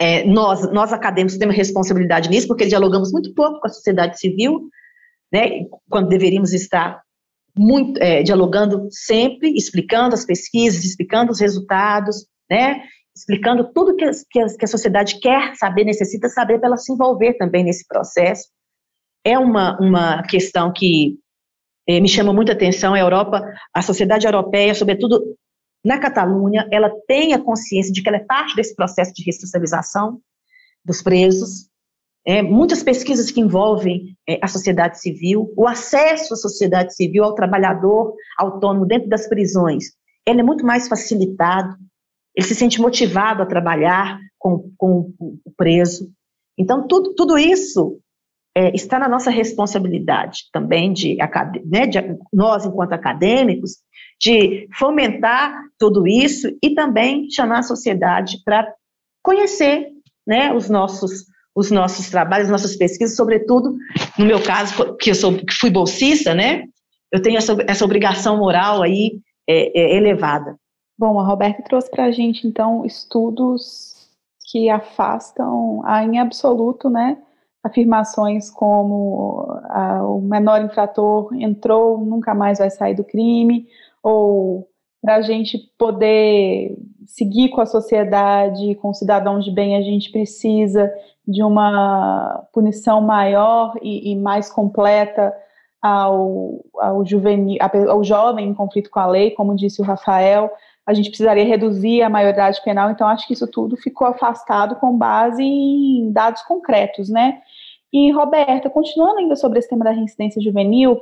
é, 0.00 0.24
nós, 0.24 0.70
nós 0.72 0.92
acadêmicos 0.92 1.38
temos 1.38 1.56
responsabilidade 1.56 2.28
nisso, 2.28 2.46
porque 2.46 2.66
dialogamos 2.66 3.12
muito 3.12 3.34
pouco 3.34 3.60
com 3.60 3.66
a 3.66 3.70
sociedade 3.70 4.18
civil, 4.18 4.68
né, 5.32 5.66
quando 5.88 6.08
deveríamos 6.08 6.52
estar 6.52 7.00
muito, 7.56 8.00
é, 8.00 8.22
dialogando 8.22 8.88
sempre, 8.90 9.56
explicando 9.56 10.14
as 10.14 10.24
pesquisas, 10.24 10.84
explicando 10.84 11.32
os 11.32 11.40
resultados, 11.40 12.26
né? 12.50 12.82
explicando 13.16 13.72
tudo 13.72 13.94
que, 13.94 14.04
que, 14.28 14.40
a, 14.40 14.46
que 14.46 14.64
a 14.64 14.68
sociedade 14.68 15.20
quer 15.20 15.54
saber, 15.54 15.84
necessita 15.84 16.28
saber 16.28 16.58
para 16.58 16.68
ela 16.68 16.76
se 16.76 16.92
envolver 16.92 17.34
também 17.34 17.62
nesse 17.62 17.86
processo. 17.86 18.48
É 19.24 19.38
uma, 19.38 19.78
uma 19.80 20.24
questão 20.24 20.72
que 20.72 21.16
eh, 21.86 22.00
me 22.00 22.08
chama 22.08 22.32
muita 22.32 22.52
atenção, 22.52 22.94
a 22.94 22.98
Europa, 22.98 23.42
a 23.72 23.82
sociedade 23.82 24.26
europeia, 24.26 24.74
sobretudo 24.74 25.36
na 25.84 25.98
Catalunha, 25.98 26.66
ela 26.72 26.90
tem 27.06 27.34
a 27.34 27.42
consciência 27.42 27.92
de 27.92 28.02
que 28.02 28.08
ela 28.08 28.16
é 28.16 28.24
parte 28.24 28.56
desse 28.56 28.74
processo 28.74 29.12
de 29.12 29.22
ressocialização 29.22 30.18
dos 30.84 31.02
presos, 31.02 31.68
é, 32.26 32.40
muitas 32.40 32.82
pesquisas 32.82 33.30
que 33.30 33.40
envolvem 33.40 34.16
é, 34.26 34.38
a 34.42 34.48
sociedade 34.48 34.98
civil, 34.98 35.52
o 35.56 35.68
acesso 35.68 36.32
à 36.32 36.36
sociedade 36.36 36.94
civil 36.94 37.22
ao 37.22 37.34
trabalhador 37.34 38.14
autônomo 38.38 38.86
dentro 38.86 39.08
das 39.10 39.28
prisões, 39.28 39.92
ele 40.26 40.40
é 40.40 40.42
muito 40.42 40.64
mais 40.64 40.88
facilitado, 40.88 41.76
ele 42.34 42.46
se 42.46 42.54
sente 42.54 42.80
motivado 42.80 43.42
a 43.42 43.46
trabalhar 43.46 44.18
com, 44.38 44.70
com 44.78 45.12
o 45.20 45.52
preso. 45.54 46.10
Então, 46.58 46.86
tudo, 46.86 47.14
tudo 47.14 47.36
isso 47.36 48.00
é, 48.54 48.74
está 48.74 48.98
na 48.98 49.08
nossa 49.08 49.30
responsabilidade 49.30 50.44
também, 50.52 50.92
de, 50.92 51.16
né, 51.64 51.86
de 51.86 51.98
nós, 52.32 52.64
enquanto 52.64 52.92
acadêmicos, 52.92 53.78
de 54.20 54.68
fomentar 54.78 55.52
tudo 55.78 56.06
isso 56.06 56.48
e 56.62 56.74
também 56.74 57.28
chamar 57.30 57.58
a 57.58 57.64
sociedade 57.64 58.38
para 58.44 58.66
conhecer 59.22 59.88
né, 60.26 60.52
os 60.52 60.70
nossos 60.70 61.24
os 61.56 61.70
nossos 61.70 62.10
trabalhos, 62.10 62.48
nossas 62.48 62.74
pesquisas, 62.74 63.16
sobretudo, 63.16 63.76
no 64.18 64.26
meu 64.26 64.42
caso, 64.42 64.96
que 64.96 65.10
eu 65.10 65.14
sou, 65.14 65.36
que 65.36 65.54
fui 65.54 65.70
bolsista, 65.70 66.34
né, 66.34 66.64
eu 67.12 67.22
tenho 67.22 67.38
essa, 67.38 67.56
essa 67.68 67.84
obrigação 67.84 68.36
moral 68.38 68.82
aí 68.82 69.20
é, 69.48 69.80
é, 69.80 69.96
elevada. 69.96 70.58
Bom, 70.98 71.20
a 71.20 71.24
Roberta 71.24 71.62
trouxe 71.62 71.88
para 71.88 72.06
a 72.06 72.10
gente, 72.10 72.44
então, 72.44 72.84
estudos 72.84 74.08
que 74.50 74.68
afastam, 74.68 75.80
a, 75.84 76.02
em 76.02 76.18
absoluto, 76.18 76.90
né, 76.90 77.18
afirmações 77.64 78.50
como 78.50 79.46
a, 79.70 80.04
o 80.04 80.20
menor 80.20 80.62
infrator 80.62 81.34
entrou, 81.34 81.98
nunca 81.98 82.34
mais 82.34 82.58
vai 82.58 82.70
sair 82.70 82.94
do 82.94 83.02
crime, 83.02 83.66
ou 84.02 84.68
para 85.00 85.16
a 85.16 85.22
gente 85.22 85.58
poder 85.78 86.76
seguir 87.06 87.48
com 87.48 87.62
a 87.62 87.66
sociedade, 87.66 88.74
com 88.76 88.92
cidadãos 88.92 89.44
de 89.44 89.50
bem, 89.50 89.76
a 89.76 89.82
gente 89.82 90.12
precisa 90.12 90.92
de 91.26 91.42
uma 91.42 92.46
punição 92.52 93.00
maior 93.00 93.74
e, 93.82 94.12
e 94.12 94.16
mais 94.16 94.50
completa 94.50 95.34
ao, 95.80 96.64
ao, 96.78 97.04
juvenil, 97.04 97.58
ao 97.88 98.04
jovem 98.04 98.48
em 98.48 98.54
conflito 98.54 98.90
com 98.90 99.00
a 99.00 99.06
lei, 99.06 99.30
como 99.30 99.56
disse 99.56 99.80
o 99.80 99.84
Rafael, 99.84 100.50
a 100.86 100.92
gente 100.92 101.08
precisaria 101.08 101.44
reduzir 101.44 102.02
a 102.02 102.10
maioridade 102.10 102.60
penal, 102.62 102.90
então 102.90 103.06
acho 103.06 103.26
que 103.26 103.32
isso 103.32 103.46
tudo 103.46 103.76
ficou 103.76 104.06
afastado 104.06 104.76
com 104.76 104.96
base 104.96 105.42
em 105.42 106.12
dados 106.12 106.42
concretos, 106.42 107.08
né? 107.08 107.40
E, 107.94 108.10
Roberta, 108.10 108.68
continuando 108.68 109.20
ainda 109.20 109.36
sobre 109.36 109.60
esse 109.60 109.68
tema 109.68 109.84
da 109.84 109.92
reincidência 109.92 110.42
juvenil, 110.42 111.00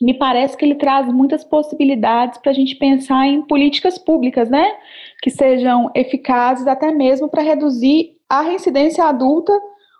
me 0.00 0.14
parece 0.14 0.56
que 0.56 0.64
ele 0.64 0.76
traz 0.76 1.12
muitas 1.12 1.42
possibilidades 1.42 2.38
para 2.38 2.52
a 2.52 2.54
gente 2.54 2.76
pensar 2.76 3.26
em 3.26 3.42
políticas 3.42 3.98
públicas, 3.98 4.48
né? 4.48 4.76
Que 5.20 5.28
sejam 5.28 5.90
eficazes 5.92 6.68
até 6.68 6.92
mesmo 6.92 7.28
para 7.28 7.42
reduzir 7.42 8.16
a 8.28 8.42
reincidência 8.42 9.02
adulta 9.02 9.52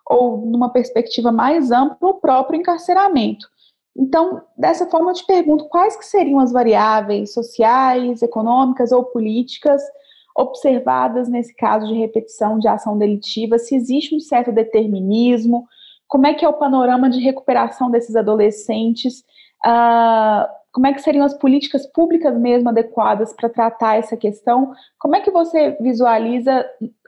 ou, 0.09 0.39
numa 0.47 0.69
perspectiva 0.69 1.33
mais 1.33 1.73
ampla, 1.73 2.11
o 2.11 2.21
próprio 2.21 2.61
encarceramento. 2.61 3.49
Então, 3.97 4.41
dessa 4.57 4.87
forma, 4.87 5.11
eu 5.11 5.15
te 5.15 5.27
pergunto 5.27 5.69
quais 5.69 5.97
que 5.97 6.07
seriam 6.07 6.39
as 6.39 6.53
variáveis 6.53 7.33
sociais, 7.33 8.23
econômicas 8.23 8.93
ou 8.93 9.03
políticas 9.03 9.83
observadas 10.37 11.29
nesse 11.29 11.55
caso 11.57 11.89
de 11.89 11.95
repetição 11.95 12.57
de 12.59 12.69
ação 12.69 12.97
delitiva, 12.97 13.59
se 13.59 13.75
existe 13.75 14.15
um 14.15 14.21
certo 14.21 14.53
determinismo, 14.53 15.67
como 16.09 16.27
é 16.27 16.35
que 16.35 16.45
é 16.45 16.49
o 16.49 16.55
panorama 16.55 17.09
de 17.09 17.21
recuperação 17.21 17.91
desses 17.91 18.15
adolescentes, 18.17 19.21
uh, 19.65 20.47
como 20.73 20.87
é 20.87 20.93
que 20.93 21.03
seriam 21.03 21.25
as 21.25 21.35
políticas 21.35 21.87
públicas 21.87 22.37
mesmo 22.37 22.69
adequadas 22.69 23.33
para 23.33 23.49
tratar 23.49 23.97
essa 23.97 24.17
questão, 24.17 24.73
como 24.99 25.17
é 25.17 25.21
que 25.21 25.31
você 25.31 25.77
visualiza 25.81 26.65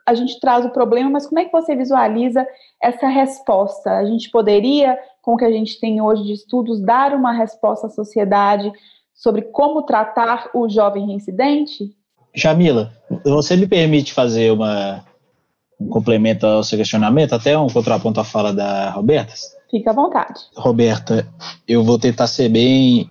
a 0.07 0.15
gente 0.15 0.39
traz 0.39 0.65
o 0.65 0.71
problema, 0.71 1.11
mas 1.11 1.27
como 1.27 1.41
é 1.41 1.45
que 1.45 1.53
você 1.53 1.75
visualiza 1.75 2.47
essa 2.81 3.09
resposta? 3.09 3.91
A 3.91 4.05
gente 4.05 4.31
poderia, 4.31 4.97
com 5.21 5.35
o 5.35 5.37
que 5.37 5.45
a 5.45 5.51
gente 5.51 5.81
tem 5.81 6.01
hoje 6.01 6.23
de 6.23 6.33
estudos, 6.33 6.81
dar 6.81 7.13
uma 7.13 7.33
resposta 7.33 7.89
à 7.89 7.91
sociedade 7.91 8.71
sobre 9.13 9.43
como 9.43 9.83
tratar 9.83 10.49
o 10.55 10.69
jovem 10.69 11.07
reincidente? 11.07 11.93
Jamila, 12.33 12.93
você 13.25 13.57
me 13.57 13.67
permite 13.67 14.13
fazer 14.15 14.53
uma, 14.53 15.03
um 15.79 15.89
complemento 15.89 16.47
ao 16.47 16.65
seu 16.65 16.79
questionamento, 16.79 17.35
até 17.35 17.57
um 17.59 17.69
contraponto 17.69 18.21
à 18.21 18.25
fala 18.25 18.53
da 18.53 18.91
Roberta? 18.91 19.35
Fica 19.71 19.91
à 19.91 19.95
vontade. 19.95 20.41
Roberta, 20.57 21.29
eu 21.67 21.85
vou 21.85 21.99
tentar 21.99 22.27
ser 22.27 22.49
bem 22.49 23.11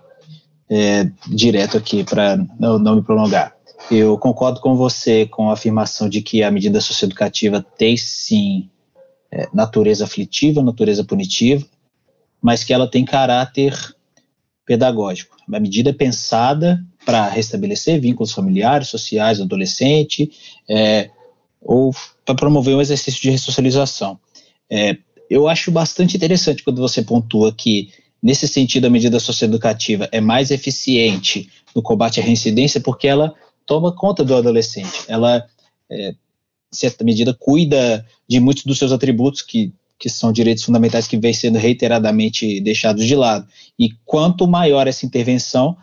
é, 0.68 1.08
direto 1.28 1.76
aqui 1.76 2.02
para 2.02 2.36
não, 2.58 2.78
não 2.78 2.96
me 2.96 3.02
prolongar. 3.02 3.54
Eu 3.90 4.18
concordo 4.18 4.60
com 4.60 4.74
você 4.74 5.26
com 5.26 5.50
a 5.50 5.52
afirmação 5.52 6.08
de 6.08 6.20
que 6.20 6.42
a 6.42 6.50
medida 6.50 6.80
socioeducativa 6.80 7.64
tem 7.76 7.96
sim 7.96 8.68
é, 9.30 9.48
natureza 9.52 10.04
aflitiva, 10.04 10.62
natureza 10.62 11.04
punitiva, 11.04 11.64
mas 12.42 12.64
que 12.64 12.72
ela 12.72 12.88
tem 12.88 13.04
caráter 13.04 13.74
pedagógico. 14.64 15.36
A 15.52 15.60
medida 15.60 15.90
é 15.90 15.92
pensada 15.92 16.84
para 17.04 17.28
restabelecer 17.28 18.00
vínculos 18.00 18.32
familiares, 18.32 18.88
sociais, 18.88 19.40
adolescente, 19.40 20.30
é, 20.68 21.10
ou 21.62 21.94
para 22.26 22.34
promover 22.34 22.74
um 22.74 22.80
exercício 22.80 23.22
de 23.22 23.30
ressocialização. 23.30 24.18
É, 24.68 24.96
eu 25.30 25.48
acho 25.48 25.70
bastante 25.70 26.16
interessante 26.16 26.62
quando 26.62 26.80
você 26.80 27.00
pontua 27.00 27.52
que, 27.52 27.90
nesse 28.20 28.48
sentido, 28.48 28.86
a 28.86 28.90
medida 28.90 29.20
socioeducativa 29.20 30.08
é 30.10 30.20
mais 30.20 30.50
eficiente 30.50 31.48
no 31.74 31.80
combate 31.80 32.20
à 32.20 32.22
reincidência, 32.22 32.80
porque 32.80 33.06
ela 33.06 33.32
toma 33.64 33.94
conta 33.94 34.24
do 34.24 34.34
adolescente. 34.34 35.04
Ela, 35.06 35.46
é, 35.90 36.10
em 36.10 36.16
certa 36.72 37.04
medida, 37.04 37.32
cuida 37.32 38.04
de 38.28 38.40
muitos 38.40 38.64
dos 38.64 38.78
seus 38.78 38.90
atributos 38.90 39.40
que, 39.42 39.72
que 39.98 40.08
são 40.08 40.32
direitos 40.32 40.64
fundamentais 40.64 41.06
que 41.06 41.16
vêm 41.16 41.32
sendo 41.32 41.58
reiteradamente 41.58 42.60
deixados 42.60 43.04
de 43.04 43.14
lado. 43.14 43.46
E 43.78 43.90
quanto 44.04 44.48
maior 44.48 44.88
essa 44.88 45.06
intervenção, 45.06 45.76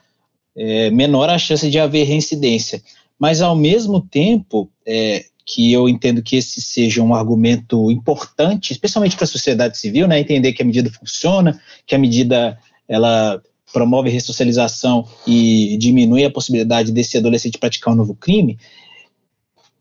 é, 0.55 0.89
menor 0.89 1.29
a 1.29 1.37
chance 1.37 1.69
de 1.69 1.79
haver 1.79 2.05
reincidência. 2.05 2.81
Mas, 3.17 3.41
ao 3.41 3.55
mesmo 3.55 4.01
tempo, 4.01 4.69
é, 4.85 5.25
que 5.45 5.71
eu 5.71 5.89
entendo 5.89 6.23
que 6.23 6.37
esse 6.37 6.61
seja 6.61 7.01
um 7.01 7.13
argumento 7.13 7.91
importante, 7.91 8.71
especialmente 8.71 9.15
para 9.15 9.25
a 9.25 9.27
sociedade 9.27 9.77
civil, 9.77 10.07
né, 10.07 10.19
entender 10.19 10.53
que 10.53 10.61
a 10.61 10.65
medida 10.65 10.89
funciona, 10.89 11.59
que 11.85 11.93
a 11.93 11.99
medida 11.99 12.57
ela 12.87 13.41
promove 13.73 14.09
ressocialização 14.09 15.07
e 15.27 15.75
diminui 15.77 16.23
a 16.23 16.31
possibilidade 16.31 16.91
desse 16.91 17.17
adolescente 17.17 17.57
praticar 17.57 17.93
um 17.93 17.97
novo 17.97 18.15
crime, 18.15 18.57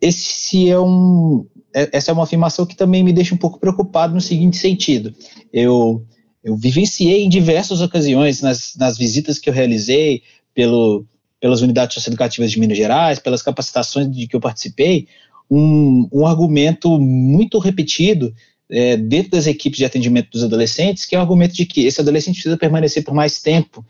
esse 0.01 0.69
é 0.69 0.81
um, 0.81 1.47
é, 1.73 1.89
essa 1.93 2.11
é 2.11 2.15
uma 2.15 2.25
afirmação 2.25 2.67
que 2.67 2.75
também 2.75 3.05
me 3.05 3.13
deixa 3.13 3.35
um 3.35 3.39
pouco 3.39 3.61
preocupado 3.61 4.13
no 4.13 4.21
seguinte 4.21 4.57
sentido. 4.57 5.15
Eu, 5.53 6.05
eu 6.43 6.57
vivenciei 6.57 7.23
em 7.23 7.29
diversas 7.29 7.81
ocasiões, 7.81 8.43
nas, 8.43 8.75
nas 8.77 8.99
visitas 8.99 9.39
que 9.39 9.49
eu 9.49 9.55
realizei 9.55 10.23
pelo, 10.53 11.07
pelas 11.41 11.61
unidades 11.61 11.95
socioeducativas 11.95 12.51
de 12.51 12.59
Minas 12.59 12.77
Gerais, 12.77 13.21
pelas 13.21 13.43
capacitações 13.43 14.11
de 14.11 14.27
que 14.27 14.35
eu 14.35 14.41
participei, 14.41 15.07
um, 15.51 16.09
um 16.13 16.27
argumento 16.27 16.99
muito 17.01 17.59
repetido 17.59 18.35
é, 18.71 18.97
dentro 18.97 19.33
das 19.33 19.47
equipes 19.47 19.79
de 19.79 19.85
atendimento 19.85 20.31
dos 20.31 20.43
adolescentes, 20.43 21.05
que 21.05 21.15
é 21.15 21.19
o 21.19 21.21
argumento 21.21 21.55
de 21.55 21.67
que 21.67 21.85
esse 21.87 22.01
adolescente 22.01 22.37
precisa 22.37 22.57
permanecer 22.57 23.05
por 23.05 23.15
mais 23.15 23.41
tempo 23.41 23.85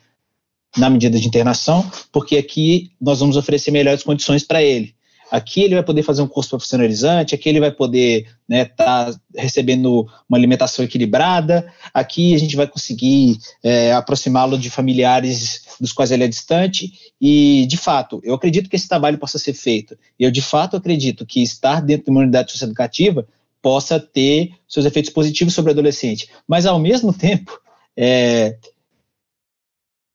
na 0.77 0.89
medida 0.89 1.19
de 1.19 1.27
internação, 1.27 1.89
porque 2.11 2.37
aqui 2.37 2.91
nós 3.01 3.21
vamos 3.21 3.37
oferecer 3.37 3.71
melhores 3.71 4.03
condições 4.03 4.43
para 4.43 4.63
ele. 4.63 4.95
Aqui 5.33 5.63
ele 5.63 5.77
vai 5.77 5.83
poder 5.83 6.03
fazer 6.03 6.21
um 6.21 6.29
curso 6.29 6.51
profissionalizante, 6.51 7.35
aqui 7.35 7.49
ele 7.49 7.59
vai 7.59 7.71
poder 7.71 8.27
estar 8.27 8.37
né, 8.47 8.65
tá 8.67 9.15
recebendo 9.35 10.07
uma 10.29 10.37
alimentação 10.37 10.85
equilibrada, 10.85 11.73
aqui 11.95 12.35
a 12.35 12.39
gente 12.39 12.55
vai 12.55 12.67
conseguir 12.67 13.39
é, 13.63 13.95
aproximá-lo 13.95 14.59
de 14.59 14.69
familiares 14.69 15.63
dos 15.81 15.91
quais 15.91 16.11
ele 16.11 16.25
é 16.25 16.29
distante, 16.29 16.93
e 17.19 17.65
de 17.67 17.79
fato, 17.79 18.21
eu 18.23 18.35
acredito 18.35 18.69
que 18.69 18.77
esse 18.77 18.87
trabalho 18.87 19.17
possa 19.17 19.39
ser 19.39 19.55
feito. 19.55 19.97
Eu 20.21 20.31
de 20.31 20.43
fato 20.43 20.77
acredito 20.77 21.25
que 21.25 21.43
estar 21.43 21.81
dentro 21.81 22.05
de 22.05 22.11
uma 22.11 22.21
unidade 22.21 22.53
socioeducativa 22.53 23.27
possa 23.63 23.99
ter 23.99 24.51
seus 24.69 24.85
efeitos 24.85 25.11
positivos 25.11 25.55
sobre 25.55 25.71
o 25.71 25.73
adolescente. 25.73 26.29
Mas, 26.47 26.67
ao 26.67 26.79
mesmo 26.79 27.11
tempo, 27.17 27.59
é, 27.97 28.59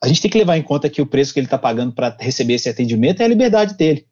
a 0.03 0.07
gente 0.07 0.22
tem 0.22 0.30
que 0.30 0.38
levar 0.38 0.57
em 0.57 0.63
conta 0.63 0.91
que 0.91 1.01
o 1.01 1.07
preço 1.07 1.34
que 1.34 1.39
ele 1.39 1.47
está 1.47 1.57
pagando 1.57 1.91
para 1.91 2.15
receber 2.20 2.53
esse 2.53 2.70
atendimento 2.70 3.22
é 3.22 3.26
a 3.26 3.28
liberdade 3.28 3.74
dele. 3.76 4.05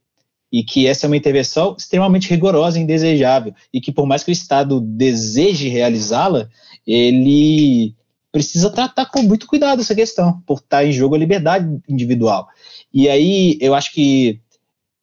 E 0.52 0.64
que 0.64 0.88
essa 0.88 1.06
é 1.06 1.08
uma 1.08 1.18
intervenção 1.18 1.76
extremamente 1.78 2.30
rigorosa 2.30 2.80
e 2.80 2.82
indesejável. 2.82 3.54
E 3.74 3.82
que, 3.82 3.92
por 3.92 4.06
mais 4.06 4.24
que 4.24 4.32
o 4.32 4.34
Estado 4.34 4.80
deseje 4.80 5.68
realizá-la, 5.68 6.48
ele 6.86 7.96
precisa 8.32 8.70
tratar 8.70 9.06
com 9.06 9.22
muito 9.22 9.48
cuidado 9.48 9.82
essa 9.82 9.96
questão, 9.96 10.42
por 10.46 10.60
estar 10.60 10.86
em 10.86 10.92
jogo 10.92 11.16
a 11.16 11.18
liberdade 11.18 11.66
individual. 11.88 12.48
E 12.94 13.08
aí 13.08 13.58
eu 13.62 13.74
acho 13.74 13.94
que 13.94 14.42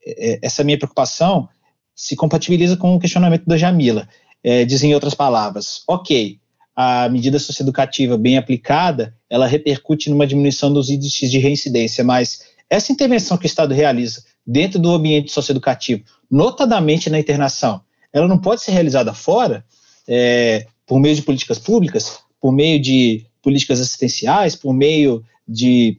é, 0.07 0.39
essa 0.43 0.63
minha 0.63 0.77
preocupação 0.77 1.49
se 1.95 2.15
compatibiliza 2.15 2.77
com 2.77 2.95
o 2.95 3.01
questionamento 3.01 3.47
da 3.47 3.57
Jamila. 3.57 4.09
É, 4.45 4.65
diz 4.65 4.83
em 4.83 4.93
outras 4.93 5.15
palavras, 5.15 5.83
ok, 5.89 6.39
a 6.75 7.09
medida 7.09 7.39
socioeducativa 7.39 8.19
bem 8.19 8.37
aplicada, 8.37 9.15
ela 9.31 9.47
repercute 9.47 10.11
numa 10.11 10.27
diminuição 10.27 10.73
dos 10.73 10.91
índices 10.91 11.31
de 11.31 11.39
reincidência, 11.39 12.03
mas 12.03 12.43
essa 12.69 12.93
intervenção 12.93 13.39
que 13.39 13.45
o 13.45 13.47
Estado 13.47 13.73
realiza 13.73 14.25
dentro 14.47 14.79
do 14.79 14.91
ambiente 14.91 15.31
socioeducativo, 15.31 16.05
notadamente 16.31 17.09
na 17.09 17.19
internação, 17.19 17.83
ela 18.13 18.29
não 18.29 18.39
pode 18.39 18.63
ser 18.63 18.73
realizada 18.73 19.15
fora, 19.15 19.65
é, 20.07 20.67
por 20.87 20.99
meio 20.99 21.15
de 21.15 21.23
políticas 21.23 21.59
públicas, 21.59 22.21
por 22.41 22.53
meio 22.53 22.81
de 22.81 23.25
políticas 23.41 23.81
assistenciais, 23.81 24.55
por 24.55 24.73
meio 24.73 25.25
de 25.47 25.99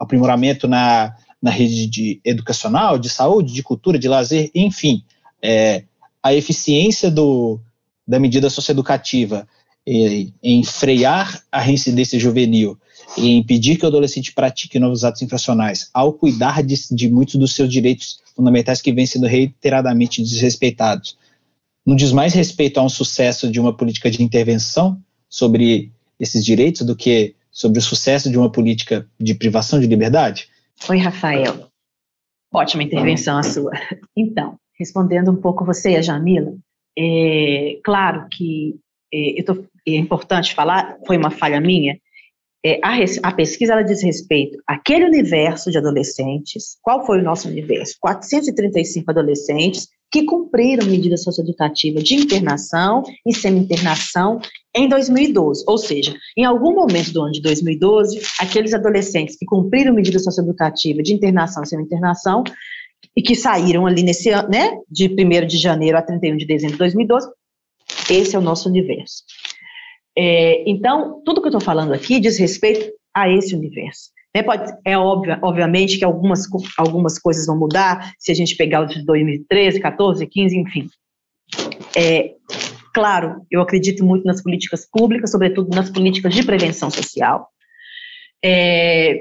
aprimoramento 0.00 0.68
na, 0.68 1.14
na 1.42 1.50
rede 1.50 1.86
de 1.86 2.20
educacional, 2.24 2.98
de 2.98 3.08
saúde, 3.08 3.52
de 3.52 3.62
cultura, 3.62 3.98
de 3.98 4.08
lazer, 4.08 4.50
enfim. 4.54 5.04
É, 5.42 5.84
a 6.22 6.34
eficiência 6.34 7.10
do, 7.10 7.60
da 8.06 8.18
medida 8.18 8.50
socioeducativa 8.50 9.46
em, 9.86 10.34
em 10.42 10.64
frear 10.64 11.42
a 11.50 11.60
reincidência 11.60 12.18
juvenil 12.18 12.78
e 13.16 13.36
impedir 13.36 13.76
que 13.76 13.84
o 13.84 13.88
adolescente 13.88 14.32
pratique 14.32 14.78
novos 14.78 15.04
atos 15.04 15.22
infracionais, 15.22 15.90
ao 15.94 16.12
cuidar 16.12 16.62
de, 16.62 16.76
de 16.90 17.08
muitos 17.08 17.36
dos 17.36 17.54
seus 17.54 17.70
direitos 17.70 18.20
fundamentais 18.34 18.80
que 18.80 18.92
vêm 18.92 19.06
sendo 19.06 19.26
reiteradamente 19.26 20.22
desrespeitados, 20.22 21.16
não 21.84 21.96
diz 21.96 22.12
mais 22.12 22.34
respeito 22.34 22.78
a 22.78 22.82
um 22.82 22.88
sucesso 22.88 23.50
de 23.50 23.58
uma 23.58 23.74
política 23.74 24.10
de 24.10 24.22
intervenção 24.22 25.00
sobre 25.28 25.90
esses 26.20 26.44
direitos 26.44 26.82
do 26.82 26.94
que 26.94 27.34
sobre 27.50 27.78
o 27.78 27.82
sucesso 27.82 28.30
de 28.30 28.38
uma 28.38 28.52
política 28.52 29.08
de 29.18 29.34
privação 29.34 29.80
de 29.80 29.86
liberdade? 29.86 30.48
Oi, 30.88 30.98
Rafael. 30.98 31.68
Ótima 32.52 32.82
intervenção 32.82 33.38
a 33.38 33.42
sua. 33.42 33.72
Então, 34.16 34.58
respondendo 34.78 35.30
um 35.30 35.36
pouco 35.36 35.64
você 35.64 35.92
e 35.92 35.96
a 35.96 36.02
Jamila, 36.02 36.54
é 36.96 37.78
claro 37.84 38.26
que 38.30 38.76
é, 39.12 39.42
tô, 39.42 39.64
é 39.86 39.96
importante 39.96 40.54
falar, 40.54 40.98
foi 41.06 41.16
uma 41.16 41.30
falha 41.30 41.60
minha, 41.60 41.98
é, 42.64 42.80
a, 42.82 42.96
a, 43.22 43.32
pesquisa 43.32 43.72
ela 43.72 43.82
diz 43.82 44.02
respeito 44.02 44.58
àquele 44.66 45.04
universo 45.04 45.70
de 45.70 45.78
adolescentes. 45.78 46.76
Qual 46.82 47.06
foi 47.06 47.20
o 47.20 47.22
nosso 47.22 47.48
universo? 47.48 47.94
435 48.00 49.10
adolescentes 49.10 49.88
que 50.10 50.24
cumpriram 50.24 50.86
medida 50.86 51.16
socioeducativa 51.16 52.02
de 52.02 52.14
internação 52.14 53.02
e 53.26 53.34
semi-internação 53.34 54.40
em 54.74 54.88
2012. 54.88 55.64
Ou 55.66 55.78
seja, 55.78 56.14
em 56.36 56.44
algum 56.44 56.74
momento 56.74 57.12
do 57.12 57.22
ano 57.22 57.32
de 57.32 57.42
2012, 57.42 58.20
aqueles 58.40 58.72
adolescentes 58.74 59.36
que 59.36 59.46
cumpriram 59.46 59.94
medida 59.94 60.18
socioeducativa 60.18 61.02
de 61.02 61.12
internação 61.12 61.62
e 61.62 61.68
semi-internação 61.68 62.42
e 63.14 63.22
que 63.22 63.36
saíram 63.36 63.86
ali 63.86 64.02
nesse 64.02 64.30
ano, 64.30 64.48
né, 64.48 64.76
de 64.90 65.08
1 65.08 65.46
de 65.46 65.58
janeiro 65.58 65.98
a 65.98 66.02
31 66.02 66.36
de 66.36 66.46
dezembro 66.46 66.74
de 66.74 66.78
2012, 66.78 67.28
esse 68.10 68.34
é 68.34 68.38
o 68.38 68.42
nosso 68.42 68.68
universo. 68.68 69.24
É, 70.20 70.68
então, 70.68 71.22
tudo 71.24 71.40
que 71.40 71.46
eu 71.46 71.50
estou 71.50 71.60
falando 71.60 71.92
aqui 71.92 72.18
diz 72.18 72.36
respeito 72.38 72.92
a 73.14 73.28
esse 73.28 73.54
universo. 73.54 74.10
É, 74.34 74.42
pode, 74.42 74.72
é 74.84 74.98
óbvio, 74.98 75.38
obviamente 75.42 75.96
que 75.96 76.04
algumas, 76.04 76.42
algumas 76.76 77.20
coisas 77.20 77.46
vão 77.46 77.56
mudar 77.56 78.12
se 78.18 78.32
a 78.32 78.34
gente 78.34 78.56
pegar 78.56 78.80
o 78.80 78.86
de 78.86 79.04
2013, 79.04 79.80
14, 79.80 80.26
15, 80.26 80.58
enfim. 80.58 80.88
É, 81.96 82.34
claro, 82.92 83.46
eu 83.48 83.60
acredito 83.60 84.04
muito 84.04 84.24
nas 84.24 84.42
políticas 84.42 84.84
públicas, 84.90 85.30
sobretudo 85.30 85.72
nas 85.74 85.88
políticas 85.88 86.34
de 86.34 86.44
prevenção 86.44 86.90
social. 86.90 87.48
É, 88.44 89.20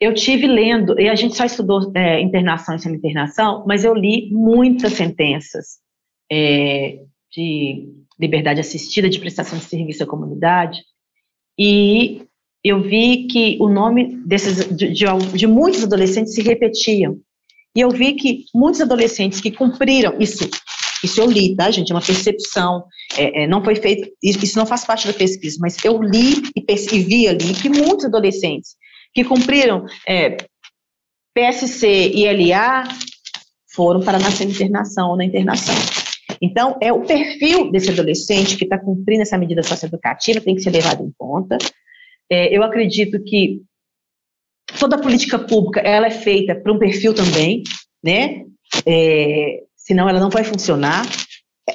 eu 0.00 0.14
tive 0.14 0.46
lendo, 0.46 0.98
e 1.00 1.08
a 1.08 1.16
gente 1.16 1.36
só 1.36 1.44
estudou 1.44 1.90
é, 1.92 2.20
internação 2.20 2.76
e 2.76 2.78
semi-internação, 2.78 3.64
mas 3.66 3.84
eu 3.84 3.92
li 3.94 4.30
muitas 4.30 4.92
sentenças 4.92 5.80
é, 6.30 7.00
de 7.32 8.05
liberdade 8.18 8.60
assistida, 8.60 9.08
de 9.08 9.18
prestação 9.18 9.58
de 9.58 9.64
serviço 9.64 10.02
à 10.02 10.06
comunidade, 10.06 10.80
e 11.58 12.22
eu 12.62 12.82
vi 12.82 13.26
que 13.28 13.56
o 13.60 13.68
nome 13.68 14.16
desses, 14.26 14.68
de, 14.76 14.92
de, 14.92 15.04
de 15.34 15.46
muitos 15.46 15.84
adolescentes 15.84 16.34
se 16.34 16.42
repetiam. 16.42 17.18
E 17.74 17.80
eu 17.80 17.90
vi 17.90 18.14
que 18.14 18.44
muitos 18.54 18.80
adolescentes 18.80 19.40
que 19.40 19.50
cumpriram, 19.50 20.16
isso, 20.18 20.48
isso 21.04 21.20
eu 21.20 21.30
li, 21.30 21.54
tá, 21.54 21.70
gente? 21.70 21.92
É 21.92 21.94
uma 21.94 22.00
percepção, 22.00 22.84
é, 23.16 23.44
é, 23.44 23.46
não 23.46 23.62
foi 23.62 23.76
feito, 23.76 24.10
isso 24.22 24.58
não 24.58 24.66
faz 24.66 24.84
parte 24.84 25.06
da 25.06 25.12
pesquisa, 25.12 25.58
mas 25.60 25.76
eu 25.84 26.02
li 26.02 26.42
e, 26.56 26.64
e 26.66 26.98
vi 27.00 27.28
ali 27.28 27.54
que 27.54 27.68
muitos 27.68 28.06
adolescentes 28.06 28.76
que 29.14 29.22
cumpriram 29.22 29.84
é, 30.08 30.36
PSC 31.34 32.12
e 32.14 32.24
LA 32.32 32.88
foram 33.74 34.00
para 34.00 34.18
na 34.18 34.30
internação 34.30 35.10
ou 35.10 35.16
na 35.16 35.24
internação. 35.24 35.74
Então, 36.40 36.76
é 36.80 36.92
o 36.92 37.02
perfil 37.02 37.70
desse 37.70 37.90
adolescente 37.90 38.56
que 38.56 38.64
está 38.64 38.78
cumprindo 38.78 39.22
essa 39.22 39.38
medida 39.38 39.62
socioeducativa, 39.62 40.40
tem 40.40 40.54
que 40.54 40.62
ser 40.62 40.70
levado 40.70 41.02
em 41.02 41.12
conta. 41.16 41.56
É, 42.30 42.56
eu 42.56 42.62
acredito 42.62 43.22
que 43.22 43.62
toda 44.78 44.98
política 44.98 45.38
pública 45.38 45.80
ela 45.80 46.06
é 46.06 46.10
feita 46.10 46.54
para 46.54 46.72
um 46.72 46.78
perfil 46.78 47.14
também, 47.14 47.62
né? 48.02 48.44
É, 48.84 49.62
senão 49.76 50.08
ela 50.08 50.20
não 50.20 50.30
vai 50.30 50.44
funcionar. 50.44 51.06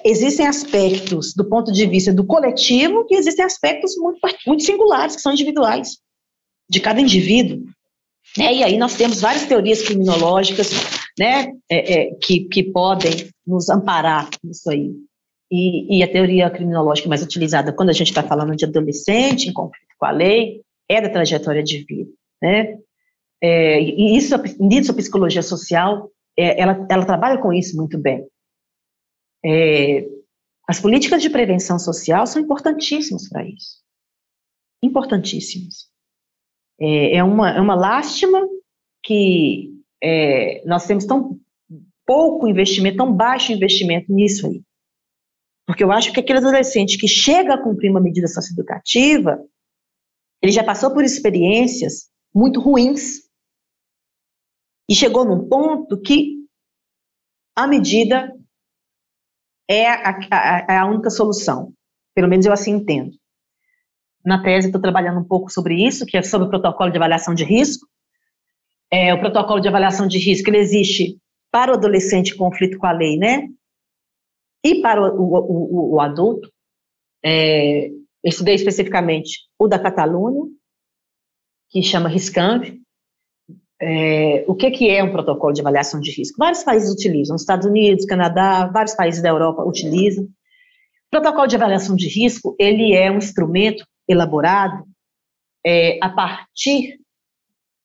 Existem 0.05 0.47
aspectos 0.47 1.33
do 1.33 1.47
ponto 1.47 1.71
de 1.71 1.85
vista 1.85 2.13
do 2.13 2.25
coletivo 2.25 3.05
e 3.09 3.15
existem 3.15 3.43
aspectos 3.43 3.95
muito, 3.97 4.19
muito 4.45 4.63
singulares, 4.63 5.15
que 5.15 5.21
são 5.21 5.31
individuais, 5.31 5.97
de 6.69 6.79
cada 6.79 7.01
indivíduo. 7.01 7.65
Né? 8.37 8.53
E 8.55 8.63
aí 8.63 8.77
nós 8.77 8.95
temos 8.95 9.21
várias 9.21 9.45
teorias 9.45 9.81
criminológicas 9.81 10.71
né, 11.19 11.51
é, 11.69 11.93
é, 11.93 12.15
que, 12.15 12.45
que 12.45 12.63
podem 12.63 13.29
nos 13.45 13.69
amparar 13.69 14.29
nisso 14.43 14.69
aí. 14.69 14.91
E, 15.51 15.97
e, 15.97 16.03
a 16.03 16.09
teoria 16.09 16.49
criminológica 16.49 17.09
mais 17.09 17.21
utilizada 17.21 17.73
quando 17.73 17.89
a 17.89 17.93
gente 17.93 18.07
está 18.07 18.23
falando 18.23 18.55
de 18.55 18.63
adolescente 18.63 19.49
em 19.49 19.53
conflito 19.53 19.95
com 19.97 20.05
a 20.05 20.11
lei 20.11 20.61
é 20.87 21.01
da 21.01 21.09
trajetória 21.09 21.61
de 21.61 21.83
vida, 21.83 22.09
né? 22.41 22.77
É, 23.43 23.81
e 23.81 24.15
isso, 24.15 24.35
nisso 24.59 24.91
a 24.91 24.95
psicologia 24.95 25.41
social, 25.41 26.09
é, 26.37 26.61
ela, 26.61 26.87
ela 26.89 27.05
trabalha 27.05 27.41
com 27.41 27.51
isso 27.51 27.75
muito 27.75 27.97
bem. 27.97 28.25
É, 29.43 30.07
as 30.67 30.79
políticas 30.79 31.21
de 31.21 31.29
prevenção 31.29 31.77
social 31.77 32.25
são 32.27 32.41
importantíssimas 32.41 33.27
para 33.27 33.45
isso. 33.45 33.81
Importantíssimas. 34.81 35.90
É, 36.83 37.17
é, 37.17 37.23
uma, 37.23 37.51
é 37.51 37.61
uma 37.61 37.75
lástima 37.75 38.41
que 39.03 39.71
é, 40.03 40.63
nós 40.65 40.87
temos 40.87 41.05
tão 41.05 41.39
pouco 42.07 42.47
investimento, 42.47 42.97
tão 42.97 43.15
baixo 43.15 43.51
investimento 43.51 44.11
nisso 44.11 44.47
aí. 44.47 44.63
Porque 45.67 45.83
eu 45.83 45.91
acho 45.91 46.11
que 46.11 46.19
aquele 46.19 46.39
adolescente 46.39 46.97
que 46.97 47.07
chega 47.07 47.53
a 47.53 47.63
cumprir 47.63 47.91
uma 47.91 48.01
medida 48.01 48.27
socioeducativa, 48.27 49.39
ele 50.41 50.51
já 50.51 50.63
passou 50.63 50.91
por 50.91 51.03
experiências 51.03 52.09
muito 52.33 52.59
ruins 52.59 53.29
e 54.89 54.95
chegou 54.95 55.23
num 55.23 55.47
ponto 55.47 56.01
que 56.01 56.37
a 57.55 57.67
medida 57.67 58.35
é 59.69 59.87
a, 59.87 60.19
a, 60.31 60.81
a 60.81 60.85
única 60.87 61.11
solução. 61.11 61.73
Pelo 62.15 62.27
menos 62.27 62.45
eu 62.45 62.51
assim 62.51 62.71
entendo. 62.71 63.20
Na 64.23 64.41
tese, 64.41 64.67
estou 64.67 64.81
trabalhando 64.81 65.19
um 65.19 65.23
pouco 65.23 65.51
sobre 65.51 65.75
isso, 65.85 66.05
que 66.05 66.17
é 66.17 66.21
sobre 66.21 66.47
o 66.47 66.49
protocolo 66.49 66.91
de 66.91 66.97
avaliação 66.97 67.33
de 67.33 67.43
risco. 67.43 67.87
É, 68.91 69.13
o 69.13 69.19
protocolo 69.19 69.59
de 69.59 69.67
avaliação 69.67 70.07
de 70.07 70.17
risco 70.17 70.49
ele 70.49 70.57
existe 70.57 71.17
para 71.51 71.71
o 71.71 71.75
adolescente 71.75 72.33
em 72.33 72.37
conflito 72.37 72.77
com 72.77 72.85
a 72.85 72.91
lei, 72.91 73.17
né? 73.17 73.47
E 74.63 74.81
para 74.81 75.01
o, 75.01 75.21
o, 75.21 75.91
o, 75.91 75.95
o 75.95 76.01
adulto, 76.01 76.51
é, 77.23 77.89
estudei 78.23 78.55
especificamente 78.55 79.47
o 79.57 79.67
da 79.67 79.79
Catalunha, 79.79 80.43
que 81.69 81.81
chama 81.81 82.09
RISCAMP. 82.09 82.79
É, 83.83 84.45
o 84.47 84.53
que, 84.53 84.69
que 84.69 84.89
é 84.89 85.03
um 85.03 85.11
protocolo 85.11 85.53
de 85.53 85.61
avaliação 85.61 85.99
de 85.99 86.11
risco? 86.11 86.37
Vários 86.37 86.63
países 86.63 86.91
utilizam, 86.93 87.35
Estados 87.35 87.65
Unidos, 87.65 88.05
Canadá, 88.05 88.67
vários 88.67 88.93
países 88.93 89.21
da 89.23 89.29
Europa 89.29 89.63
utilizam. 89.63 90.25
O 90.25 91.09
protocolo 91.09 91.47
de 91.47 91.55
avaliação 91.55 91.95
de 91.95 92.07
risco, 92.07 92.55
ele 92.59 92.93
é 92.93 93.09
um 93.11 93.17
instrumento 93.17 93.83
elaborado 94.07 94.85
é, 95.65 95.99
a 96.03 96.09
partir 96.09 96.99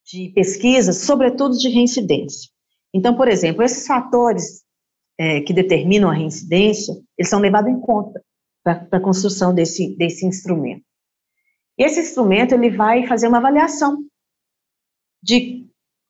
de 0.04 0.30
pesquisas, 0.34 0.98
sobretudo 0.98 1.56
de 1.58 1.68
reincidência. 1.68 2.50
Então, 2.94 3.16
por 3.16 3.28
exemplo, 3.28 3.62
esses 3.62 3.86
fatores 3.86 4.64
é, 5.18 5.40
que 5.40 5.52
determinam 5.52 6.10
a 6.10 6.14
reincidência, 6.14 6.94
eles 7.18 7.28
são 7.28 7.40
levados 7.40 7.70
em 7.70 7.80
conta 7.80 8.22
para 8.62 8.86
a 8.90 9.00
construção 9.00 9.54
desse, 9.54 9.96
desse 9.96 10.26
instrumento. 10.26 10.84
E 11.78 11.84
esse 11.84 12.00
instrumento 12.00 12.54
ele 12.54 12.70
vai 12.70 13.06
fazer 13.06 13.28
uma 13.28 13.38
avaliação 13.38 13.98
de 15.22 15.66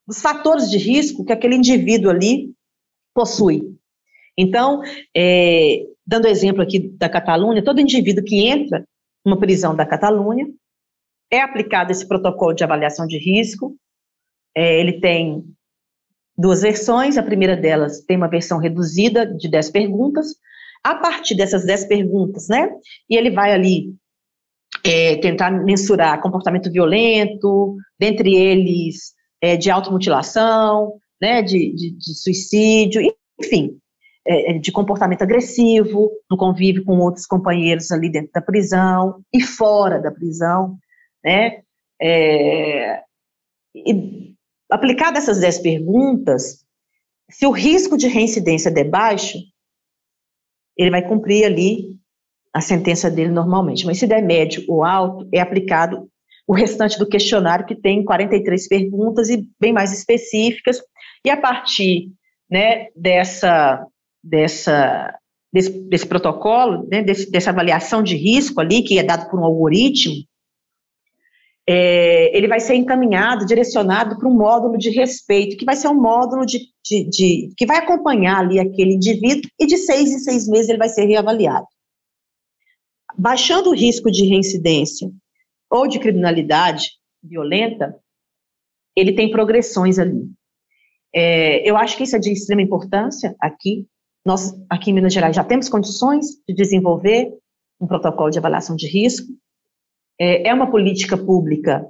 dos 0.06 0.20
fatores 0.20 0.70
de 0.70 0.78
risco 0.78 1.24
que 1.24 1.32
aquele 1.32 1.56
indivíduo 1.56 2.10
ali 2.10 2.54
possui. 3.12 3.76
Então, 4.38 4.80
é, 5.16 5.84
dando 6.06 6.28
exemplo 6.28 6.62
aqui 6.62 6.78
da 6.78 7.08
Catalunha, 7.08 7.64
todo 7.64 7.80
indivíduo 7.80 8.22
que 8.22 8.46
entra 8.46 8.86
numa 9.26 9.38
prisão 9.38 9.74
da 9.74 9.84
Catalunha, 9.84 10.46
é 11.30 11.40
aplicado 11.40 11.90
esse 11.90 12.06
protocolo 12.06 12.54
de 12.54 12.62
avaliação 12.62 13.06
de 13.06 13.18
risco. 13.18 13.76
É, 14.56 14.78
ele 14.80 15.00
tem 15.00 15.44
duas 16.38 16.62
versões. 16.62 17.18
A 17.18 17.22
primeira 17.22 17.56
delas 17.56 18.04
tem 18.04 18.16
uma 18.16 18.28
versão 18.28 18.58
reduzida 18.58 19.26
de 19.26 19.48
10 19.48 19.70
perguntas. 19.70 20.36
A 20.84 20.94
partir 20.94 21.34
dessas 21.34 21.66
10 21.66 21.86
perguntas, 21.86 22.46
né? 22.48 22.70
E 23.10 23.16
ele 23.16 23.32
vai 23.32 23.52
ali 23.52 23.92
é, 24.84 25.16
tentar 25.16 25.50
mensurar 25.50 26.22
comportamento 26.22 26.70
violento, 26.70 27.76
dentre 27.98 28.36
eles 28.36 29.14
é, 29.40 29.56
de 29.56 29.68
automutilação, 29.68 30.94
né, 31.20 31.42
de, 31.42 31.74
de, 31.74 31.90
de 31.96 32.14
suicídio, 32.14 33.02
enfim, 33.40 33.78
de 34.60 34.72
comportamento 34.72 35.22
agressivo, 35.22 36.10
no 36.30 36.36
convívio 36.36 36.84
com 36.84 36.98
outros 36.98 37.26
companheiros 37.26 37.92
ali 37.92 38.10
dentro 38.10 38.30
da 38.32 38.40
prisão 38.40 39.22
e 39.32 39.40
fora 39.40 40.00
da 40.00 40.10
prisão, 40.10 40.76
né? 41.24 41.62
É, 42.00 43.02
e, 43.74 44.34
aplicadas 44.70 45.24
essas 45.24 45.40
10 45.40 45.58
perguntas, 45.60 46.64
se 47.30 47.46
o 47.46 47.50
risco 47.50 47.96
de 47.96 48.08
reincidência 48.08 48.70
der 48.70 48.88
baixo, 48.88 49.38
ele 50.76 50.90
vai 50.90 51.06
cumprir 51.06 51.44
ali 51.44 51.96
a 52.52 52.60
sentença 52.60 53.10
dele 53.10 53.30
normalmente. 53.30 53.86
Mas 53.86 53.98
se 53.98 54.06
der 54.06 54.22
médio 54.22 54.64
ou 54.68 54.84
alto, 54.84 55.28
é 55.32 55.40
aplicado 55.40 56.08
o 56.46 56.54
restante 56.54 56.98
do 56.98 57.08
questionário, 57.08 57.66
que 57.66 57.74
tem 57.74 58.04
43 58.04 58.68
perguntas 58.68 59.28
e 59.28 59.48
bem 59.60 59.72
mais 59.72 59.92
específicas, 59.92 60.80
e 61.24 61.30
a 61.30 61.36
partir 61.36 62.12
né, 62.48 62.86
dessa, 62.94 63.84
dessa, 64.26 65.16
desse, 65.52 65.70
desse 65.88 66.06
protocolo, 66.06 66.86
né, 66.90 67.02
desse, 67.02 67.30
dessa 67.30 67.50
avaliação 67.50 68.02
de 68.02 68.16
risco 68.16 68.60
ali, 68.60 68.82
que 68.82 68.98
é 68.98 69.02
dado 69.02 69.30
por 69.30 69.38
um 69.38 69.44
algoritmo, 69.44 70.14
é, 71.68 72.36
ele 72.36 72.46
vai 72.46 72.60
ser 72.60 72.74
encaminhado, 72.74 73.44
direcionado 73.44 74.16
para 74.16 74.28
um 74.28 74.36
módulo 74.36 74.78
de 74.78 74.90
respeito, 74.90 75.56
que 75.56 75.64
vai 75.64 75.74
ser 75.74 75.88
um 75.88 76.00
módulo 76.00 76.46
de, 76.46 76.60
de, 76.84 77.08
de, 77.08 77.54
que 77.56 77.66
vai 77.66 77.78
acompanhar 77.78 78.38
ali 78.38 78.60
aquele 78.60 78.94
indivíduo, 78.94 79.50
e 79.58 79.66
de 79.66 79.76
seis 79.76 80.12
em 80.12 80.18
seis 80.18 80.48
meses 80.48 80.68
ele 80.68 80.78
vai 80.78 80.88
ser 80.88 81.06
reavaliado. 81.06 81.66
Baixando 83.18 83.70
o 83.70 83.74
risco 83.74 84.10
de 84.10 84.26
reincidência 84.26 85.10
ou 85.70 85.88
de 85.88 85.98
criminalidade 85.98 86.90
violenta, 87.22 87.98
ele 88.94 89.12
tem 89.12 89.30
progressões 89.30 89.98
ali. 89.98 90.30
É, 91.12 91.68
eu 91.68 91.76
acho 91.76 91.96
que 91.96 92.04
isso 92.04 92.14
é 92.14 92.18
de 92.18 92.30
extrema 92.30 92.62
importância 92.62 93.34
aqui. 93.40 93.86
Nós, 94.26 94.52
aqui 94.68 94.90
em 94.90 94.94
Minas 94.94 95.14
Gerais, 95.14 95.36
já 95.36 95.44
temos 95.44 95.68
condições 95.68 96.26
de 96.48 96.52
desenvolver 96.52 97.32
um 97.80 97.86
protocolo 97.86 98.28
de 98.28 98.38
avaliação 98.38 98.74
de 98.74 98.88
risco. 98.88 99.28
É, 100.20 100.48
é 100.48 100.52
uma 100.52 100.68
política 100.68 101.16
pública 101.16 101.86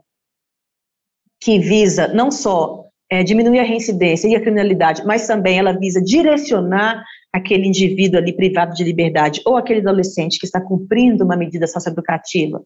que 1.40 1.58
visa 1.58 2.08
não 2.08 2.30
só 2.30 2.84
é, 3.10 3.22
diminuir 3.22 3.60
a 3.60 3.64
reincidência 3.64 4.28
e 4.28 4.36
a 4.36 4.40
criminalidade, 4.40 5.02
mas 5.06 5.26
também 5.26 5.58
ela 5.58 5.72
visa 5.72 6.02
direcionar 6.02 7.02
aquele 7.32 7.66
indivíduo 7.66 8.18
ali 8.18 8.36
privado 8.36 8.74
de 8.74 8.84
liberdade 8.84 9.40
ou 9.46 9.56
aquele 9.56 9.80
adolescente 9.80 10.38
que 10.38 10.44
está 10.44 10.60
cumprindo 10.60 11.24
uma 11.24 11.36
medida 11.36 11.66
socioeducativa 11.66 12.62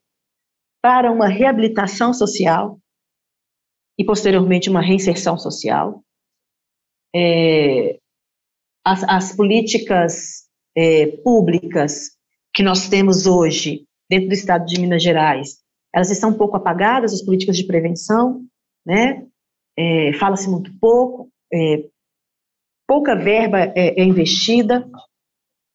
para 0.82 1.12
uma 1.12 1.28
reabilitação 1.28 2.12
social 2.12 2.80
e 3.96 4.04
posteriormente 4.04 4.68
uma 4.68 4.80
reinserção 4.80 5.38
social 5.38 6.02
é, 7.14 7.99
as, 8.84 9.04
as, 9.04 9.36
políticas 9.36 10.44
é, 10.76 11.06
públicas 11.24 12.10
que 12.54 12.62
nós 12.62 12.88
temos 12.88 13.26
hoje 13.26 13.84
dentro 14.08 14.28
do 14.28 14.34
Estado 14.34 14.64
de 14.66 14.80
Minas 14.80 15.02
Gerais, 15.02 15.58
elas 15.94 16.10
estão 16.10 16.30
um 16.30 16.38
pouco 16.38 16.56
apagadas, 16.56 17.12
as 17.12 17.22
políticas 17.22 17.56
de 17.56 17.66
prevenção, 17.66 18.42
né? 18.86 19.24
É, 19.78 20.12
Fala-se 20.14 20.48
muito 20.48 20.70
pouco, 20.80 21.30
é, 21.52 21.84
pouca 22.86 23.14
verba 23.14 23.72
é, 23.76 24.00
é 24.00 24.04
investida 24.04 24.88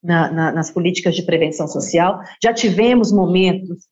na, 0.03 0.31
na, 0.31 0.51
nas 0.51 0.69
políticas 0.71 1.15
de 1.15 1.23
prevenção 1.23 1.67
social. 1.67 2.19
Já 2.43 2.53
tivemos 2.53 3.11
momentos 3.11 3.87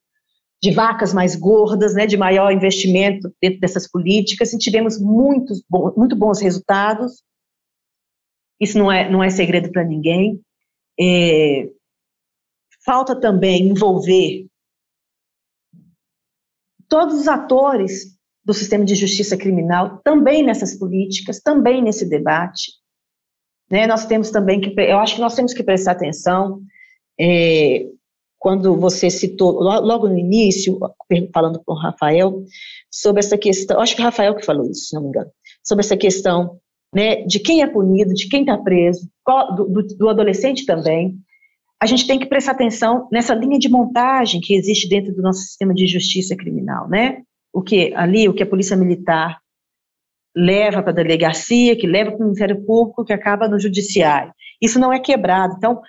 de 0.61 0.72
vacas 0.72 1.14
mais 1.14 1.36
gordas, 1.36 1.93
né, 1.93 2.05
de 2.05 2.16
maior 2.16 2.51
investimento 2.51 3.30
dentro 3.41 3.59
dessas 3.59 3.89
políticas, 3.89 4.53
e 4.53 4.57
tivemos 4.57 4.97
muitos, 4.97 5.61
muito 5.97 6.16
bons 6.16 6.39
resultados, 6.41 7.22
isso 8.60 8.78
não 8.78 8.91
é, 8.91 9.10
não 9.10 9.24
é 9.24 9.30
segredo 9.30 9.72
para 9.72 9.84
ninguém. 9.84 10.41
É, 10.99 11.68
falta 12.86 13.20
também 13.20 13.68
envolver 13.70 14.47
todos 16.88 17.20
os 17.20 17.28
atores 17.28 18.14
do 18.45 18.54
sistema 18.54 18.84
de 18.84 18.95
justiça 18.95 19.38
criminal 19.38 19.99
também 20.04 20.43
nessas 20.43 20.78
políticas, 20.78 21.39
também 21.39 21.82
nesse 21.82 22.08
debate. 22.08 22.74
Né, 23.72 23.88
nós 23.88 24.06
temos 24.06 24.30
também 24.30 24.60
que, 24.60 24.74
eu 24.80 24.99
acho 24.99 25.16
que 25.16 25.22
nós 25.22 25.34
temos 25.34 25.54
que 25.54 25.64
prestar 25.64 25.93
atenção, 25.93 26.62
é, 27.20 27.88
quando 28.38 28.76
você 28.76 29.10
citou, 29.10 29.54
logo 29.54 30.10
no 30.10 30.18
início, 30.18 30.78
falando 31.34 31.64
com 31.66 31.72
o 31.74 31.80
Rafael, 31.80 32.43
sobre 32.91 33.22
essa 33.22 33.38
questão, 33.38 33.80
acho 33.80 33.95
que 33.95 34.01
o 34.01 34.06
Rafael 34.06 34.36
que 34.36 34.45
falou 34.45 34.70
isso, 34.70 34.88
se 34.88 34.95
não 34.95 35.01
me 35.01 35.08
engano, 35.08 35.32
sobre 35.64 35.86
essa 35.86 35.95
questão 35.95 36.60
né, 36.94 37.24
de 37.24 37.39
quem 37.39 37.62
é 37.62 37.68
punido, 37.68 38.14
de 38.14 38.28
quem 38.28 38.41
está 38.41 38.58
preso, 38.58 39.10
do, 39.56 39.66
do, 39.66 39.88
do 39.98 40.10
adolescente 40.10 40.66
também, 40.66 41.18
a 41.82 41.86
gente 41.86 42.08
tem 42.08 42.18
que 42.18 42.26
prestar 42.26 42.54
atenção 42.54 43.10
nessa 43.12 43.34
linha 43.34 43.60
de 43.60 43.68
montagem 43.68 44.39
que 44.39 44.56
existe 44.56 44.88
dentro 44.88 45.14
do 45.14 45.22
nosso 45.22 45.39
sistema 45.39 45.74
de 45.74 45.86
justiça 45.86 46.36
criminal, 46.36 46.88
né? 46.88 47.24
O 47.52 47.62
que 47.62 47.94
ali, 47.94 48.30
o 48.30 48.34
que 48.34 48.44
a 48.44 48.48
polícia 48.48 48.78
militar 48.78 49.41
leva 50.36 50.82
para 50.82 50.91
a 50.91 50.96
delegacia, 50.96 51.76
que 51.76 51.86
leva 51.86 52.12
para 52.12 52.20
o 52.20 52.24
Ministério 52.24 52.66
Público, 52.66 53.04
que 53.04 53.14
acaba 53.14 53.48
no 53.48 53.60
judiciário. 53.60 54.34
Isso 54.62 54.80
não 54.80 54.94
é 54.94 55.00
quebrado. 55.00 55.56
Então, 55.58 55.82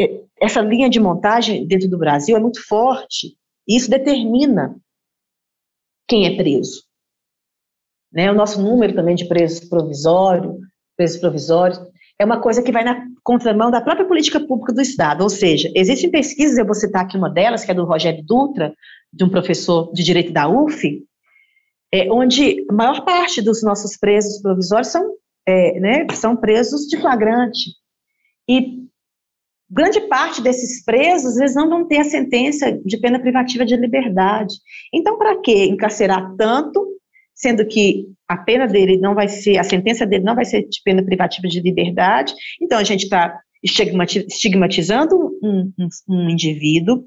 é, 0.00 0.22
essa 0.40 0.60
linha 0.60 0.88
de 0.88 0.98
montagem 0.98 1.66
dentro 1.66 1.88
do 1.88 1.98
Brasil 1.98 2.36
é 2.36 2.40
muito 2.40 2.66
forte. 2.66 3.36
E 3.68 3.76
isso 3.76 3.90
determina 3.90 4.74
quem 6.08 6.26
é 6.26 6.36
preso. 6.36 6.82
Né? 8.14 8.30
O 8.30 8.34
nosso 8.34 8.62
número 8.62 8.94
também 8.94 9.16
de 9.16 9.26
presos 9.26 9.68
provisórios, 9.68 10.54
presos 10.96 11.18
provisórios, 11.18 11.80
é 12.18 12.24
uma 12.24 12.40
coisa 12.40 12.62
que 12.62 12.70
vai 12.70 12.84
na 12.84 13.06
contramão 13.24 13.70
da 13.70 13.80
própria 13.80 14.06
política 14.06 14.38
pública 14.38 14.72
do 14.72 14.80
Estado. 14.80 15.22
Ou 15.22 15.28
seja, 15.28 15.70
existem 15.74 16.10
pesquisas, 16.10 16.56
eu 16.56 16.64
vou 16.64 16.74
citar 16.74 17.02
aqui 17.02 17.16
uma 17.16 17.28
delas, 17.28 17.64
que 17.64 17.72
é 17.72 17.74
do 17.74 17.84
Rogério 17.84 18.24
Dutra, 18.24 18.72
de 19.12 19.24
um 19.24 19.28
professor 19.28 19.92
de 19.92 20.04
direito 20.04 20.32
da 20.32 20.48
UF, 20.48 21.02
é, 21.92 22.10
onde 22.12 22.64
a 22.70 22.72
maior 22.72 23.04
parte 23.04 23.42
dos 23.42 23.62
nossos 23.62 23.96
presos 23.96 24.40
provisórios 24.40 24.88
são, 24.88 25.14
é, 25.46 25.80
né, 25.80 26.06
são 26.12 26.36
presos 26.36 26.82
de 26.82 26.96
flagrante. 26.96 27.70
E 28.48 28.84
grande 29.68 30.00
parte 30.02 30.40
desses 30.40 30.84
presos, 30.84 31.36
eles 31.36 31.54
não 31.54 31.68
vão 31.68 31.86
ter 31.86 31.98
a 31.98 32.04
sentença 32.04 32.70
de 32.72 32.96
pena 32.98 33.18
privativa 33.18 33.64
de 33.64 33.76
liberdade. 33.76 34.54
Então, 34.92 35.18
para 35.18 35.40
que 35.40 35.64
encarcerar 35.64 36.34
tanto 36.36 36.93
sendo 37.34 37.66
que 37.66 38.06
a 38.28 38.36
pena 38.36 38.66
dele 38.66 38.96
não 38.96 39.14
vai 39.14 39.28
ser, 39.28 39.58
a 39.58 39.64
sentença 39.64 40.06
dele 40.06 40.24
não 40.24 40.34
vai 40.34 40.44
ser 40.44 40.68
de 40.68 40.80
pena 40.84 41.04
privativa 41.04 41.48
de 41.48 41.60
liberdade, 41.60 42.34
então 42.60 42.78
a 42.78 42.84
gente 42.84 43.04
está 43.04 43.40
estigmatizando 43.62 45.16
um, 45.42 45.72
um, 45.78 45.88
um, 46.08 46.30
indivíduo, 46.30 47.04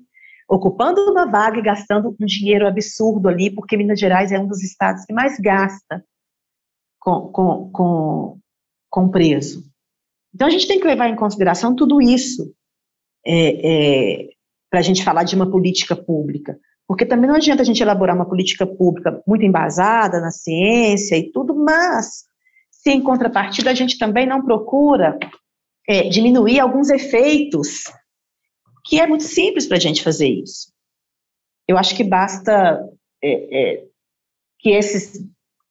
ocupando 0.49 1.01
uma 1.09 1.25
vaga 1.25 1.59
e 1.59 1.63
gastando 1.63 2.15
um 2.19 2.25
dinheiro 2.25 2.67
absurdo 2.67 3.27
ali, 3.27 3.53
porque 3.53 3.77
Minas 3.77 3.99
Gerais 3.99 4.31
é 4.31 4.39
um 4.39 4.47
dos 4.47 4.63
estados 4.63 5.05
que 5.05 5.13
mais 5.13 5.37
gasta 5.39 6.03
com, 6.99 7.31
com, 7.31 7.71
com, 7.71 8.39
com 8.89 9.09
preso. 9.09 9.63
Então 10.33 10.47
a 10.47 10.51
gente 10.51 10.67
tem 10.67 10.79
que 10.79 10.87
levar 10.87 11.09
em 11.09 11.15
consideração 11.15 11.75
tudo 11.75 12.01
isso 12.01 12.53
é, 13.25 14.23
é, 14.23 14.29
para 14.69 14.79
a 14.79 14.83
gente 14.83 15.03
falar 15.03 15.23
de 15.23 15.35
uma 15.35 15.49
política 15.49 15.95
pública. 15.95 16.59
Porque 16.87 17.05
também 17.05 17.27
não 17.27 17.35
adianta 17.35 17.61
a 17.61 17.65
gente 17.65 17.81
elaborar 17.81 18.15
uma 18.15 18.27
política 18.27 18.65
pública 18.65 19.21
muito 19.27 19.43
embasada 19.43 20.21
na 20.21 20.31
ciência 20.31 21.17
e 21.17 21.31
tudo, 21.31 21.53
mas 21.53 22.23
se 22.71 22.91
em 22.91 23.03
contrapartida 23.03 23.69
a 23.69 23.73
gente 23.73 23.97
também 23.97 24.25
não 24.25 24.41
procura 24.41 25.19
é, 25.87 26.07
diminuir 26.07 26.59
alguns 26.59 26.89
efeitos, 26.89 27.83
que 28.85 28.99
é 28.99 29.05
muito 29.05 29.23
simples 29.23 29.65
para 29.65 29.75
a 29.75 29.79
gente 29.79 30.01
fazer 30.01 30.29
isso. 30.29 30.71
Eu 31.67 31.77
acho 31.77 31.95
que 31.95 32.03
basta 32.03 32.87
é, 33.21 33.73
é, 33.73 33.83
que, 34.59 34.69
esses, 34.69 35.21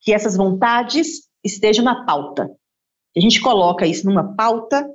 que 0.02 0.12
essas 0.12 0.36
vontades 0.36 1.28
estejam 1.42 1.84
na 1.84 2.04
pauta. 2.04 2.46
Se 3.12 3.18
a 3.18 3.20
gente 3.20 3.40
coloca 3.40 3.86
isso 3.86 4.04
numa 4.04 4.34
pauta, 4.34 4.86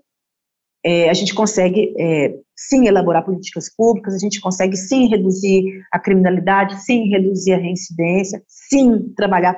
é, 0.83 1.09
a 1.09 1.13
gente 1.13 1.33
consegue 1.33 1.93
é, 1.97 2.35
sim 2.67 2.87
elaborar 2.87 3.23
políticas 3.25 3.73
públicas, 3.73 4.13
a 4.13 4.19
gente 4.19 4.39
consegue 4.41 4.75
sim 4.75 5.07
reduzir 5.07 5.83
a 5.91 5.99
criminalidade, 5.99 6.81
sim 6.83 7.09
reduzir 7.09 7.53
a 7.53 7.57
reincidência, 7.57 8.41
sim 8.47 9.13
trabalhar 9.15 9.55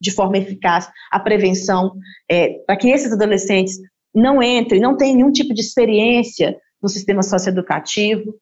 de 0.00 0.10
forma 0.10 0.38
eficaz 0.38 0.90
a 1.12 1.20
prevenção, 1.20 1.94
é, 2.28 2.58
para 2.66 2.76
que 2.76 2.88
esses 2.88 3.12
adolescentes 3.12 3.78
não 4.14 4.42
entrem, 4.42 4.80
não 4.80 4.96
tenham 4.96 5.16
nenhum 5.16 5.32
tipo 5.32 5.54
de 5.54 5.60
experiência 5.60 6.56
no 6.82 6.88
sistema 6.88 7.22
socioeducativo. 7.22 8.34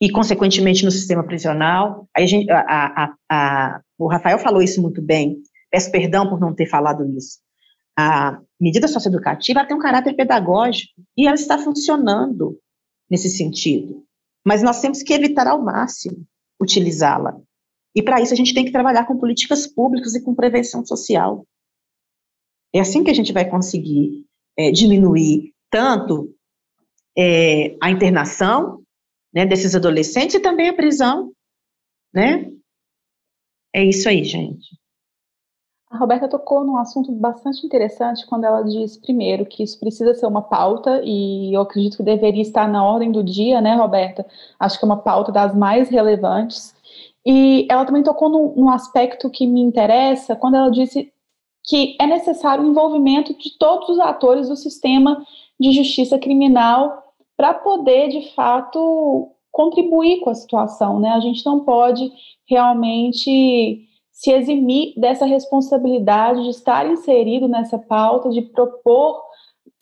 e, 0.00 0.10
consequentemente, 0.10 0.84
no 0.84 0.90
sistema 0.90 1.24
prisional. 1.24 2.06
A 2.14 2.26
gente, 2.26 2.50
a, 2.50 3.14
a, 3.30 3.80
o 3.98 4.06
Rafael 4.08 4.38
falou 4.38 4.60
isso 4.60 4.82
muito 4.82 5.00
bem, 5.00 5.38
peço 5.70 5.90
perdão 5.90 6.28
por 6.28 6.38
não 6.38 6.54
ter 6.54 6.66
falado 6.66 7.04
isso. 7.16 7.38
A 7.96 8.40
medida 8.60 8.88
socioeducativa 8.88 9.64
tem 9.64 9.76
um 9.76 9.80
caráter 9.80 10.14
pedagógico 10.14 10.92
e 11.16 11.26
ela 11.26 11.34
está 11.34 11.58
funcionando 11.58 12.58
nesse 13.08 13.28
sentido. 13.28 14.04
Mas 14.44 14.62
nós 14.62 14.80
temos 14.80 15.02
que 15.02 15.12
evitar 15.12 15.46
ao 15.46 15.62
máximo 15.62 16.26
utilizá-la. 16.60 17.40
E 17.94 18.02
para 18.02 18.20
isso 18.20 18.32
a 18.32 18.36
gente 18.36 18.52
tem 18.52 18.64
que 18.64 18.72
trabalhar 18.72 19.06
com 19.06 19.18
políticas 19.18 19.66
públicas 19.66 20.14
e 20.14 20.22
com 20.22 20.34
prevenção 20.34 20.84
social. 20.84 21.46
É 22.74 22.80
assim 22.80 23.04
que 23.04 23.10
a 23.10 23.14
gente 23.14 23.32
vai 23.32 23.48
conseguir 23.48 24.24
é, 24.58 24.72
diminuir 24.72 25.52
tanto 25.70 26.34
é, 27.16 27.76
a 27.80 27.90
internação 27.90 28.82
né, 29.32 29.46
desses 29.46 29.74
adolescentes 29.74 30.34
e 30.34 30.40
também 30.40 30.68
a 30.68 30.74
prisão, 30.74 31.32
né? 32.12 32.50
É 33.72 33.84
isso 33.84 34.08
aí, 34.08 34.24
gente. 34.24 34.76
A 35.94 35.96
Roberta 35.96 36.26
tocou 36.26 36.64
num 36.64 36.76
assunto 36.76 37.12
bastante 37.12 37.64
interessante 37.64 38.26
quando 38.26 38.42
ela 38.42 38.62
diz, 38.62 38.96
primeiro, 38.96 39.46
que 39.46 39.62
isso 39.62 39.78
precisa 39.78 40.12
ser 40.12 40.26
uma 40.26 40.42
pauta, 40.42 41.00
e 41.04 41.54
eu 41.54 41.60
acredito 41.60 41.98
que 41.98 42.02
deveria 42.02 42.42
estar 42.42 42.66
na 42.68 42.84
ordem 42.84 43.12
do 43.12 43.22
dia, 43.22 43.60
né, 43.60 43.76
Roberta? 43.76 44.26
Acho 44.58 44.76
que 44.76 44.84
é 44.84 44.88
uma 44.88 44.96
pauta 44.96 45.30
das 45.30 45.54
mais 45.54 45.88
relevantes. 45.88 46.74
E 47.24 47.64
ela 47.70 47.84
também 47.84 48.02
tocou 48.02 48.28
num, 48.28 48.54
num 48.56 48.70
aspecto 48.70 49.30
que 49.30 49.46
me 49.46 49.60
interessa 49.60 50.34
quando 50.34 50.56
ela 50.56 50.68
disse 50.68 51.12
que 51.62 51.96
é 52.00 52.06
necessário 52.08 52.64
o 52.64 52.66
envolvimento 52.66 53.32
de 53.32 53.56
todos 53.56 53.88
os 53.88 54.00
atores 54.00 54.48
do 54.48 54.56
sistema 54.56 55.24
de 55.60 55.70
justiça 55.70 56.18
criminal 56.18 57.04
para 57.36 57.54
poder, 57.54 58.08
de 58.08 58.34
fato, 58.34 59.30
contribuir 59.52 60.22
com 60.22 60.30
a 60.30 60.34
situação, 60.34 60.98
né? 60.98 61.10
A 61.10 61.20
gente 61.20 61.46
não 61.46 61.60
pode 61.60 62.10
realmente 62.48 63.88
se 64.14 64.30
eximir 64.30 64.94
dessa 64.96 65.26
responsabilidade 65.26 66.44
de 66.44 66.50
estar 66.50 66.86
inserido 66.86 67.48
nessa 67.48 67.76
pauta, 67.76 68.30
de 68.30 68.42
propor 68.42 69.20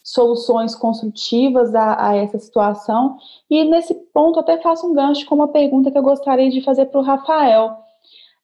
soluções 0.02 0.74
construtivas 0.74 1.74
a, 1.74 2.08
a, 2.08 2.16
essa 2.16 2.38
situação. 2.38 3.18
E 3.48 3.62
nesse 3.62 3.94
ponto 4.12 4.40
até 4.40 4.58
faço 4.60 4.90
um 4.90 4.94
gancho 4.94 5.26
com 5.26 5.34
uma 5.34 5.48
pergunta 5.48 5.90
que 5.90 5.98
eu 5.98 6.02
gostaria 6.02 6.48
de 6.50 6.62
fazer 6.62 6.86
para 6.86 7.00
o 7.00 7.04
Rafael. 7.04 7.76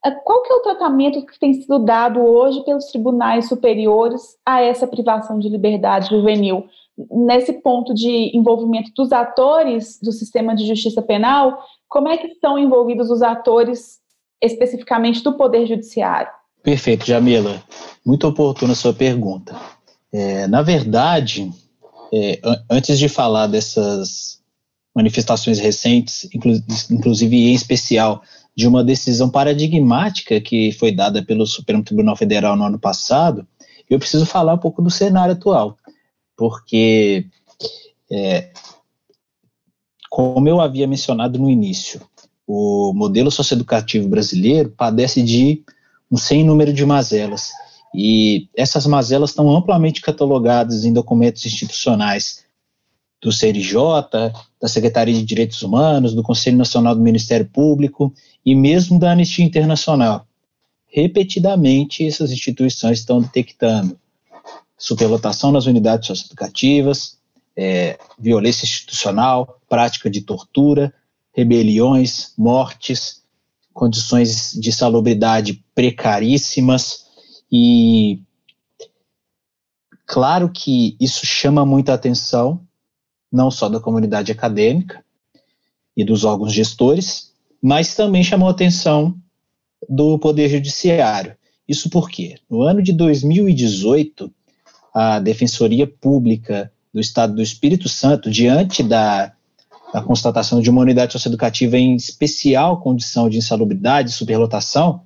É, 0.05 0.11
qual 0.11 0.43
que 0.43 0.53
é 0.53 0.55
o 0.55 0.61
tratamento 0.61 1.25
que 1.25 1.39
tem 1.39 1.55
sido 1.55 1.79
dado 1.79 2.21
hoje 2.21 2.63
pelos 2.63 2.85
tribunais 2.85 3.49
superiores 3.49 4.37
a 4.45 4.61
essa 4.61 4.87
privação 4.87 5.39
de 5.39 5.49
liberdade 5.49 6.09
juvenil? 6.09 6.65
Nesse 7.09 7.51
ponto 7.61 7.95
de 7.95 8.37
envolvimento 8.37 8.91
dos 8.95 9.11
atores 9.11 9.99
do 10.01 10.11
sistema 10.11 10.55
de 10.55 10.67
justiça 10.67 11.01
penal, 11.01 11.57
como 11.87 12.07
é 12.07 12.15
que 12.15 12.27
estão 12.27 12.59
envolvidos 12.59 13.09
os 13.09 13.23
atores 13.23 13.99
especificamente 14.41 15.23
do 15.23 15.33
Poder 15.33 15.67
Judiciário? 15.67 16.31
Perfeito, 16.63 17.05
Jamila. 17.05 17.61
Muito 18.05 18.27
oportuna 18.27 18.73
a 18.73 18.75
sua 18.75 18.93
pergunta. 18.93 19.59
É, 20.11 20.47
na 20.47 20.61
verdade, 20.61 21.51
é, 22.13 22.39
antes 22.69 22.97
de 22.99 23.07
falar 23.07 23.47
dessas 23.47 24.39
manifestações 24.95 25.59
recentes, 25.59 26.27
inclu 26.33 26.53
inclusive 26.91 27.35
em 27.35 27.53
especial 27.53 28.21
de 28.55 28.67
uma 28.67 28.83
decisão 28.83 29.29
paradigmática 29.29 30.41
que 30.41 30.71
foi 30.73 30.91
dada 30.91 31.23
pelo 31.23 31.45
Supremo 31.45 31.83
Tribunal 31.83 32.15
Federal 32.15 32.55
no 32.55 32.65
ano 32.65 32.79
passado, 32.79 33.47
eu 33.89 33.97
preciso 33.97 34.25
falar 34.25 34.53
um 34.53 34.57
pouco 34.57 34.81
do 34.81 34.89
cenário 34.89 35.33
atual, 35.33 35.77
porque, 36.35 37.25
é, 38.11 38.51
como 40.09 40.47
eu 40.47 40.59
havia 40.59 40.87
mencionado 40.87 41.39
no 41.39 41.49
início, 41.49 42.01
o 42.51 42.91
modelo 42.95 43.29
socioeducativo 43.29 44.09
brasileiro 44.09 44.73
padece 44.75 45.21
de 45.21 45.61
um 46.11 46.17
sem 46.17 46.43
número 46.43 46.73
de 46.73 46.83
mazelas. 46.83 47.51
E 47.93 48.49
essas 48.57 48.87
mazelas 48.87 49.29
estão 49.29 49.55
amplamente 49.55 50.01
catalogadas 50.01 50.83
em 50.83 50.91
documentos 50.91 51.45
institucionais 51.45 52.43
do 53.21 53.31
CNJ, 53.31 53.83
da 54.59 54.67
Secretaria 54.67 55.13
de 55.13 55.23
Direitos 55.23 55.61
Humanos, 55.61 56.15
do 56.15 56.23
Conselho 56.23 56.57
Nacional 56.57 56.95
do 56.95 57.03
Ministério 57.03 57.45
Público 57.45 58.11
e 58.43 58.55
mesmo 58.55 58.97
da 58.97 59.11
Anistia 59.11 59.45
Internacional. 59.45 60.25
Repetidamente, 60.87 62.03
essas 62.03 62.31
instituições 62.31 62.97
estão 62.97 63.21
detectando 63.21 63.95
superlotação 64.75 65.51
nas 65.51 65.67
unidades 65.67 66.07
socioeducativas, 66.07 67.15
é, 67.55 67.99
violência 68.17 68.65
institucional, 68.65 69.59
prática 69.69 70.09
de 70.09 70.21
tortura, 70.21 70.91
rebeliões, 71.39 72.33
mortes, 72.37 73.23
condições 73.73 74.51
de 74.53 74.73
salubridade 74.73 75.63
precaríssimas 75.73 77.05
e 77.49 78.19
claro 80.05 80.49
que 80.49 80.97
isso 80.99 81.25
chama 81.25 81.65
muita 81.65 81.93
atenção 81.93 82.61
não 83.31 83.49
só 83.49 83.69
da 83.69 83.79
comunidade 83.79 84.33
acadêmica 84.33 85.03
e 85.95 86.03
dos 86.03 86.25
órgãos 86.25 86.51
gestores, 86.51 87.31
mas 87.61 87.95
também 87.95 88.23
chamou 88.23 88.49
atenção 88.49 89.15
do 89.87 90.19
Poder 90.19 90.49
Judiciário. 90.49 91.37
Isso 91.67 91.89
porque, 91.89 92.35
no 92.49 92.63
ano 92.63 92.81
de 92.81 92.91
2018, 92.91 94.29
a 94.93 95.19
Defensoria 95.19 95.87
Pública 95.87 96.71
do 96.93 96.99
Estado 96.99 97.35
do 97.35 97.41
Espírito 97.41 97.87
Santo, 97.87 98.29
diante 98.29 98.81
da 98.81 99.33
a 99.93 100.01
constatação 100.01 100.61
de 100.61 100.69
uma 100.69 100.81
unidade 100.81 101.13
socioeducativa 101.13 101.77
em 101.77 101.95
especial 101.95 102.79
condição 102.79 103.29
de 103.29 103.37
insalubridade, 103.37 104.11
superlotação, 104.11 105.03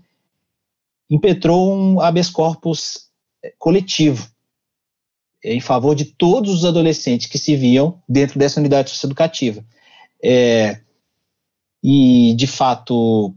impetrou 1.09 1.73
um 1.73 1.99
habeas 1.99 2.29
corpus 2.29 3.09
eh, 3.43 3.53
coletivo 3.57 4.33
em 5.43 5.59
favor 5.59 5.93
de 5.93 6.05
todos 6.05 6.53
os 6.53 6.65
adolescentes 6.65 7.27
que 7.27 7.37
se 7.37 7.55
viam 7.55 8.01
dentro 8.07 8.39
dessa 8.39 8.59
unidade 8.59 8.89
socioeducativa. 8.89 9.63
É, 10.23 10.79
e, 11.83 12.33
de 12.35 12.47
fato, 12.47 13.35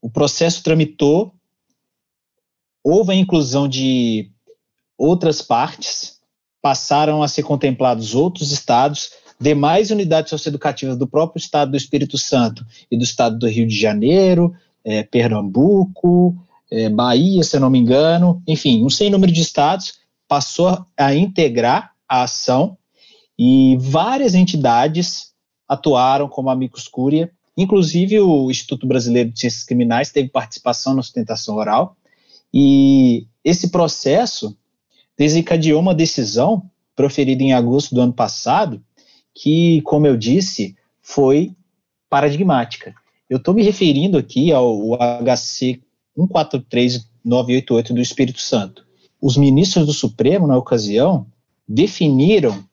o 0.00 0.08
processo 0.08 0.62
tramitou, 0.62 1.34
houve 2.82 3.12
a 3.12 3.16
inclusão 3.16 3.68
de 3.68 4.30
outras 4.96 5.42
partes, 5.42 6.18
passaram 6.62 7.22
a 7.22 7.28
ser 7.28 7.42
contemplados 7.42 8.14
outros 8.14 8.50
estados, 8.50 9.10
demais 9.40 9.90
unidades 9.90 10.30
socioeducativas 10.30 10.96
do 10.96 11.06
próprio 11.06 11.40
estado 11.40 11.70
do 11.70 11.76
Espírito 11.76 12.18
Santo 12.18 12.66
e 12.90 12.96
do 12.96 13.04
estado 13.04 13.38
do 13.38 13.48
Rio 13.48 13.66
de 13.66 13.78
Janeiro, 13.78 14.52
é, 14.84 15.02
Pernambuco, 15.02 16.36
é, 16.70 16.88
Bahia, 16.88 17.42
se 17.42 17.56
eu 17.56 17.60
não 17.60 17.70
me 17.70 17.78
engano, 17.78 18.42
enfim, 18.46 18.84
um 18.84 18.90
sem 18.90 19.10
número 19.10 19.32
de 19.32 19.40
estados 19.40 20.00
passou 20.26 20.84
a 20.96 21.14
integrar 21.14 21.92
a 22.08 22.22
ação 22.22 22.76
e 23.38 23.76
várias 23.80 24.34
entidades 24.34 25.32
atuaram 25.66 26.28
como 26.28 26.50
amicus 26.50 26.88
curia, 26.88 27.30
inclusive 27.56 28.20
o 28.20 28.50
Instituto 28.50 28.86
Brasileiro 28.86 29.30
de 29.30 29.40
Ciências 29.40 29.64
Criminais 29.64 30.10
teve 30.10 30.28
participação 30.28 30.94
na 30.94 31.02
sustentação 31.02 31.56
oral, 31.56 31.96
e 32.52 33.26
esse 33.44 33.68
processo 33.68 34.56
desencadeou 35.16 35.80
uma 35.80 35.94
decisão 35.94 36.62
proferida 36.96 37.42
em 37.42 37.52
agosto 37.52 37.94
do 37.94 38.00
ano 38.00 38.12
passado, 38.12 38.82
que, 39.40 39.80
como 39.82 40.04
eu 40.04 40.16
disse, 40.16 40.74
foi 41.00 41.52
paradigmática. 42.10 42.92
Eu 43.30 43.36
estou 43.38 43.54
me 43.54 43.62
referindo 43.62 44.18
aqui 44.18 44.52
ao 44.52 44.96
HC 44.96 45.80
143988 46.16 47.94
do 47.94 48.00
Espírito 48.00 48.40
Santo. 48.40 48.84
Os 49.22 49.36
ministros 49.36 49.86
do 49.86 49.92
Supremo, 49.92 50.48
na 50.48 50.56
ocasião, 50.56 51.24
definiram 51.68 52.64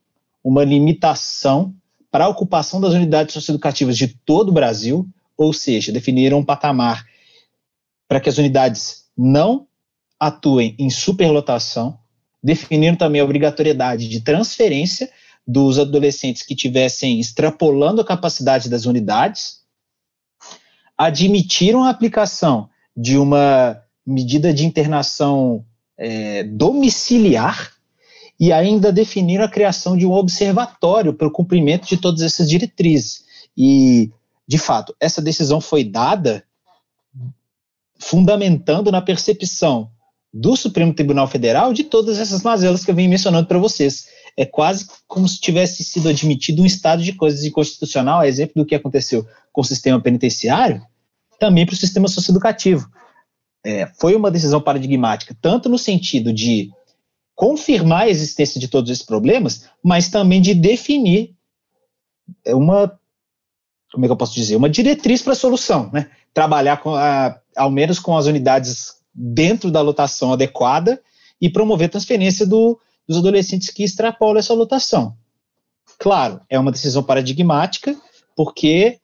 uma 0.44 0.64
limitação 0.64 1.72
para 2.10 2.26
a 2.26 2.30
ocupação 2.30 2.82
das 2.82 2.94
unidades 2.94 3.34
socioeducativas 3.34 3.96
de 3.96 4.08
todo 4.08 4.50
o 4.50 4.54
Brasil, 4.54 5.08
ou 5.38 5.54
seja, 5.54 5.92
definiram 5.92 6.40
um 6.40 6.46
patamar 6.46 7.06
para 8.08 8.20
que 8.20 8.30
as 8.30 8.40
unidades 8.40 9.06
não 9.16 9.68
atuem 10.20 10.76
em 10.80 10.90
superlotação, 10.90 12.00
definiram 12.42 12.96
também 12.96 13.22
a 13.22 13.26
obrigatoriedade 13.26 14.08
de 14.08 14.22
transferência 14.22 15.12
dos 15.48 15.78
adolescentes 15.78 16.42
que 16.42 16.56
tivessem 16.56 17.20
extrapolando 17.20 18.02
a 18.02 18.06
capacidade 18.06 18.70
das 18.70 18.86
unidades, 18.86 19.62
admitiram 20.98 21.84
a 21.84 21.90
aplicação 21.90 22.70
de 22.96 23.18
uma 23.18 23.80
medida 24.06 24.54
de 24.54 24.66
internação 24.66 25.66
é, 25.98 26.44
domiciliar 26.44 27.74
e 28.40 28.52
ainda 28.52 28.92
definiram 28.92 29.44
a 29.46 29.50
criação 29.50 29.96
de 29.96 30.06
um 30.06 30.12
observatório 30.12 31.14
para 31.14 31.28
o 31.28 31.32
cumprimento 31.32 31.88
de 31.88 31.98
todas 31.98 32.22
essas 32.22 32.50
diretrizes. 32.50 33.24
E, 33.58 34.12
de 34.48 34.58
fato, 34.58 34.96
essa 35.00 35.22
decisão 35.22 35.62
foi 35.62 35.84
dada 35.84 36.44
fundamentando 37.98 38.92
na 38.92 39.02
percepção 39.02 39.90
do 40.34 40.56
Supremo 40.58 40.94
Tribunal 40.94 41.28
Federal 41.28 41.74
de 41.74 41.86
todas 41.86 42.20
essas 42.20 42.44
mazelas 42.44 42.84
que 42.84 42.92
eu 42.92 42.96
vim 42.96 43.08
mencionando 43.08 43.48
para 43.48 43.58
vocês 43.58 44.08
é 44.38 44.46
quase 44.46 44.88
como 45.08 45.28
se 45.28 45.40
tivesse 45.40 45.84
sido 45.84 46.10
admitido 46.10 46.62
um 46.62 46.66
estado 46.66 47.02
de 47.02 47.14
coisas 47.14 47.44
inconstitucional, 47.44 48.20
a 48.20 48.28
exemplo 48.28 48.62
do 48.62 48.66
que 48.66 48.76
aconteceu 48.76 49.26
com 49.52 49.62
o 49.62 49.66
sistema 49.66 50.02
penitenciário, 50.02 50.82
também 51.40 51.66
para 51.66 51.74
o 51.74 51.78
sistema 51.78 52.08
socioeducativo. 52.08 52.90
É, 53.66 53.88
foi 54.00 54.16
uma 54.16 54.30
decisão 54.30 54.62
paradigmática, 54.62 55.36
tanto 55.42 55.70
no 55.70 55.78
sentido 55.78 56.34
de 56.34 56.70
confirmar 57.34 58.04
a 58.04 58.10
existência 58.10 58.60
de 58.60 58.68
todos 58.68 58.92
esses 58.92 59.04
problemas, 59.04 59.68
mas 59.84 60.10
também 60.10 60.42
de 60.42 60.54
definir 60.54 61.34
uma, 62.48 62.98
como 63.92 64.06
é 64.06 64.08
que 64.08 64.12
eu 64.12 64.18
posso 64.18 64.36
dizer, 64.36 64.56
uma 64.56 64.70
diretriz 64.70 65.22
para 65.22 65.34
a 65.34 65.36
solução, 65.36 65.90
né? 65.92 66.10
Trabalhar 66.34 66.78
com 66.78 66.94
a, 66.94 67.40
ao 67.56 67.72
menos 67.72 68.00
com 68.00 68.16
as 68.16 68.26
unidades 68.26 68.96
dentro 69.14 69.72
da 69.72 69.82
lotação 69.82 70.34
adequada 70.34 71.02
e 71.40 71.50
promover 71.50 71.90
transferência 71.90 72.46
do, 72.46 72.80
dos 73.08 73.18
adolescentes 73.18 73.70
que 73.70 73.84
extrapolam 73.84 74.38
essa 74.38 74.54
lotação. 74.54 75.16
Claro, 76.00 76.42
é 76.50 76.60
uma 76.60 76.72
decisão 76.72 77.04
paradigmática, 77.04 77.96
porque 78.36 79.00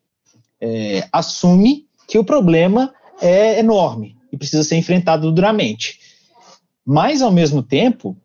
é, 0.59 1.07
assume 1.11 1.87
que 2.07 2.17
o 2.17 2.23
problema 2.23 2.93
é 3.21 3.59
enorme 3.59 4.17
e 4.31 4.37
precisa 4.37 4.63
ser 4.63 4.77
enfrentado 4.77 5.31
duramente. 5.31 5.99
Mas, 6.85 7.21
ao 7.21 7.31
mesmo 7.31 7.61
tempo, 7.61 8.17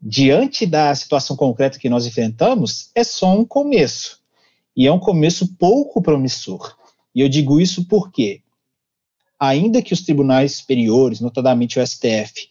diante 0.00 0.64
da 0.64 0.94
situação 0.94 1.36
concreta 1.36 1.78
que 1.78 1.88
nós 1.88 2.06
enfrentamos, 2.06 2.90
é 2.94 3.02
só 3.02 3.36
um 3.36 3.44
começo. 3.44 4.20
E 4.76 4.86
é 4.86 4.92
um 4.92 4.98
começo 4.98 5.56
pouco 5.56 6.00
promissor. 6.00 6.76
E 7.14 7.20
eu 7.20 7.28
digo 7.28 7.60
isso 7.60 7.86
porque, 7.86 8.42
ainda 9.38 9.82
que 9.82 9.92
os 9.92 10.02
tribunais 10.02 10.56
superiores, 10.56 11.20
notadamente 11.20 11.78
o 11.78 11.86
STF, 11.86 12.48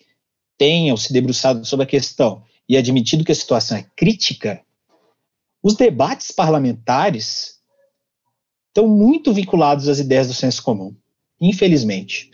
tenham 0.57 0.97
se 0.97 1.13
debruçado 1.13 1.65
sobre 1.65 1.85
a 1.85 1.87
questão 1.87 2.43
e 2.67 2.75
admitido 2.75 3.23
que 3.23 3.31
a 3.31 3.35
situação 3.35 3.77
é 3.77 3.85
crítica, 3.95 4.61
os 5.63 5.75
debates 5.75 6.31
parlamentares 6.31 7.57
estão 8.67 8.87
muito 8.87 9.33
vinculados 9.33 9.87
às 9.87 9.99
ideias 9.99 10.27
do 10.27 10.33
senso 10.33 10.61
comum, 10.61 10.95
infelizmente. 11.41 12.31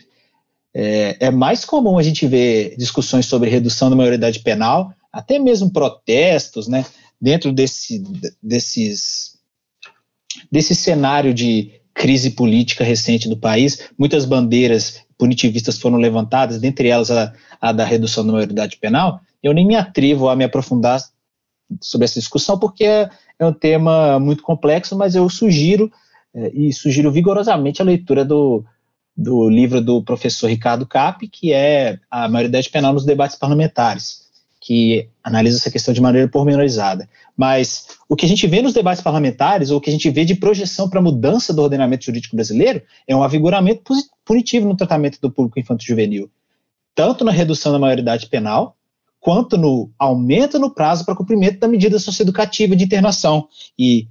É, 0.74 1.16
é, 1.20 1.30
mais 1.30 1.64
comum 1.64 1.98
a 1.98 2.02
gente 2.02 2.26
ver 2.26 2.76
discussões 2.76 3.26
sobre 3.26 3.48
redução 3.48 3.88
da 3.88 3.96
maioridade 3.96 4.40
penal, 4.40 4.92
até 5.12 5.38
mesmo 5.38 5.70
protestos, 5.70 6.66
né, 6.66 6.84
dentro 7.20 7.52
desse, 7.52 8.02
desses, 8.42 9.38
desse 10.50 10.74
cenário 10.74 11.32
de 11.32 11.80
crise 11.94 12.32
política 12.32 12.82
recente 12.82 13.28
do 13.28 13.36
país. 13.36 13.88
Muitas 13.96 14.24
bandeiras 14.24 15.00
punitivistas 15.16 15.78
foram 15.78 15.96
levantadas, 15.96 16.60
dentre 16.60 16.88
elas 16.88 17.10
a, 17.10 17.32
a 17.60 17.72
da 17.72 17.84
redução 17.84 18.26
da 18.26 18.32
maioridade 18.32 18.76
penal. 18.76 19.20
Eu 19.44 19.52
nem 19.52 19.66
me 19.66 19.76
atrevo 19.76 20.30
a 20.30 20.34
me 20.34 20.42
aprofundar 20.42 21.02
sobre 21.78 22.06
essa 22.06 22.18
discussão, 22.18 22.58
porque 22.58 22.84
é, 22.84 23.10
um 23.42 23.52
tema 23.52 24.18
muito 24.18 24.42
complexo, 24.42 24.96
mas 24.96 25.14
eu 25.14 25.28
sugiro, 25.28 25.92
é, 26.34 26.50
e 26.54 26.72
sugiro 26.72 27.12
vigorosamente 27.12 27.82
a 27.82 27.84
leitura 27.84 28.24
do, 28.24 28.64
do 29.14 29.50
livro 29.50 29.82
do 29.82 30.02
professor 30.02 30.48
Ricardo 30.48 30.86
Cap, 30.86 31.28
que 31.28 31.52
é 31.52 31.98
A 32.10 32.26
Maioridade 32.26 32.70
Penal 32.70 32.94
nos 32.94 33.04
Debates 33.04 33.36
Parlamentares, 33.36 34.24
que 34.58 35.10
analisa 35.22 35.58
essa 35.58 35.70
questão 35.70 35.92
de 35.92 36.00
maneira 36.00 36.26
pormenorizada. 36.26 37.06
Mas 37.36 37.98
o 38.08 38.16
que 38.16 38.24
a 38.24 38.28
gente 38.28 38.46
vê 38.46 38.62
nos 38.62 38.72
debates 38.72 39.02
parlamentares, 39.02 39.70
ou 39.70 39.76
o 39.76 39.80
que 39.80 39.90
a 39.90 39.92
gente 39.92 40.08
vê 40.08 40.24
de 40.24 40.36
projeção 40.36 40.88
para 40.88 41.00
a 41.00 41.02
mudança 41.02 41.52
do 41.52 41.60
ordenamento 41.60 42.06
jurídico 42.06 42.34
brasileiro, 42.34 42.80
é 43.06 43.14
um 43.14 43.22
avigoramento 43.22 43.82
punitivo 44.24 44.66
no 44.66 44.76
tratamento 44.76 45.20
do 45.20 45.30
público 45.30 45.60
infanto-juvenil, 45.60 46.30
tanto 46.94 47.26
na 47.26 47.30
redução 47.30 47.72
da 47.72 47.78
maioridade 47.78 48.26
penal, 48.28 48.74
quanto 49.24 49.56
no 49.56 49.90
aumento 49.98 50.58
no 50.58 50.68
prazo 50.68 51.02
para 51.02 51.16
cumprimento 51.16 51.58
da 51.58 51.66
medida 51.66 51.98
socioeducativa 51.98 52.76
de 52.76 52.84
internação. 52.84 53.48
E 53.78 54.06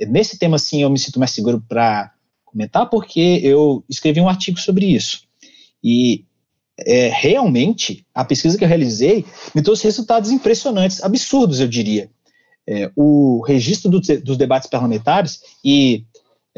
nesse 0.00 0.38
tema, 0.38 0.58
sim, 0.58 0.80
eu 0.82 0.88
me 0.88 0.98
sinto 0.98 1.18
mais 1.18 1.32
seguro 1.32 1.62
para 1.68 2.10
comentar, 2.42 2.88
porque 2.88 3.38
eu 3.42 3.84
escrevi 3.86 4.18
um 4.18 4.30
artigo 4.30 4.58
sobre 4.58 4.86
isso. 4.86 5.24
E 5.84 6.24
é, 6.78 7.10
realmente, 7.12 8.06
a 8.14 8.24
pesquisa 8.24 8.56
que 8.56 8.64
eu 8.64 8.68
realizei 8.68 9.26
me 9.54 9.60
trouxe 9.60 9.84
resultados 9.84 10.30
impressionantes, 10.30 11.04
absurdos, 11.04 11.60
eu 11.60 11.68
diria. 11.68 12.08
É, 12.66 12.90
o 12.96 13.44
registro 13.46 13.90
do, 13.90 14.00
dos 14.00 14.38
debates 14.38 14.70
parlamentares 14.70 15.42
e 15.62 16.06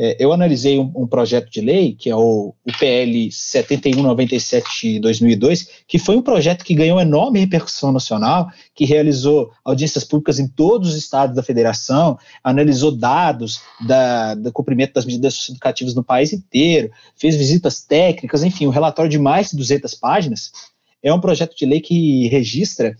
é, 0.01 0.16
eu 0.20 0.32
analisei 0.32 0.78
um, 0.78 0.92
um, 0.94 1.09
projeto 1.09 1.51
de 1.51 1.61
lei, 1.61 1.92
que 1.92 2.09
é 2.09 2.14
o, 2.14 2.55
o 2.64 2.72
PL 2.78 3.30
7197-2002, 3.30 5.68
que 5.88 5.99
foi 5.99 6.16
um 6.16 6.22
projeto 6.22 6.64
que 6.64 6.72
ganhou 6.72 7.01
enorme 7.01 7.40
repercussão 7.40 7.90
nacional, 7.90 8.49
que 8.76 8.84
realizou 8.84 9.51
audiências 9.64 10.05
públicas 10.05 10.38
em 10.38 10.46
todos 10.46 10.90
os 10.90 10.96
estados 10.96 11.34
da 11.34 11.42
federação, 11.42 12.16
analisou 12.44 12.92
dados 12.92 13.61
da, 13.88 14.36
do 14.36 14.53
cumprimento 14.53 14.94
das 14.94 15.05
medidas 15.05 15.49
educativas 15.49 15.96
no 15.96 16.05
país 16.05 16.32
inteiro, 16.32 16.92
fez 17.16 17.34
visitas 17.34 17.80
técnicas, 17.80 18.44
enfim, 18.44 18.68
um 18.68 18.70
relatório 18.70 19.11
de 19.11 19.18
mais 19.18 19.51
de 19.51 19.57
200 19.57 19.94
páginas. 19.94 20.53
É 21.03 21.12
um 21.12 21.20
projeto 21.20 21.57
de 21.57 21.66
lei 21.66 21.80
que 21.80 22.28
registra 22.28 22.94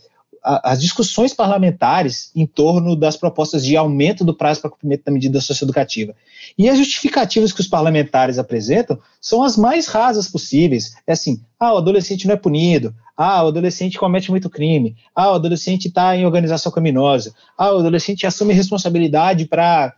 as 0.49 0.80
discussões 0.80 1.34
parlamentares 1.34 2.30
em 2.34 2.46
torno 2.46 2.96
das 2.96 3.18
propostas 3.18 3.62
de 3.62 3.76
aumento 3.76 4.24
do 4.24 4.34
prazo 4.34 4.62
para 4.62 4.70
cumprimento 4.70 5.05
da 5.05 5.12
medida 5.12 5.40
socioeducativa. 5.42 6.14
E 6.57 6.70
as 6.70 6.78
justificativas 6.78 7.53
que 7.53 7.61
os 7.61 7.66
parlamentares 7.66 8.38
apresentam 8.38 8.99
são 9.20 9.42
as 9.42 9.59
mais 9.59 9.88
rasas 9.88 10.26
possíveis. 10.26 10.94
É 11.07 11.12
assim, 11.12 11.42
ah, 11.61 11.74
o 11.74 11.76
adolescente 11.76 12.26
não 12.26 12.32
é 12.32 12.36
punido, 12.36 12.94
ah, 13.14 13.44
o 13.44 13.49
adolescente 13.49 13.99
comete 13.99 14.30
muito 14.30 14.49
crime, 14.49 14.96
ah, 15.14 15.32
o 15.32 15.34
adolescente 15.34 15.88
está 15.88 16.16
em 16.16 16.24
organização 16.24 16.72
criminosa, 16.72 17.34
ah, 17.57 17.74
o 17.74 17.78
adolescente 17.80 18.26
assume 18.26 18.55
responsabilidade 18.55 19.44
para 19.44 19.92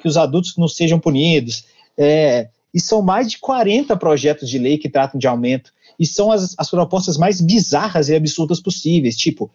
que 0.00 0.06
os 0.06 0.16
adultos 0.16 0.56
não 0.56 0.68
sejam 0.68 1.00
punidos. 1.00 1.64
É, 1.98 2.48
e 2.72 2.78
são 2.78 3.00
mais 3.02 3.28
de 3.28 3.38
40 3.38 3.96
projetos 3.96 4.48
de 4.48 4.58
lei 4.58 4.78
que 4.78 4.88
tratam 4.88 5.18
de 5.18 5.26
aumento, 5.26 5.72
e 5.98 6.06
são 6.06 6.30
as, 6.30 6.54
as 6.58 6.70
propostas 6.70 7.16
mais 7.16 7.40
bizarras 7.40 8.08
e 8.08 8.14
absurdas 8.14 8.60
possíveis, 8.60 9.16
tipo, 9.16 9.50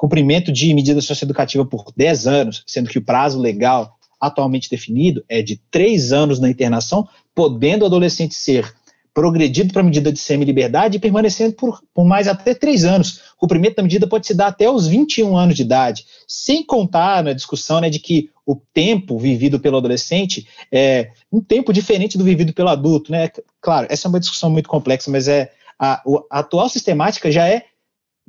cumprimento 0.00 0.50
de 0.50 0.72
medida 0.72 0.98
socioeducativa 1.02 1.62
por 1.62 1.92
10 1.94 2.26
anos, 2.26 2.64
sendo 2.66 2.88
que 2.88 2.96
o 2.96 3.04
prazo 3.04 3.38
legal 3.38 3.98
atualmente 4.18 4.70
definido 4.70 5.22
é 5.28 5.42
de 5.42 5.60
3 5.70 6.10
anos 6.10 6.40
na 6.40 6.48
internação, 6.48 7.06
podendo 7.34 7.82
o 7.82 7.86
adolescente 7.86 8.34
ser 8.34 8.74
progredido 9.12 9.74
para 9.74 9.82
a 9.82 9.84
medida 9.84 10.10
de 10.10 10.18
semi-liberdade 10.18 10.96
e 10.96 11.00
permanecendo 11.00 11.54
por, 11.54 11.82
por 11.92 12.06
mais 12.06 12.28
até 12.28 12.54
3 12.54 12.86
anos. 12.86 13.20
O 13.36 13.40
cumprimento 13.40 13.76
da 13.76 13.82
medida 13.82 14.06
pode 14.06 14.26
se 14.26 14.32
dar 14.32 14.46
até 14.46 14.70
os 14.70 14.86
21 14.86 15.36
anos 15.36 15.54
de 15.54 15.62
idade, 15.64 16.06
sem 16.26 16.64
contar 16.64 17.22
na 17.22 17.34
discussão 17.34 17.78
né, 17.82 17.90
de 17.90 17.98
que 17.98 18.30
o 18.46 18.56
tempo 18.72 19.18
vivido 19.18 19.60
pelo 19.60 19.76
adolescente 19.76 20.48
é 20.72 21.10
um 21.30 21.42
tempo 21.42 21.74
diferente 21.74 22.16
do 22.16 22.24
vivido 22.24 22.54
pelo 22.54 22.70
adulto. 22.70 23.12
Né? 23.12 23.28
Claro, 23.60 23.86
essa 23.90 24.08
é 24.08 24.08
uma 24.08 24.20
discussão 24.20 24.48
muito 24.48 24.68
complexa, 24.70 25.10
mas 25.10 25.28
é 25.28 25.52
a, 25.78 26.02
a 26.30 26.38
atual 26.38 26.70
sistemática 26.70 27.30
já 27.30 27.46
é 27.46 27.64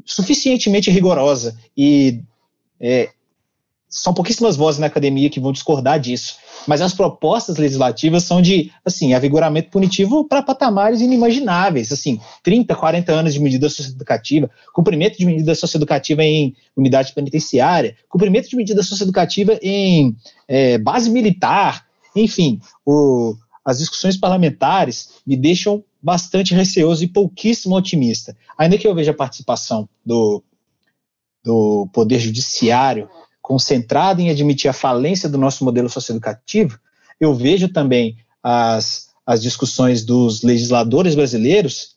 suficientemente 0.05 0.89
rigorosa 0.89 1.57
e 1.75 2.21
é, 2.79 3.09
são 3.91 4.13
pouquíssimas 4.13 4.55
vozes 4.55 4.79
na 4.79 4.87
academia 4.87 5.29
que 5.29 5.39
vão 5.39 5.51
discordar 5.51 5.99
disso. 5.99 6.37
Mas 6.65 6.81
as 6.81 6.93
propostas 6.93 7.57
legislativas 7.57 8.23
são 8.23 8.41
de, 8.41 8.71
assim, 8.85 9.13
avigoramento 9.13 9.69
punitivo 9.69 10.23
para 10.25 10.41
patamares 10.41 11.01
inimagináveis, 11.01 11.91
assim, 11.91 12.19
30, 12.41 12.73
40 12.73 13.11
anos 13.11 13.33
de 13.33 13.39
medida 13.41 13.67
socioeducativa, 13.67 14.49
cumprimento 14.73 15.17
de 15.17 15.25
medida 15.25 15.53
socioeducativa 15.53 16.23
em 16.23 16.55
unidade 16.75 17.13
penitenciária, 17.13 17.97
cumprimento 18.07 18.49
de 18.49 18.55
medida 18.55 18.81
socioeducativa 18.81 19.59
em 19.61 20.15
é, 20.47 20.77
base 20.77 21.09
militar, 21.09 21.85
enfim, 22.15 22.61
o, 22.85 23.35
as 23.63 23.77
discussões 23.79 24.17
parlamentares 24.17 25.21
me 25.25 25.37
deixam 25.37 25.83
bastante 26.01 26.53
receoso 26.53 27.03
e 27.03 27.07
pouquíssimo 27.07 27.75
otimista. 27.75 28.35
Ainda 28.57 28.77
que 28.77 28.87
eu 28.87 28.95
veja 28.95 29.11
a 29.11 29.15
participação 29.15 29.87
do, 30.05 30.43
do 31.43 31.87
Poder 31.93 32.19
Judiciário 32.19 33.07
concentrada 33.41 34.21
em 34.21 34.29
admitir 34.29 34.69
a 34.69 34.73
falência 34.73 35.29
do 35.29 35.37
nosso 35.37 35.63
modelo 35.63 35.89
socioeducativo, 35.89 36.79
eu 37.19 37.35
vejo 37.35 37.69
também 37.69 38.17
as, 38.41 39.09
as 39.25 39.41
discussões 39.41 40.03
dos 40.03 40.41
legisladores 40.41 41.13
brasileiros 41.13 41.95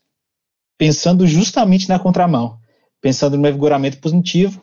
pensando 0.77 1.27
justamente 1.27 1.89
na 1.89 1.99
contramão, 1.99 2.59
pensando 3.01 3.39
no 3.39 3.51
vigoramento 3.51 3.99
positivo 3.99 4.61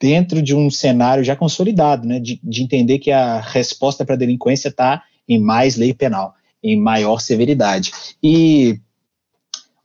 dentro 0.00 0.42
de 0.42 0.54
um 0.54 0.70
cenário 0.70 1.24
já 1.24 1.36
consolidado, 1.36 2.06
né, 2.06 2.18
de, 2.18 2.38
de 2.42 2.62
entender 2.62 2.98
que 2.98 3.10
a 3.10 3.40
resposta 3.40 4.04
para 4.04 4.14
a 4.14 4.18
delinquência 4.18 4.68
está 4.68 5.02
em 5.28 5.38
mais 5.38 5.76
lei 5.76 5.92
penal 5.94 6.34
em 6.64 6.80
maior 6.80 7.20
severidade. 7.20 7.92
E 8.22 8.80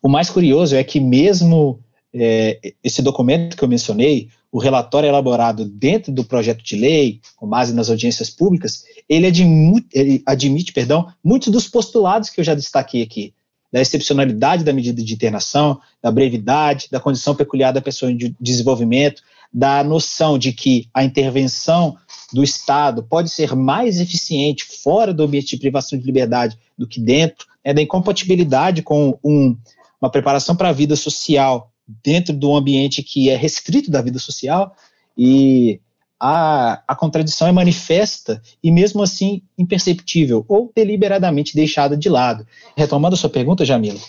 o 0.02 0.08
mais 0.08 0.30
curioso 0.30 0.76
é 0.78 0.84
que 0.84 1.00
mesmo 1.02 1.80
é, 2.14 2.74
esse 2.82 3.02
documento 3.02 3.58
que 3.58 3.64
eu 3.64 3.68
mencionei, 3.68 4.30
o 4.50 4.58
relatório 4.58 5.08
elaborado 5.08 5.66
dentro 5.66 6.12
do 6.12 6.24
projeto 6.24 6.64
de 6.64 6.76
lei, 6.78 7.20
com 7.36 7.48
base 7.48 7.74
nas 7.74 7.90
audiências 7.90 8.30
públicas, 8.30 8.84
ele 9.08 9.28
admite, 9.28 9.88
ele 9.94 10.24
admite 10.26 10.72
perdão, 10.72 11.12
muitos 11.24 11.50
dos 11.50 11.68
postulados 11.68 12.30
que 12.30 12.40
eu 12.40 12.46
já 12.46 12.56
destaquei 12.56 13.04
aqui, 13.04 13.34
da 13.72 13.82
excepcionalidade 13.82 14.64
da 14.64 14.74
medida 14.74 15.04
de 15.04 15.14
internação, 15.14 15.80
da 16.02 16.10
brevidade, 16.10 16.88
da 16.90 17.00
condição 17.00 17.36
peculiar 17.36 17.72
da 17.72 17.82
pessoa 17.82 18.12
em 18.12 18.36
desenvolvimento, 18.40 19.22
da 19.54 19.84
noção 19.84 20.38
de 20.38 20.54
que 20.54 20.88
a 20.94 21.04
intervenção 21.04 21.98
do 22.34 22.44
Estado 22.44 23.04
pode 23.04 23.30
ser 23.30 23.56
mais 23.56 24.00
eficiente 24.00 24.66
fora 24.84 25.14
do 25.14 25.24
ambiente 25.24 25.50
de 25.50 25.58
privação 25.58 25.98
de 25.98 26.06
liberdade 26.06 26.58
do 26.78 26.88
que 26.88 27.00
dentro, 27.00 27.48
é 27.64 27.74
da 27.74 27.82
incompatibilidade 27.82 28.82
com 28.82 29.18
um, 29.24 29.58
uma 30.02 30.10
preparação 30.10 30.56
para 30.56 30.70
a 30.70 30.74
vida 30.74 30.96
social 30.96 31.72
dentro 32.04 32.34
do 32.34 32.56
ambiente 32.56 33.02
que 33.02 33.30
é 33.30 33.36
restrito 33.36 33.90
da 33.90 34.02
vida 34.02 34.20
social, 34.20 34.76
e 35.18 35.82
a, 36.20 36.84
a 36.88 36.96
contradição 36.96 37.48
é 37.48 37.52
manifesta 37.52 38.42
e, 38.64 38.72
mesmo 38.72 39.02
assim, 39.02 39.42
imperceptível 39.58 40.46
ou 40.48 40.72
deliberadamente 40.76 41.56
deixada 41.56 41.98
de 41.98 42.10
lado. 42.10 42.46
Retomando 42.76 43.16
a 43.16 43.18
sua 43.18 43.30
pergunta, 43.30 43.66
Jamila, 43.66 44.00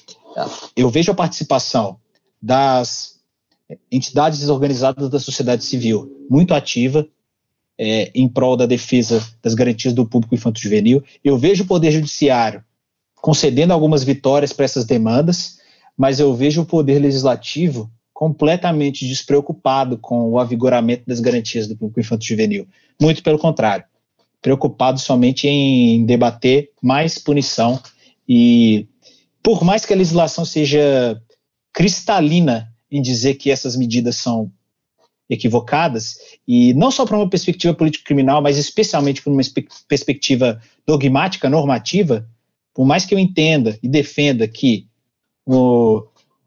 eu 0.77 0.91
vejo 0.91 1.11
a 1.11 1.15
participação 1.15 1.99
das 2.41 3.21
entidades 3.91 4.49
organizadas 4.49 5.09
da 5.09 5.21
sociedade 5.21 5.65
civil 5.65 6.27
muito 6.29 6.53
ativa 6.53 7.07
é, 7.83 8.11
em 8.15 8.29
prol 8.29 8.59
da 8.59 8.67
defesa 8.67 9.27
das 9.43 9.55
garantias 9.55 9.95
do 9.95 10.05
público 10.05 10.35
infanto-juvenil. 10.35 11.03
Eu 11.25 11.39
vejo 11.39 11.65
o 11.65 11.67
Poder 11.67 11.91
Judiciário 11.91 12.63
concedendo 13.15 13.73
algumas 13.73 14.05
vitórias 14.05 14.53
para 14.53 14.67
essas 14.67 14.85
demandas, 14.85 15.59
mas 15.97 16.21
eu 16.21 16.35
vejo 16.35 16.61
o 16.61 16.67
Poder 16.67 16.99
Legislativo 16.99 17.91
completamente 18.13 19.09
despreocupado 19.09 19.97
com 19.97 20.29
o 20.29 20.39
avigoramento 20.39 21.05
das 21.07 21.21
garantias 21.21 21.67
do 21.67 21.75
público 21.75 22.01
infanto-juvenil. 22.01 22.69
Muito 23.01 23.23
pelo 23.23 23.39
contrário, 23.39 23.87
preocupado 24.43 25.01
somente 25.01 25.49
em 25.49 26.05
debater 26.05 26.69
mais 26.83 27.17
punição 27.17 27.81
e, 28.29 28.87
por 29.43 29.65
mais 29.65 29.87
que 29.87 29.95
a 29.95 29.97
legislação 29.97 30.45
seja 30.45 31.19
cristalina 31.73 32.71
em 32.91 33.01
dizer 33.01 33.37
que 33.37 33.51
essas 33.51 33.75
medidas 33.75 34.17
são 34.17 34.53
equivocadas, 35.31 36.19
e 36.47 36.75
não 36.75 36.91
só 36.91 37.07
para 37.07 37.17
uma 37.17 37.31
perspectiva 37.31 37.73
político-criminal, 37.73 38.43
mas 38.43 38.59
especialmente 38.59 39.23
por 39.23 39.33
uma 39.33 39.43
perspectiva 39.87 40.61
dogmática, 40.85 41.49
normativa, 41.49 42.29
por 42.75 42.85
mais 42.85 43.05
que 43.05 43.15
eu 43.15 43.19
entenda 43.19 43.79
e 43.81 43.89
defenda 43.89 44.49
que 44.49 44.89
o, 45.47 46.03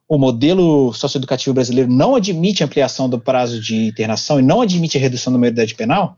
o 0.08 0.18
modelo 0.18 0.92
socioeducativo 0.92 1.54
brasileiro 1.54 1.90
não 1.90 2.16
admite 2.16 2.64
ampliação 2.64 3.10
do 3.10 3.18
prazo 3.18 3.62
de 3.62 3.88
internação 3.88 4.38
e 4.38 4.44
não 4.44 4.62
admite 4.62 4.98
a 4.98 5.02
redução 5.02 5.32
da 5.32 5.40
maioridade 5.40 5.76
penal, 5.76 6.18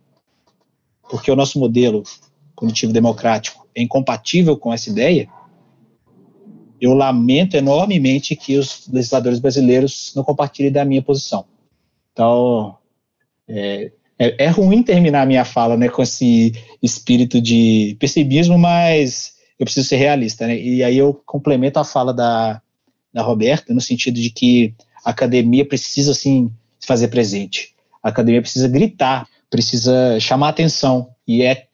porque 1.07 1.29
o 1.29 1.35
nosso 1.35 1.59
modelo 1.59 2.01
punitivo 2.57 2.91
democrático 2.91 3.67
é 3.75 3.83
incompatível 3.83 4.57
com 4.57 4.73
essa 4.73 4.89
ideia, 4.89 5.29
eu 6.81 6.93
lamento 6.93 7.55
enormemente 7.55 8.35
que 8.35 8.57
os 8.57 8.87
legisladores 8.87 9.39
brasileiros 9.39 10.13
não 10.15 10.23
compartilhem 10.23 10.71
da 10.71 10.83
minha 10.83 11.01
posição. 11.01 11.45
Então, 12.15 12.77
é, 13.45 13.91
é, 14.17 14.45
é 14.45 14.47
ruim 14.47 14.81
terminar 14.81 15.23
a 15.23 15.25
minha 15.25 15.43
fala 15.43 15.75
né, 15.75 15.89
com 15.89 16.01
esse 16.01 16.53
espírito 16.81 17.41
de 17.41 17.97
pessimismo, 17.99 18.57
mas 18.57 19.33
eu 19.59 19.65
preciso 19.65 19.89
ser 19.89 19.97
realista. 19.97 20.47
Né? 20.47 20.57
E 20.57 20.81
aí 20.81 20.97
eu 20.97 21.13
complemento 21.25 21.77
a 21.77 21.83
fala 21.83 22.13
da, 22.13 22.61
da 23.13 23.21
Roberta, 23.21 23.73
no 23.73 23.81
sentido 23.81 24.15
de 24.15 24.29
que 24.29 24.73
a 25.03 25.09
academia 25.09 25.67
precisa, 25.67 26.11
assim, 26.11 26.49
se 26.79 26.87
fazer 26.87 27.09
presente. 27.09 27.75
A 28.01 28.07
academia 28.07 28.41
precisa 28.41 28.69
gritar, 28.69 29.27
precisa 29.49 30.17
chamar 30.17 30.49
atenção. 30.49 31.09
E 31.27 31.43
é 31.43 31.65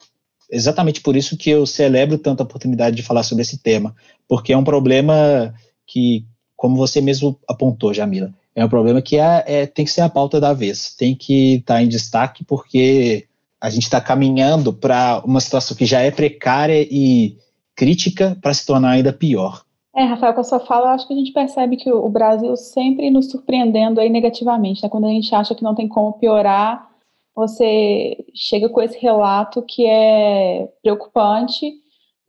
exatamente 0.50 1.02
por 1.02 1.16
isso 1.16 1.38
que 1.38 1.52
eu 1.52 1.68
celebro 1.68 2.18
tanto 2.18 2.42
a 2.42 2.46
oportunidade 2.46 2.96
de 2.96 3.04
falar 3.04 3.22
sobre 3.22 3.44
esse 3.44 3.60
tema, 3.60 3.96
porque 4.28 4.52
é 4.52 4.58
um 4.58 4.64
problema 4.64 5.54
que, 5.86 6.26
como 6.58 6.76
você 6.76 7.00
mesmo 7.00 7.39
apontou, 7.48 7.94
Jamila, 7.94 8.34
é 8.56 8.66
um 8.66 8.70
problema 8.70 9.02
que 9.02 9.18
é, 9.18 9.43
é 9.45 9.66
tem 9.66 9.86
que 9.86 9.91
ser 9.91 10.02
a 10.02 10.10
pauta 10.10 10.39
da 10.39 10.54
vez, 10.54 10.95
tem 10.95 11.16
que 11.16 11.56
estar 11.56 11.76
tá 11.76 11.84
em 11.84 11.88
destaque, 11.88 12.43
porque 12.43 13.28
a 13.60 13.70
gente 13.70 13.84
está 13.84 14.02
caminhando 14.02 14.74
para 14.74 15.22
uma 15.26 15.39
situação 15.39 15.78
que 15.78 15.86
já 15.86 16.02
é 16.02 16.12
precária 16.12 16.82
e 16.89 17.38
crítica 17.76 18.38
para 18.41 18.54
se 18.54 18.66
tornar 18.66 18.91
ainda 18.91 19.14
pior. 19.14 19.64
É, 19.95 20.04
Rafael, 20.04 20.34
com 20.34 20.41
a 20.41 20.43
sua 20.43 20.60
fala, 20.60 20.88
eu 20.88 20.91
acho 20.91 21.08
que 21.08 21.14
a 21.14 21.18
gente 21.18 21.34
percebe 21.34 21.76
que 21.76 21.91
o 21.91 22.10
Brasil 22.10 22.56
sempre 22.56 23.10
nos 23.10 23.30
surpreendendo 23.30 23.99
aí 23.99 24.10
negativamente, 24.10 24.82
né? 24.82 24.89
Quando 24.89 25.06
a 25.06 25.10
gente 25.10 25.34
acha 25.36 25.54
que 25.54 25.64
não 25.64 25.76
tem 25.76 25.88
como 25.88 26.14
piorar, 26.14 26.89
você 27.36 28.18
chega 28.34 28.70
com 28.70 28.82
esse 28.82 28.97
relato 28.99 29.62
que 29.62 29.86
é 29.86 30.70
preocupante, 30.82 31.74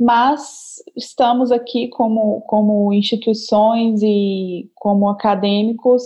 mas 0.03 0.83
estamos 0.97 1.53
aqui 1.53 1.89
como, 1.89 2.41
como 2.43 2.93
instituições 2.93 4.03
e 4.03 4.69
como 4.75 5.09
acadêmicos 5.09 6.03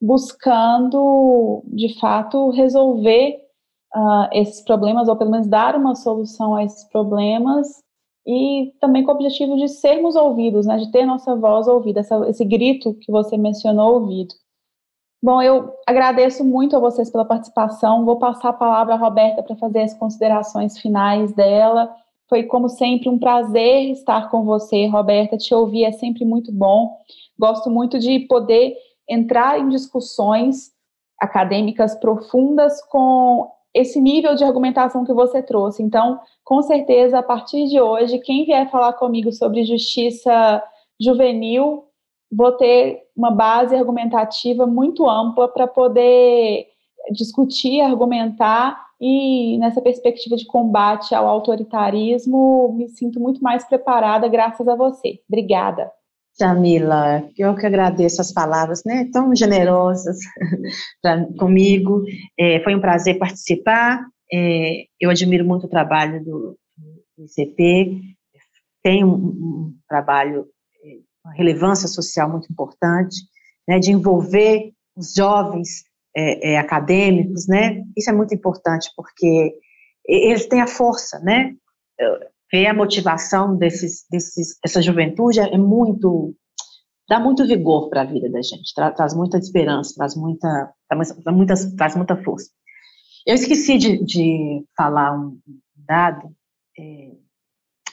buscando, 0.00 1.62
de 1.66 1.98
fato, 1.98 2.50
resolver 2.50 3.38
uh, 3.94 4.28
esses 4.32 4.60
problemas, 4.62 5.08
ou 5.08 5.16
pelo 5.16 5.30
menos 5.30 5.46
dar 5.46 5.76
uma 5.76 5.94
solução 5.94 6.56
a 6.56 6.64
esses 6.64 6.84
problemas, 6.90 7.68
e 8.26 8.74
também 8.80 9.04
com 9.04 9.12
o 9.12 9.14
objetivo 9.14 9.56
de 9.56 9.68
sermos 9.68 10.14
ouvidos, 10.14 10.66
né, 10.66 10.76
de 10.76 10.90
ter 10.90 11.06
nossa 11.06 11.34
voz 11.34 11.66
ouvida, 11.68 12.00
essa, 12.00 12.28
esse 12.28 12.44
grito 12.44 12.94
que 12.94 13.10
você 13.10 13.36
mencionou 13.36 13.94
ouvido. 13.94 14.34
Bom, 15.22 15.40
eu 15.40 15.72
agradeço 15.86 16.44
muito 16.44 16.76
a 16.76 16.80
vocês 16.80 17.08
pela 17.08 17.24
participação. 17.24 18.04
Vou 18.04 18.18
passar 18.18 18.48
a 18.48 18.52
palavra 18.52 18.94
à 18.94 18.96
Roberta 18.96 19.40
para 19.40 19.54
fazer 19.54 19.82
as 19.82 19.94
considerações 19.94 20.76
finais 20.78 21.32
dela. 21.32 21.94
Foi, 22.32 22.44
como 22.44 22.66
sempre, 22.66 23.10
um 23.10 23.18
prazer 23.18 23.90
estar 23.90 24.30
com 24.30 24.42
você, 24.42 24.86
Roberta. 24.86 25.36
Te 25.36 25.54
ouvir 25.54 25.84
é 25.84 25.92
sempre 25.92 26.24
muito 26.24 26.50
bom. 26.50 26.96
Gosto 27.38 27.68
muito 27.68 27.98
de 27.98 28.20
poder 28.20 28.74
entrar 29.06 29.60
em 29.60 29.68
discussões 29.68 30.70
acadêmicas 31.20 31.94
profundas 31.94 32.82
com 32.86 33.52
esse 33.74 34.00
nível 34.00 34.34
de 34.34 34.44
argumentação 34.44 35.04
que 35.04 35.12
você 35.12 35.42
trouxe. 35.42 35.82
Então, 35.82 36.20
com 36.42 36.62
certeza, 36.62 37.18
a 37.18 37.22
partir 37.22 37.66
de 37.66 37.78
hoje, 37.78 38.18
quem 38.20 38.46
vier 38.46 38.70
falar 38.70 38.94
comigo 38.94 39.30
sobre 39.30 39.66
justiça 39.66 40.64
juvenil, 40.98 41.84
vou 42.30 42.52
ter 42.52 43.02
uma 43.14 43.30
base 43.30 43.76
argumentativa 43.76 44.66
muito 44.66 45.06
ampla 45.06 45.48
para 45.48 45.66
poder 45.66 46.66
discutir, 47.10 47.82
argumentar 47.82 48.86
e 49.04 49.58
nessa 49.58 49.82
perspectiva 49.82 50.36
de 50.36 50.46
combate 50.46 51.12
ao 51.12 51.26
autoritarismo, 51.26 52.72
me 52.72 52.88
sinto 52.88 53.18
muito 53.18 53.42
mais 53.42 53.64
preparada 53.64 54.28
graças 54.28 54.68
a 54.68 54.76
você. 54.76 55.18
Obrigada. 55.28 55.90
Jamila, 56.38 57.28
eu 57.36 57.56
que 57.56 57.66
agradeço 57.66 58.20
as 58.20 58.32
palavras, 58.32 58.84
né, 58.86 59.10
tão 59.12 59.34
generosas 59.34 60.18
pra, 61.02 61.26
comigo. 61.36 62.04
É, 62.38 62.62
foi 62.62 62.76
um 62.76 62.80
prazer 62.80 63.18
participar. 63.18 64.06
É, 64.32 64.84
eu 65.00 65.10
admiro 65.10 65.44
muito 65.44 65.66
o 65.66 65.68
trabalho 65.68 66.24
do, 66.24 66.56
do 67.18 67.24
ICP. 67.24 68.00
Tem 68.84 69.04
um, 69.04 69.14
um 69.14 69.74
trabalho, 69.88 70.46
é, 70.84 70.98
uma 71.24 71.34
relevância 71.34 71.88
social 71.88 72.30
muito 72.30 72.46
importante, 72.48 73.16
né, 73.66 73.80
de 73.80 73.90
envolver 73.90 74.70
os 74.96 75.12
jovens 75.12 75.82
é, 76.16 76.52
é, 76.52 76.58
acadêmicos, 76.58 77.46
né. 77.48 77.82
Isso 77.96 78.10
é 78.10 78.12
muito 78.12 78.34
importante 78.34 78.90
porque 78.96 79.54
eles 80.06 80.46
têm 80.46 80.60
a 80.60 80.66
força, 80.66 81.18
né 81.20 81.54
ver 82.52 82.66
a 82.66 82.74
motivação 82.74 83.56
desses, 83.56 84.04
desses, 84.10 84.58
dessa 84.62 84.82
juventude 84.82 85.40
é 85.40 85.56
muito 85.56 86.36
dá 87.08 87.18
muito 87.18 87.46
vigor 87.46 87.88
para 87.88 88.02
a 88.02 88.04
vida 88.04 88.30
da 88.30 88.40
gente, 88.40 88.72
tra, 88.74 88.90
traz 88.90 89.14
muita 89.14 89.36
esperança, 89.36 89.94
traz 89.94 90.14
muita, 90.14 90.72
traz, 90.88 91.14
muita, 91.26 91.54
traz 91.76 91.96
muita 91.96 92.16
força. 92.22 92.50
Eu 93.26 93.34
esqueci 93.34 93.76
de, 93.76 94.02
de 94.04 94.64
falar 94.76 95.18
um 95.18 95.38
dado, 95.74 96.34
é, 96.78 97.12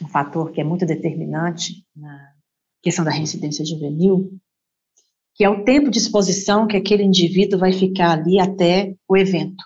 um 0.01 0.07
fator 0.07 0.51
que 0.51 0.61
é 0.61 0.63
muito 0.63 0.85
determinante 0.85 1.85
na 1.95 2.33
questão 2.81 3.03
da 3.03 3.11
reincidência 3.11 3.65
juvenil, 3.65 4.31
que 5.39 5.45
é 5.45 5.49
o 5.49 5.63
tempo 5.63 5.89
de 5.89 5.97
exposição 5.97 6.67
que 6.67 6.75
aquele 6.75 7.01
indivíduo 7.01 7.57
vai 7.57 7.71
ficar 7.71 8.11
ali 8.11 8.37
até 8.41 8.93
o 9.07 9.15
evento. 9.15 9.63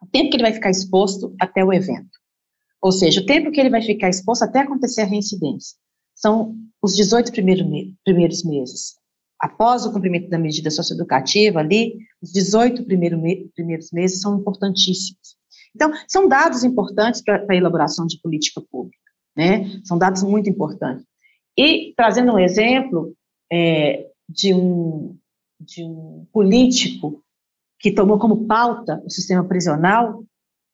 O 0.00 0.06
tempo 0.06 0.30
que 0.30 0.36
ele 0.36 0.44
vai 0.44 0.52
ficar 0.52 0.70
exposto 0.70 1.34
até 1.40 1.64
o 1.64 1.72
evento. 1.72 2.10
Ou 2.80 2.92
seja, 2.92 3.20
o 3.20 3.26
tempo 3.26 3.50
que 3.50 3.58
ele 3.58 3.70
vai 3.70 3.82
ficar 3.82 4.08
exposto 4.08 4.44
até 4.44 4.60
acontecer 4.60 5.00
a 5.00 5.04
reincidência 5.04 5.76
são 6.14 6.54
os 6.80 6.94
18 6.94 7.32
primeiros 7.32 8.44
meses. 8.44 8.94
Após 9.40 9.84
o 9.84 9.92
cumprimento 9.92 10.30
da 10.30 10.38
medida 10.38 10.70
socioeducativa, 10.70 11.58
ali, 11.58 11.96
os 12.22 12.30
18 12.30 12.84
primeiros 12.84 13.90
meses 13.92 14.20
são 14.20 14.38
importantíssimos. 14.38 15.36
Então, 15.74 15.90
são 16.06 16.28
dados 16.28 16.62
importantes 16.62 17.20
para 17.20 17.44
a 17.50 17.56
elaboração 17.56 18.06
de 18.06 18.20
política 18.20 18.62
pública, 18.70 18.96
né? 19.36 19.80
São 19.82 19.98
dados 19.98 20.22
muito 20.22 20.48
importantes. 20.48 21.04
E, 21.58 21.92
trazendo 21.96 22.32
um 22.32 22.38
exemplo 22.38 23.12
é, 23.52 24.06
de, 24.28 24.54
um, 24.54 25.16
de 25.60 25.84
um 25.84 26.26
político 26.32 27.22
que 27.80 27.92
tomou 27.92 28.18
como 28.18 28.46
pauta 28.46 29.02
o 29.04 29.10
sistema 29.10 29.44
prisional, 29.44 30.24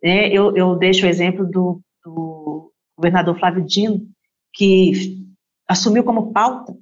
né, 0.02 0.28
eu, 0.28 0.56
eu 0.56 0.76
deixo 0.76 1.06
o 1.06 1.08
exemplo 1.08 1.46
do 1.46 1.80
do 2.04 2.70
governador 2.96 3.38
Flávio 3.38 3.64
Dino, 3.64 4.06
que 4.52 5.24
assumiu 5.68 6.04
como 6.04 6.32
pauta 6.32 6.76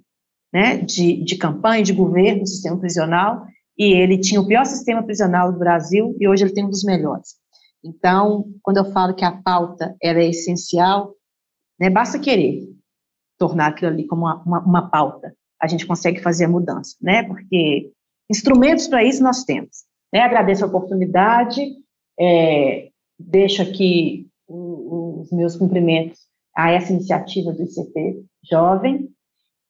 né, 0.53 0.78
de, 0.78 1.24
de 1.24 1.36
campanha, 1.36 1.82
de 1.82 1.93
governo, 1.93 2.43
o 2.43 2.47
sistema 2.47 2.78
prisional, 2.78 3.47
e 3.78 3.94
ele 3.94 4.19
tinha 4.19 4.40
o 4.40 4.47
pior 4.47 4.66
sistema 4.66 5.03
prisional 5.03 5.53
do 5.53 5.59
Brasil, 5.59 6.15
e 6.20 6.28
hoje 6.28 6.44
ele 6.44 6.53
tem 6.53 6.65
um 6.65 6.70
dos 6.70 6.85
melhores. 6.85 7.36
Então, 7.82 8.53
quando 8.62 8.77
eu 8.77 8.93
falo 8.93 9.15
que 9.15 9.24
a 9.24 9.40
pauta 9.43 9.97
é 10.03 10.12
essencial, 10.28 11.15
né, 11.81 11.89
basta 11.89 12.19
querer 12.19 12.69
tornar 13.39 13.69
aquilo 13.69 13.90
ali 13.90 14.07
como 14.07 14.23
uma, 14.23 14.43
uma, 14.43 14.61
uma 14.61 14.90
pauta. 14.90 15.35
A 15.62 15.66
gente 15.66 15.86
consegue 15.86 16.20
fazer 16.20 16.47
a 16.47 16.48
mudança, 16.48 16.97
né? 17.01 17.22
Porque 17.22 17.90
instrumentos 18.30 18.89
para 18.89 19.05
isso 19.05 19.22
nós 19.22 19.44
temos. 19.44 19.84
Né? 20.12 20.20
Agradeço 20.20 20.64
a 20.64 20.68
oportunidade, 20.68 21.60
é, 22.18 22.89
deixo 23.18 23.62
aqui 23.62 24.26
os 24.48 25.30
meus 25.30 25.56
cumprimentos 25.56 26.18
a 26.55 26.70
essa 26.70 26.93
iniciativa 26.93 27.52
do 27.52 27.62
ICP 27.62 28.24
Jovem, 28.51 29.09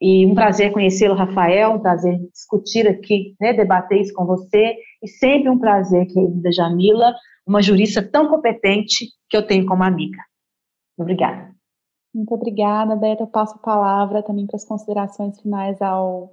e 0.05 0.27
um 0.27 0.35
prazer 0.35 0.73
conhecê-lo, 0.73 1.15
Rafael, 1.15 1.75
um 1.75 1.79
prazer 1.79 2.19
discutir 2.33 2.89
aqui, 2.89 3.37
né, 3.41 3.53
debater 3.53 4.01
isso 4.01 4.13
com 4.13 4.27
você, 4.27 4.75
e 5.01 5.07
sempre 5.07 5.49
um 5.49 5.59
prazer, 5.61 6.07
querida 6.07 6.51
Jamila, 6.51 7.15
uma 7.47 7.63
jurista 7.63 8.03
tão 8.03 8.29
competente 8.29 9.07
que 9.31 9.37
eu 9.37 9.47
tenho 9.47 9.65
como 9.65 9.85
amiga. 9.85 10.19
Obrigada. 10.99 11.55
Muito 12.15 12.35
obrigada, 12.35 12.95
Beta. 12.95 13.23
Eu 13.23 13.27
passo 13.27 13.55
a 13.55 13.59
palavra 13.59 14.23
também 14.23 14.47
para 14.47 14.57
as 14.57 14.65
considerações 14.65 15.41
finais 15.41 15.81
ao 15.81 16.33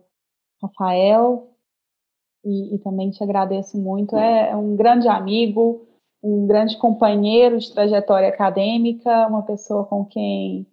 Rafael. 0.61 1.47
E, 2.43 2.76
e 2.76 2.80
também 2.80 3.10
te 3.11 3.23
agradeço 3.23 3.77
muito. 3.77 4.15
É, 4.15 4.51
é 4.51 4.56
um 4.56 4.76
grande 4.76 5.07
amigo, 5.07 5.85
um 6.23 6.47
grande 6.47 6.77
companheiro 6.77 7.57
de 7.57 7.72
trajetória 7.73 8.30
acadêmica, 8.30 9.27
uma 9.27 9.43
pessoa 9.43 9.85
com 9.85 10.06
quem 10.06 10.65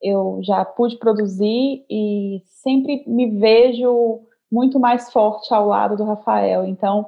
eu 0.00 0.40
já 0.42 0.64
pude 0.64 0.98
produzir 0.98 1.84
e 1.88 2.42
sempre 2.46 3.04
me 3.06 3.30
vejo 3.30 4.20
muito 4.50 4.80
mais 4.80 5.12
forte 5.12 5.54
ao 5.54 5.66
lado 5.66 5.96
do 5.96 6.04
Rafael. 6.04 6.66
Então, 6.66 7.06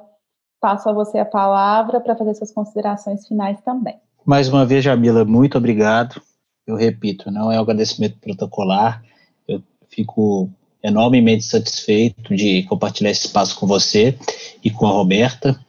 passo 0.61 0.89
a 0.89 0.93
você 0.93 1.19
a 1.19 1.25
palavra 1.25 1.99
para 1.99 2.15
fazer 2.15 2.33
suas 2.35 2.51
considerações 2.51 3.27
finais 3.27 3.59
também. 3.61 3.99
Mais 4.25 4.49
uma 4.49 4.65
vez, 4.65 4.83
Jamila, 4.83 5.23
muito 5.25 5.57
obrigado. 5.57 6.21
Eu 6.65 6.75
repito, 6.75 7.29
não 7.31 7.51
é 7.51 7.57
um 7.57 7.61
agradecimento 7.61 8.17
protocolar. 8.19 9.03
Eu 9.47 9.61
fico 9.89 10.49
enormemente 10.83 11.43
satisfeito 11.43 12.35
de 12.35 12.63
compartilhar 12.63 13.11
esse 13.11 13.27
espaço 13.27 13.59
com 13.59 13.67
você 13.67 14.17
e 14.63 14.69
com 14.69 14.85
a 14.85 14.91
Roberta. 14.91 15.59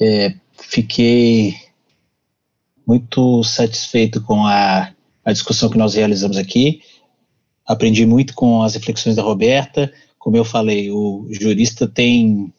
É, 0.00 0.34
fiquei 0.58 1.54
muito 2.86 3.42
satisfeito 3.44 4.20
com 4.22 4.44
a 4.46 4.92
a 5.24 5.32
discussão 5.32 5.70
que 5.70 5.78
nós 5.78 5.94
realizamos 5.94 6.36
aqui. 6.36 6.82
Aprendi 7.66 8.04
muito 8.04 8.34
com 8.34 8.62
as 8.62 8.74
reflexões 8.74 9.16
da 9.16 9.22
Roberta. 9.22 9.92
Como 10.18 10.36
eu 10.36 10.44
falei, 10.44 10.90
o 10.90 11.26
jurista 11.30 11.86
tem, 11.86 12.52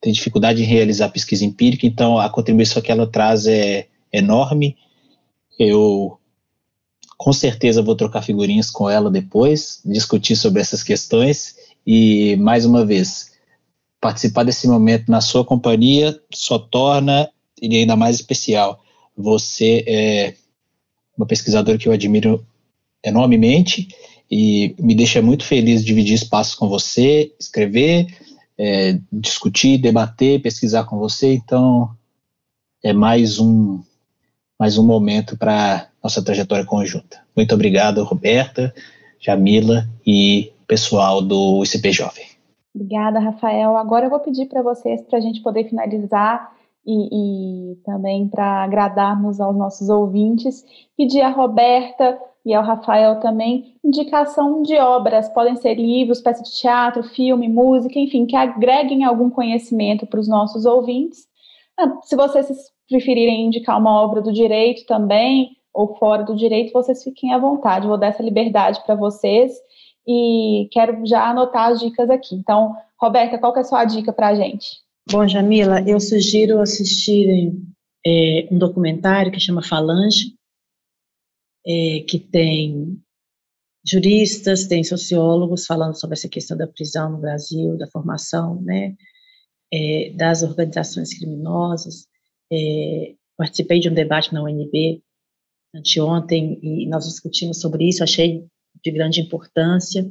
tem 0.00 0.12
dificuldade 0.12 0.62
em 0.62 0.66
realizar 0.66 1.10
pesquisa 1.10 1.44
empírica, 1.44 1.86
então 1.86 2.18
a 2.18 2.28
contribuição 2.28 2.82
que 2.82 2.90
ela 2.90 3.06
traz 3.06 3.46
é 3.46 3.86
enorme. 4.12 4.76
Eu 5.58 6.18
com 7.16 7.32
certeza 7.32 7.82
vou 7.82 7.94
trocar 7.94 8.22
figurinhas 8.22 8.70
com 8.70 8.88
ela 8.88 9.10
depois, 9.10 9.80
discutir 9.84 10.36
sobre 10.36 10.60
essas 10.60 10.82
questões 10.82 11.56
e, 11.86 12.36
mais 12.36 12.64
uma 12.64 12.84
vez, 12.84 13.32
participar 14.00 14.44
desse 14.44 14.66
momento 14.68 15.10
na 15.10 15.20
sua 15.20 15.44
companhia 15.44 16.18
só 16.32 16.58
torna 16.58 17.30
ele 17.60 17.76
ainda 17.76 17.96
mais 17.96 18.16
especial. 18.16 18.82
Você 19.16 19.84
é, 19.86 20.34
uma 21.16 21.26
pesquisadora 21.26 21.78
que 21.78 21.88
eu 21.88 21.92
admiro 21.92 22.44
enormemente 23.02 23.88
e 24.30 24.74
me 24.78 24.94
deixa 24.94 25.22
muito 25.22 25.44
feliz 25.44 25.84
dividir 25.84 26.14
espaços 26.14 26.54
com 26.54 26.68
você, 26.68 27.32
escrever, 27.38 28.06
é, 28.58 28.98
discutir, 29.12 29.78
debater, 29.78 30.42
pesquisar 30.42 30.84
com 30.84 30.98
você. 30.98 31.34
Então, 31.34 31.94
é 32.82 32.92
mais 32.92 33.38
um 33.38 33.82
mais 34.58 34.78
um 34.78 34.84
momento 34.84 35.36
para 35.36 35.88
nossa 36.04 36.22
trajetória 36.22 36.66
conjunta. 36.66 37.18
Muito 37.34 37.54
obrigado, 37.54 38.04
Roberta, 38.04 38.74
Jamila 39.18 39.88
e 40.06 40.52
pessoal 40.68 41.22
do 41.22 41.64
ICP 41.64 41.92
Jovem. 41.92 42.24
Obrigada, 42.74 43.18
Rafael. 43.18 43.76
Agora 43.78 44.06
eu 44.06 44.10
vou 44.10 44.20
pedir 44.20 44.46
para 44.46 44.60
vocês, 44.60 45.00
para 45.02 45.18
a 45.18 45.22
gente 45.22 45.40
poder 45.40 45.64
finalizar, 45.64 46.52
e, 46.86 47.72
e 47.72 47.76
também 47.76 48.28
para 48.28 48.62
agradarmos 48.62 49.40
aos 49.40 49.56
nossos 49.56 49.88
ouvintes, 49.88 50.62
pedir 50.96 51.22
a 51.22 51.30
Roberta 51.30 52.18
e 52.44 52.52
ao 52.52 52.62
Rafael 52.62 53.20
também 53.20 53.74
indicação 53.82 54.62
de 54.62 54.76
obras, 54.76 55.30
podem 55.30 55.56
ser 55.56 55.76
livros, 55.76 56.20
peças 56.20 56.46
de 56.46 56.54
teatro, 56.56 57.02
filme, 57.02 57.48
música, 57.48 57.98
enfim, 57.98 58.26
que 58.26 58.36
agreguem 58.36 59.04
algum 59.04 59.30
conhecimento 59.30 60.06
para 60.06 60.20
os 60.20 60.28
nossos 60.28 60.66
ouvintes. 60.66 61.26
Ah, 61.78 62.00
se 62.02 62.14
vocês 62.14 62.46
preferirem 62.86 63.46
indicar 63.46 63.78
uma 63.78 64.02
obra 64.02 64.20
do 64.20 64.30
direito 64.30 64.84
também, 64.84 65.56
ou 65.74 65.96
fora 65.96 66.22
do 66.22 66.36
direito, 66.36 66.72
vocês 66.72 67.02
fiquem 67.02 67.34
à 67.34 67.38
vontade, 67.38 67.88
vou 67.88 67.98
dar 67.98 68.06
essa 68.06 68.22
liberdade 68.22 68.80
para 68.86 68.94
vocês 68.94 69.52
e 70.06 70.68
quero 70.70 71.04
já 71.04 71.28
anotar 71.28 71.72
as 71.72 71.80
dicas 71.80 72.08
aqui. 72.08 72.36
Então, 72.36 72.76
Roberta, 73.00 73.38
qual 73.38 73.52
que 73.52 73.58
é 73.58 73.62
a 73.62 73.64
sua 73.64 73.84
dica 73.84 74.12
para 74.12 74.28
a 74.28 74.34
gente? 74.34 74.68
Bom, 75.10 75.26
Jamila, 75.26 75.82
eu 75.86 75.98
sugiro 75.98 76.60
assistirem 76.60 77.60
é, 78.06 78.46
um 78.50 78.58
documentário 78.58 79.32
que 79.32 79.40
chama 79.40 79.62
Falange, 79.62 80.36
é, 81.66 82.04
que 82.08 82.18
tem 82.18 82.98
juristas, 83.86 84.66
tem 84.66 84.84
sociólogos 84.84 85.66
falando 85.66 85.98
sobre 85.98 86.14
essa 86.14 86.28
questão 86.28 86.56
da 86.56 86.66
prisão 86.66 87.10
no 87.10 87.18
Brasil, 87.18 87.76
da 87.76 87.86
formação, 87.88 88.62
né, 88.62 88.94
é, 89.72 90.10
das 90.14 90.42
organizações 90.42 91.18
criminosas. 91.18 92.06
É, 92.52 93.14
participei 93.36 93.80
de 93.80 93.90
um 93.90 93.94
debate 93.94 94.32
na 94.32 94.42
UNB 94.42 95.02
anteontem 95.74 96.58
e 96.62 96.86
nós 96.86 97.06
discutimos 97.06 97.60
sobre 97.60 97.88
isso, 97.88 98.02
achei 98.02 98.44
de 98.82 98.90
grande 98.90 99.20
importância. 99.20 100.08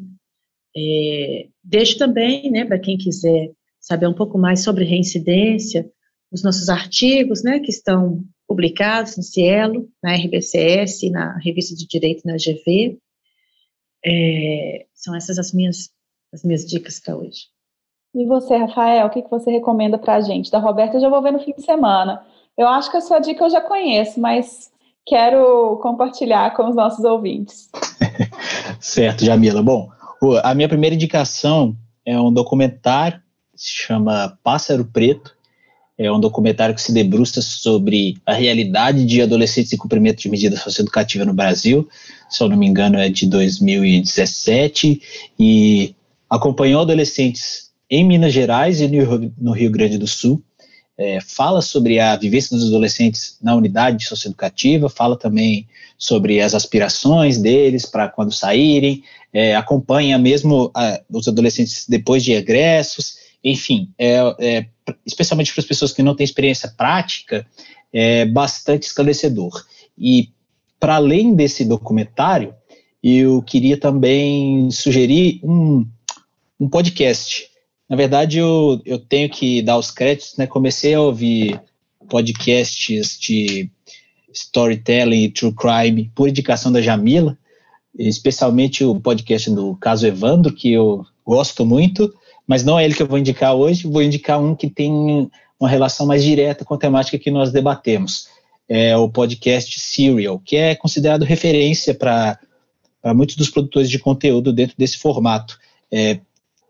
É, 0.75 1.47
deixo 1.63 1.97
também, 1.97 2.51
né, 2.51 2.65
para 2.65 2.79
quem 2.79 2.97
quiser 2.97 3.51
saber 3.79 4.07
um 4.07 4.13
pouco 4.13 4.37
mais 4.37 4.63
sobre 4.63 4.85
reincidência, 4.85 5.89
os 6.31 6.43
nossos 6.43 6.69
artigos, 6.69 7.43
né, 7.43 7.59
que 7.59 7.69
estão 7.69 8.23
publicados 8.47 9.15
no 9.17 9.23
Cielo, 9.23 9.87
na 10.01 10.15
RBCS, 10.15 11.09
na 11.11 11.37
Revista 11.37 11.75
de 11.75 11.87
Direito 11.87 12.23
na 12.25 12.35
GV. 12.35 12.97
É, 14.05 14.85
são 14.93 15.15
essas 15.15 15.39
as 15.39 15.53
minhas, 15.53 15.89
as 16.33 16.43
minhas 16.43 16.65
dicas 16.65 16.99
para 16.99 17.15
hoje. 17.15 17.47
E 18.13 18.25
você, 18.25 18.55
Rafael, 18.55 19.07
o 19.07 19.09
que, 19.09 19.21
que 19.21 19.29
você 19.29 19.49
recomenda 19.49 19.97
para 19.97 20.15
a 20.15 20.21
gente? 20.21 20.51
Da 20.51 20.59
Roberta 20.59 20.97
eu 20.97 21.01
já 21.01 21.09
vou 21.09 21.21
ver 21.21 21.31
no 21.31 21.39
fim 21.39 21.53
de 21.53 21.63
semana. 21.63 22.23
Eu 22.57 22.67
acho 22.67 22.91
que 22.91 22.97
a 22.97 23.01
sua 23.01 23.19
dica 23.19 23.43
eu 23.43 23.49
já 23.49 23.61
conheço, 23.61 24.19
mas 24.19 24.71
quero 25.05 25.77
compartilhar 25.81 26.53
com 26.55 26.69
os 26.69 26.75
nossos 26.75 27.03
ouvintes. 27.03 27.69
certo, 28.79 29.25
Jamila. 29.25 29.61
Bom, 29.61 29.89
a 30.43 30.53
minha 30.53 30.69
primeira 30.69 30.95
indicação 30.95 31.75
é 32.05 32.19
um 32.19 32.31
documentário 32.31 33.23
se 33.55 33.71
chama 33.71 34.37
Pássaro 34.43 34.85
Preto. 34.85 35.33
É 35.97 36.11
um 36.11 36.19
documentário 36.19 36.73
que 36.73 36.81
se 36.81 36.91
debruça 36.91 37.41
sobre 37.41 38.17
a 38.25 38.33
realidade 38.33 39.05
de 39.05 39.21
adolescentes 39.21 39.71
em 39.71 39.77
cumprimento 39.77 40.21
de 40.21 40.29
medida 40.29 40.57
socioeducativa 40.57 41.23
no 41.23 41.33
Brasil. 41.33 41.87
Se 42.29 42.43
eu 42.43 42.49
não 42.49 42.57
me 42.57 42.65
engano, 42.65 42.97
é 42.97 43.09
de 43.09 43.27
2017 43.27 45.01
e 45.39 45.95
acompanhou 46.27 46.81
adolescentes 46.81 47.71
em 47.89 48.03
Minas 48.03 48.33
Gerais 48.33 48.81
e 48.81 48.87
no 49.37 49.51
Rio 49.51 49.69
Grande 49.69 49.99
do 49.99 50.07
Sul. 50.07 50.41
É, 50.97 51.19
fala 51.21 51.61
sobre 51.61 51.99
a 51.99 52.15
vivência 52.15 52.55
dos 52.55 52.67
adolescentes 52.67 53.37
na 53.41 53.55
unidade 53.55 54.05
socioeducativa, 54.05 54.87
fala 54.89 55.17
também 55.17 55.67
sobre 55.97 56.39
as 56.39 56.53
aspirações 56.53 57.37
deles 57.37 57.85
para 57.85 58.07
quando 58.07 58.31
saírem, 58.31 59.03
é, 59.33 59.55
acompanha 59.55 60.17
mesmo 60.19 60.69
a, 60.75 61.01
os 61.09 61.27
adolescentes 61.27 61.85
depois 61.87 62.23
de 62.23 62.33
egressos 62.33 63.23
enfim, 63.43 63.89
é, 63.97 64.17
é, 64.39 64.65
especialmente 65.05 65.51
para 65.51 65.59
as 65.61 65.67
pessoas 65.67 65.91
que 65.91 66.01
não 66.01 66.15
têm 66.15 66.23
experiência 66.23 66.69
prática, 66.69 67.45
é 67.91 68.25
bastante 68.25 68.83
esclarecedor. 68.83 69.65
E, 69.97 70.29
para 70.79 70.95
além 70.95 71.35
desse 71.35 71.65
documentário, 71.65 72.55
eu 73.03 73.41
queria 73.41 73.77
também 73.77 74.71
sugerir 74.71 75.41
um, 75.43 75.85
um 76.59 76.69
podcast. 76.69 77.49
Na 77.89 77.95
verdade, 77.95 78.37
eu, 78.37 78.81
eu 78.85 78.97
tenho 78.97 79.29
que 79.29 79.61
dar 79.61 79.77
os 79.77 79.91
créditos, 79.91 80.35
né? 80.37 80.47
Comecei 80.47 80.93
a 80.93 81.01
ouvir 81.01 81.59
podcasts 82.09 83.19
de 83.19 83.69
storytelling 84.33 85.23
e 85.23 85.29
true 85.29 85.53
crime 85.53 86.11
por 86.15 86.27
indicação 86.27 86.71
da 86.71 86.81
Jamila, 86.81 87.37
especialmente 87.97 88.83
o 88.83 88.99
podcast 88.99 89.49
do 89.51 89.75
Caso 89.75 90.07
Evandro, 90.07 90.53
que 90.53 90.73
eu 90.73 91.05
gosto 91.25 91.65
muito, 91.65 92.13
mas 92.47 92.63
não 92.63 92.77
é 92.77 92.85
ele 92.85 92.95
que 92.95 93.03
eu 93.03 93.07
vou 93.07 93.19
indicar 93.19 93.55
hoje, 93.55 93.87
vou 93.87 94.01
indicar 94.01 94.41
um 94.41 94.55
que 94.55 94.69
tem 94.69 95.29
uma 95.59 95.69
relação 95.69 96.05
mais 96.05 96.23
direta 96.23 96.65
com 96.65 96.73
a 96.73 96.77
temática 96.77 97.17
que 97.17 97.31
nós 97.31 97.51
debatemos. 97.51 98.27
É 98.67 98.95
o 98.97 99.09
podcast 99.09 99.79
Serial, 99.79 100.39
que 100.39 100.55
é 100.55 100.73
considerado 100.73 101.23
referência 101.23 101.93
para 101.93 102.39
muitos 103.13 103.35
dos 103.35 103.49
produtores 103.49 103.89
de 103.89 103.99
conteúdo 103.99 104.51
dentro 104.51 104.75
desse 104.77 104.97
formato. 104.97 105.59
É, 105.91 106.19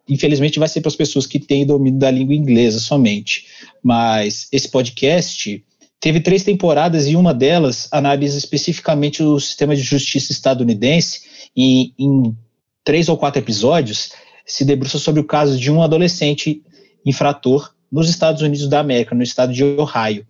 infelizmente 0.08 0.60
vai 0.60 0.68
ser 0.68 0.82
para 0.82 0.90
as 0.90 0.96
pessoas 0.96 1.26
que 1.26 1.40
têm 1.40 1.66
domínio 1.66 2.00
da 2.00 2.12
língua 2.12 2.36
inglesa 2.36 2.80
somente, 2.80 3.46
mas 3.82 4.48
esse 4.52 4.70
podcast 4.70 5.64
teve 6.00 6.20
três 6.20 6.44
temporadas 6.44 7.08
e 7.08 7.16
uma 7.16 7.34
delas 7.34 7.88
analisa 7.92 8.38
especificamente 8.38 9.24
o 9.24 9.40
sistema 9.40 9.76
de 9.76 9.82
justiça 9.82 10.32
estadunidense 10.32 11.22
e 11.56 11.94
em 11.98 12.36
três 12.84 13.08
ou 13.08 13.18
quatro 13.18 13.42
episódios 13.42 14.12
se 14.46 14.66
debruça 14.66 15.00
sobre 15.00 15.22
o 15.22 15.26
caso 15.26 15.58
de 15.58 15.72
um 15.72 15.82
adolescente 15.82 16.62
infrator 17.06 17.74
nos 17.90 18.10
Estados 18.10 18.42
Unidos 18.42 18.68
da 18.68 18.80
América, 18.80 19.16
no 19.16 19.24
estado 19.24 19.54
de 19.54 19.64
Ohio. 19.64 20.26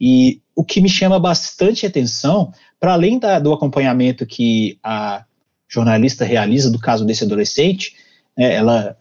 E 0.00 0.40
o 0.54 0.64
que 0.64 0.80
me 0.80 0.88
chama 0.88 1.18
bastante 1.18 1.84
atenção, 1.84 2.52
para 2.80 2.92
além 2.92 3.18
da, 3.18 3.38
do 3.38 3.52
acompanhamento 3.52 4.24
que 4.24 4.78
a 4.82 5.24
jornalista 5.68 6.24
realiza 6.24 6.70
do 6.70 6.78
caso 6.78 7.04
desse 7.04 7.24
adolescente, 7.24 7.96
é, 8.36 8.54
ela 8.54 8.96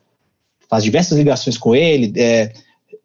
faz 0.70 0.84
diversas 0.84 1.18
ligações 1.18 1.58
com 1.58 1.76
ele, 1.76 2.12
é, 2.20 2.52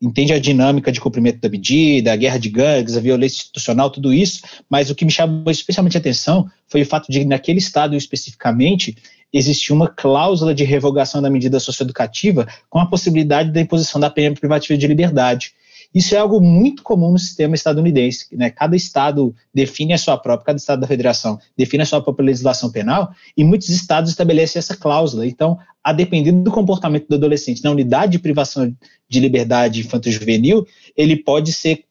entende 0.01 0.33
a 0.33 0.39
dinâmica 0.39 0.91
de 0.91 1.01
cumprimento 1.01 1.41
da 1.41 1.49
medida, 1.49 2.13
a 2.13 2.17
guerra 2.17 2.39
de 2.39 2.49
gangues, 2.49 2.97
a 2.97 3.01
violência 3.01 3.37
institucional, 3.37 3.91
tudo 3.91 4.13
isso, 4.13 4.43
mas 4.69 4.91
o 4.91 4.95
que 4.95 5.05
me 5.05 5.11
chamou 5.11 5.51
especialmente 5.51 5.97
a 5.97 6.01
atenção 6.01 6.49
foi 6.69 6.83
o 6.83 6.87
fato 6.87 7.11
de, 7.11 7.25
naquele 7.25 7.59
estado 7.59 7.95
especificamente, 7.95 8.97
existia 9.33 9.75
uma 9.75 9.89
cláusula 9.89 10.55
de 10.55 10.65
revogação 10.65 11.23
da 11.23 11.31
medida 11.31 11.59
socioeducativa 11.61 12.47
com 12.69 12.81
a 12.81 12.87
possibilidade 12.87 13.51
da 13.51 13.61
imposição 13.61 14.01
da 14.01 14.11
pena 14.11 14.35
privativa 14.35 14.77
de 14.77 14.87
liberdade. 14.87 15.53
Isso 15.95 16.15
é 16.15 16.19
algo 16.19 16.41
muito 16.41 16.83
comum 16.83 17.13
no 17.13 17.19
sistema 17.19 17.55
estadunidense. 17.55 18.27
Né? 18.33 18.51
Cada 18.51 18.75
estado 18.75 19.35
define 19.53 19.93
a 19.93 19.99
sua 19.99 20.17
própria, 20.17 20.47
cada 20.47 20.57
estado 20.57 20.81
da 20.81 20.87
federação 20.87 21.39
define 21.57 21.83
a 21.83 21.87
sua 21.87 22.03
própria 22.03 22.27
legislação 22.27 22.71
penal, 22.71 23.13
e 23.37 23.45
muitos 23.45 23.69
estados 23.69 24.11
estabelecem 24.11 24.59
essa 24.59 24.77
cláusula. 24.77 25.27
Então, 25.27 25.59
a 25.83 25.93
depender 25.93 26.33
do 26.33 26.51
comportamento 26.51 27.09
do 27.09 27.17
adolescente 27.17 27.63
na 27.63 27.71
unidade 27.71 28.13
de 28.13 28.19
privação 28.19 28.75
de 29.09 29.21
liberdade 29.21 29.81
infanto-juvenil, 29.81 30.67
ele 30.97 31.17
pode 31.17 31.53
ser 31.53 31.85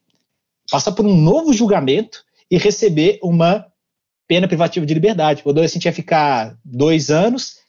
passar 0.70 0.92
por 0.92 1.06
um 1.06 1.16
novo 1.16 1.52
julgamento 1.52 2.24
e 2.50 2.56
receber 2.56 3.18
uma 3.22 3.66
pena 4.26 4.48
privativa 4.48 4.86
de 4.86 4.94
liberdade. 4.94 5.42
O 5.44 5.50
adolescente 5.50 5.84
ia 5.84 5.92
ficar 5.92 6.56
dois 6.64 7.10
anos, 7.10 7.61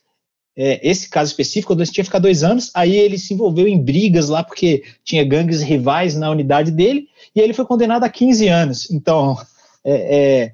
é, 0.55 0.87
esse 0.87 1.09
caso 1.09 1.31
específico, 1.31 1.71
o 1.71 1.73
adolescente 1.73 1.97
ia 1.97 2.03
ficar 2.03 2.19
dois 2.19 2.43
anos, 2.43 2.69
aí 2.73 2.95
ele 2.95 3.17
se 3.17 3.33
envolveu 3.33 3.67
em 3.67 3.81
brigas 3.81 4.29
lá, 4.29 4.43
porque 4.43 4.83
tinha 5.03 5.23
gangues 5.23 5.61
rivais 5.61 6.15
na 6.15 6.29
unidade 6.29 6.71
dele, 6.71 7.07
e 7.35 7.39
ele 7.39 7.53
foi 7.53 7.65
condenado 7.65 8.03
a 8.03 8.09
15 8.09 8.47
anos. 8.47 8.91
Então, 8.91 9.35
é, 9.83 10.17
é, 10.17 10.53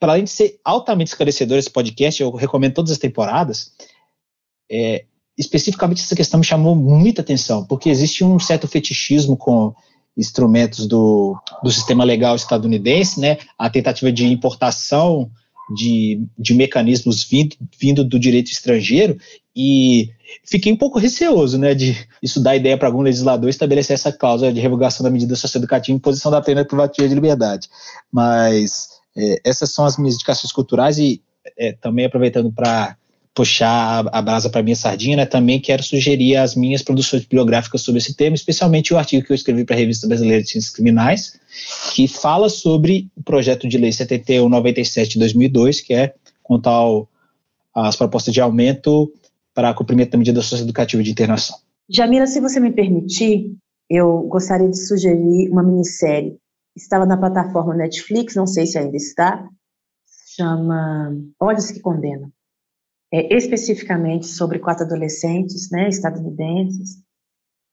para 0.00 0.12
além 0.12 0.24
de 0.24 0.30
ser 0.30 0.58
altamente 0.64 1.10
esclarecedor 1.10 1.58
esse 1.58 1.70
podcast, 1.70 2.20
eu 2.20 2.30
recomendo 2.32 2.74
todas 2.74 2.90
as 2.90 2.98
temporadas, 2.98 3.72
é, 4.70 5.04
especificamente 5.38 6.02
essa 6.02 6.16
questão 6.16 6.38
me 6.38 6.46
chamou 6.46 6.74
muita 6.74 7.22
atenção, 7.22 7.64
porque 7.64 7.88
existe 7.88 8.24
um 8.24 8.38
certo 8.38 8.66
fetichismo 8.66 9.36
com 9.36 9.74
instrumentos 10.16 10.86
do, 10.86 11.36
do 11.62 11.70
sistema 11.70 12.04
legal 12.04 12.36
estadunidense, 12.36 13.20
né, 13.20 13.38
a 13.58 13.68
tentativa 13.68 14.12
de 14.12 14.26
importação 14.26 15.30
de, 15.70 16.22
de 16.38 16.54
mecanismos 16.54 17.24
vindo, 17.24 17.56
vindo 17.80 18.04
do 18.04 18.18
direito 18.18 18.50
estrangeiro, 18.50 19.16
e 19.56 20.10
fiquei 20.44 20.72
um 20.72 20.76
pouco 20.76 20.98
receoso, 20.98 21.56
né, 21.58 21.74
de 21.74 21.96
isso 22.22 22.40
dar 22.40 22.56
ideia 22.56 22.76
para 22.76 22.88
algum 22.88 23.02
legislador 23.02 23.48
estabelecer 23.48 23.94
essa 23.94 24.12
cláusula 24.12 24.52
de 24.52 24.60
revogação 24.60 25.04
da 25.04 25.10
medida 25.10 25.36
socioeducativa 25.36 25.96
em 25.96 26.00
posição 26.00 26.30
da 26.30 26.42
pena 26.42 26.64
privativa 26.64 27.08
de 27.08 27.14
liberdade. 27.14 27.68
Mas 28.10 28.88
é, 29.16 29.40
essas 29.44 29.72
são 29.72 29.84
as 29.84 29.96
minhas 29.96 30.16
indicações 30.16 30.52
culturais 30.52 30.98
e 30.98 31.22
é, 31.56 31.72
também 31.72 32.06
aproveitando 32.06 32.50
para 32.52 32.96
puxar 33.34 34.06
a, 34.12 34.22
brasa 34.22 34.48
para 34.48 34.62
minha 34.62 34.76
sardinha, 34.76 35.16
né, 35.16 35.26
também 35.26 35.60
quero 35.60 35.82
sugerir 35.82 36.36
as 36.36 36.54
minhas 36.54 36.82
produções 36.82 37.22
bibliográficas 37.22 37.82
sobre 37.82 37.98
esse 37.98 38.14
tema, 38.14 38.36
especialmente 38.36 38.94
o 38.94 38.96
artigo 38.96 39.26
que 39.26 39.32
eu 39.32 39.34
escrevi 39.34 39.64
para 39.64 39.74
a 39.74 39.78
Revista 39.78 40.06
Brasileira 40.06 40.42
de 40.42 40.50
Ciências 40.50 40.72
Criminais, 40.72 41.40
que 41.92 42.06
fala 42.06 42.48
sobre 42.48 43.08
o 43.16 43.22
projeto 43.24 43.68
de 43.68 43.76
lei 43.76 43.90
7197 43.90 45.14
de 45.14 45.18
2002, 45.18 45.80
que 45.80 45.94
é 45.94 46.14
contar 46.42 46.84
as 47.74 47.96
propostas 47.96 48.32
de 48.32 48.40
aumento 48.40 49.12
para 49.52 49.74
cumprimento 49.74 50.12
da 50.12 50.18
medida 50.18 50.40
socioeducativa 50.40 51.02
de 51.02 51.10
internação. 51.10 51.58
Jamila, 51.88 52.26
se 52.28 52.40
você 52.40 52.60
me 52.60 52.70
permitir, 52.70 53.52
eu 53.90 54.22
gostaria 54.28 54.68
de 54.68 54.78
sugerir 54.78 55.50
uma 55.50 55.62
minissérie. 55.62 56.36
Estava 56.76 57.04
na 57.04 57.16
plataforma 57.16 57.74
Netflix, 57.74 58.36
não 58.36 58.46
sei 58.46 58.66
se 58.66 58.78
ainda 58.78 58.96
está, 58.96 59.48
chama 60.36 61.16
Olhos 61.40 61.70
que 61.70 61.80
Condenam 61.80 62.30
é, 63.14 63.32
especificamente 63.32 64.26
sobre 64.26 64.58
quatro 64.58 64.84
adolescentes, 64.84 65.70
né, 65.70 65.88
estadunidenses, 65.88 67.00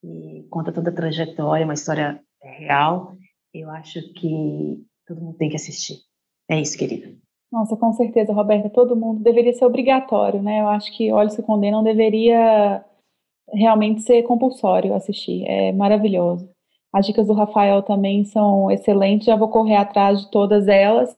e 0.04 0.46
conta 0.52 0.72
toda 0.72 0.92
a 0.92 0.94
trajetória, 0.94 1.66
uma 1.66 1.74
história 1.74 2.22
real. 2.40 3.16
Eu 3.52 3.72
acho 3.72 4.02
que 4.14 4.84
todo 5.08 5.20
mundo 5.20 5.38
tem 5.38 5.50
que 5.50 5.56
assistir. 5.56 5.96
É 6.48 6.62
isso, 6.62 6.78
querida. 6.78 7.12
Nossa, 7.52 7.76
com 7.76 7.92
certeza, 7.94 8.32
Roberta, 8.32 8.70
todo 8.70 8.96
mundo 8.96 9.24
deveria 9.24 9.52
ser 9.52 9.66
obrigatório, 9.66 10.44
né? 10.44 10.62
Eu 10.62 10.68
acho 10.68 10.96
que 10.96 11.12
Olhos 11.12 11.36
que 11.36 11.42
Condenam 11.42 11.84
deveria 11.84 12.86
realmente 13.52 14.04
ser 14.04 14.22
compulsório 14.24 14.94
assistir. 14.94 15.44
É 15.48 15.72
maravilhoso. 15.72 16.48
As 16.94 17.06
dicas 17.06 17.26
do 17.26 17.34
Rafael 17.34 17.82
também 17.82 18.26
são 18.26 18.70
excelentes, 18.70 19.26
já 19.26 19.36
vou 19.36 19.50
correr 19.50 19.76
atrás 19.78 20.22
de 20.22 20.30
todas 20.30 20.68
elas. 20.68 21.18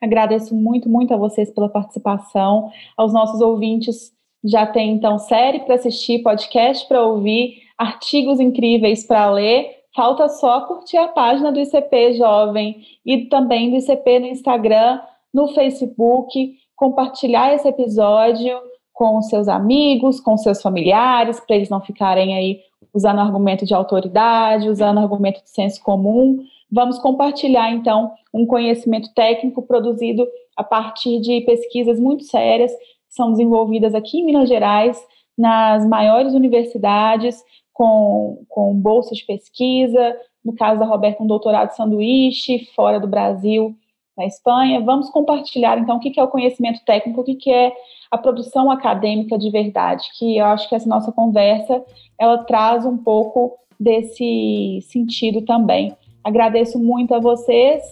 Agradeço 0.00 0.54
muito, 0.54 0.88
muito 0.88 1.12
a 1.12 1.16
vocês 1.16 1.50
pela 1.50 1.68
participação, 1.68 2.70
aos 2.96 3.12
nossos 3.12 3.40
ouvintes. 3.40 4.12
Já 4.42 4.66
tem 4.66 4.92
então 4.92 5.18
série 5.18 5.60
para 5.60 5.74
assistir, 5.74 6.22
podcast 6.22 6.88
para 6.88 7.04
ouvir, 7.04 7.58
artigos 7.76 8.40
incríveis 8.40 9.06
para 9.06 9.30
ler. 9.30 9.80
Falta 9.94 10.28
só 10.28 10.62
curtir 10.62 10.96
a 10.96 11.08
página 11.08 11.52
do 11.52 11.60
ICP 11.60 12.14
Jovem 12.14 12.82
e 13.04 13.26
também 13.26 13.70
do 13.70 13.76
ICP 13.76 14.20
no 14.20 14.26
Instagram, 14.26 15.00
no 15.34 15.48
Facebook, 15.48 16.54
compartilhar 16.74 17.54
esse 17.54 17.68
episódio 17.68 18.58
com 18.92 19.20
seus 19.22 19.48
amigos, 19.48 20.20
com 20.20 20.36
seus 20.36 20.62
familiares, 20.62 21.40
para 21.40 21.56
eles 21.56 21.68
não 21.68 21.80
ficarem 21.80 22.34
aí 22.34 22.60
usando 22.92 23.20
argumento 23.20 23.64
de 23.64 23.74
autoridade, 23.74 24.68
usando 24.68 24.98
argumento 24.98 25.42
de 25.42 25.50
senso 25.50 25.82
comum. 25.82 26.38
Vamos 26.70 26.98
compartilhar, 26.98 27.72
então, 27.72 28.12
um 28.32 28.46
conhecimento 28.46 29.12
técnico 29.14 29.62
produzido 29.62 30.26
a 30.56 30.62
partir 30.62 31.20
de 31.20 31.40
pesquisas 31.42 31.98
muito 31.98 32.24
sérias 32.24 32.72
que 32.72 33.14
são 33.14 33.32
desenvolvidas 33.32 33.94
aqui 33.94 34.20
em 34.20 34.26
Minas 34.26 34.48
Gerais, 34.48 35.02
nas 35.36 35.86
maiores 35.86 36.32
universidades, 36.32 37.42
com, 37.72 38.44
com 38.48 38.80
de 39.10 39.24
pesquisa, 39.24 40.16
no 40.44 40.54
caso 40.54 40.78
da 40.78 40.86
Roberta, 40.86 41.22
um 41.22 41.26
doutorado 41.26 41.72
sanduíche, 41.72 42.66
fora 42.76 43.00
do 43.00 43.08
Brasil, 43.08 43.74
na 44.16 44.26
Espanha. 44.26 44.80
Vamos 44.80 45.10
compartilhar, 45.10 45.78
então, 45.78 45.96
o 45.96 46.00
que 46.00 46.20
é 46.20 46.22
o 46.22 46.28
conhecimento 46.28 46.84
técnico, 46.84 47.22
o 47.22 47.24
que 47.24 47.50
é 47.50 47.72
a 48.10 48.18
produção 48.18 48.70
acadêmica 48.70 49.38
de 49.38 49.50
verdade, 49.50 50.08
que 50.18 50.36
eu 50.36 50.44
acho 50.46 50.68
que 50.68 50.74
essa 50.74 50.88
nossa 50.88 51.10
conversa, 51.10 51.82
ela 52.18 52.38
traz 52.38 52.84
um 52.84 52.98
pouco 52.98 53.56
desse 53.78 54.80
sentido 54.82 55.42
também. 55.42 55.96
Agradeço 56.22 56.78
muito 56.78 57.14
a 57.14 57.18
vocês, 57.18 57.82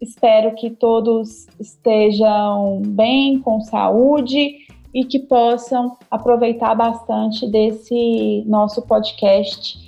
espero 0.00 0.54
que 0.54 0.70
todos 0.70 1.46
estejam 1.58 2.80
bem, 2.84 3.40
com 3.40 3.60
saúde 3.60 4.58
e 4.94 5.04
que 5.04 5.18
possam 5.18 5.96
aproveitar 6.10 6.74
bastante 6.74 7.46
desse 7.50 8.44
nosso 8.46 8.82
podcast 8.82 9.78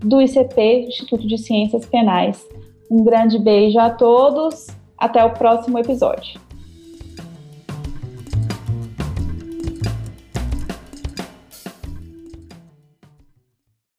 do 0.00 0.20
ICP, 0.20 0.86
Instituto 0.88 1.26
de 1.26 1.38
Ciências 1.38 1.86
Penais. 1.86 2.46
Um 2.90 3.04
grande 3.04 3.38
beijo 3.38 3.78
a 3.78 3.90
todos, 3.90 4.66
até 4.96 5.24
o 5.24 5.30
próximo 5.30 5.78
episódio. 5.78 6.47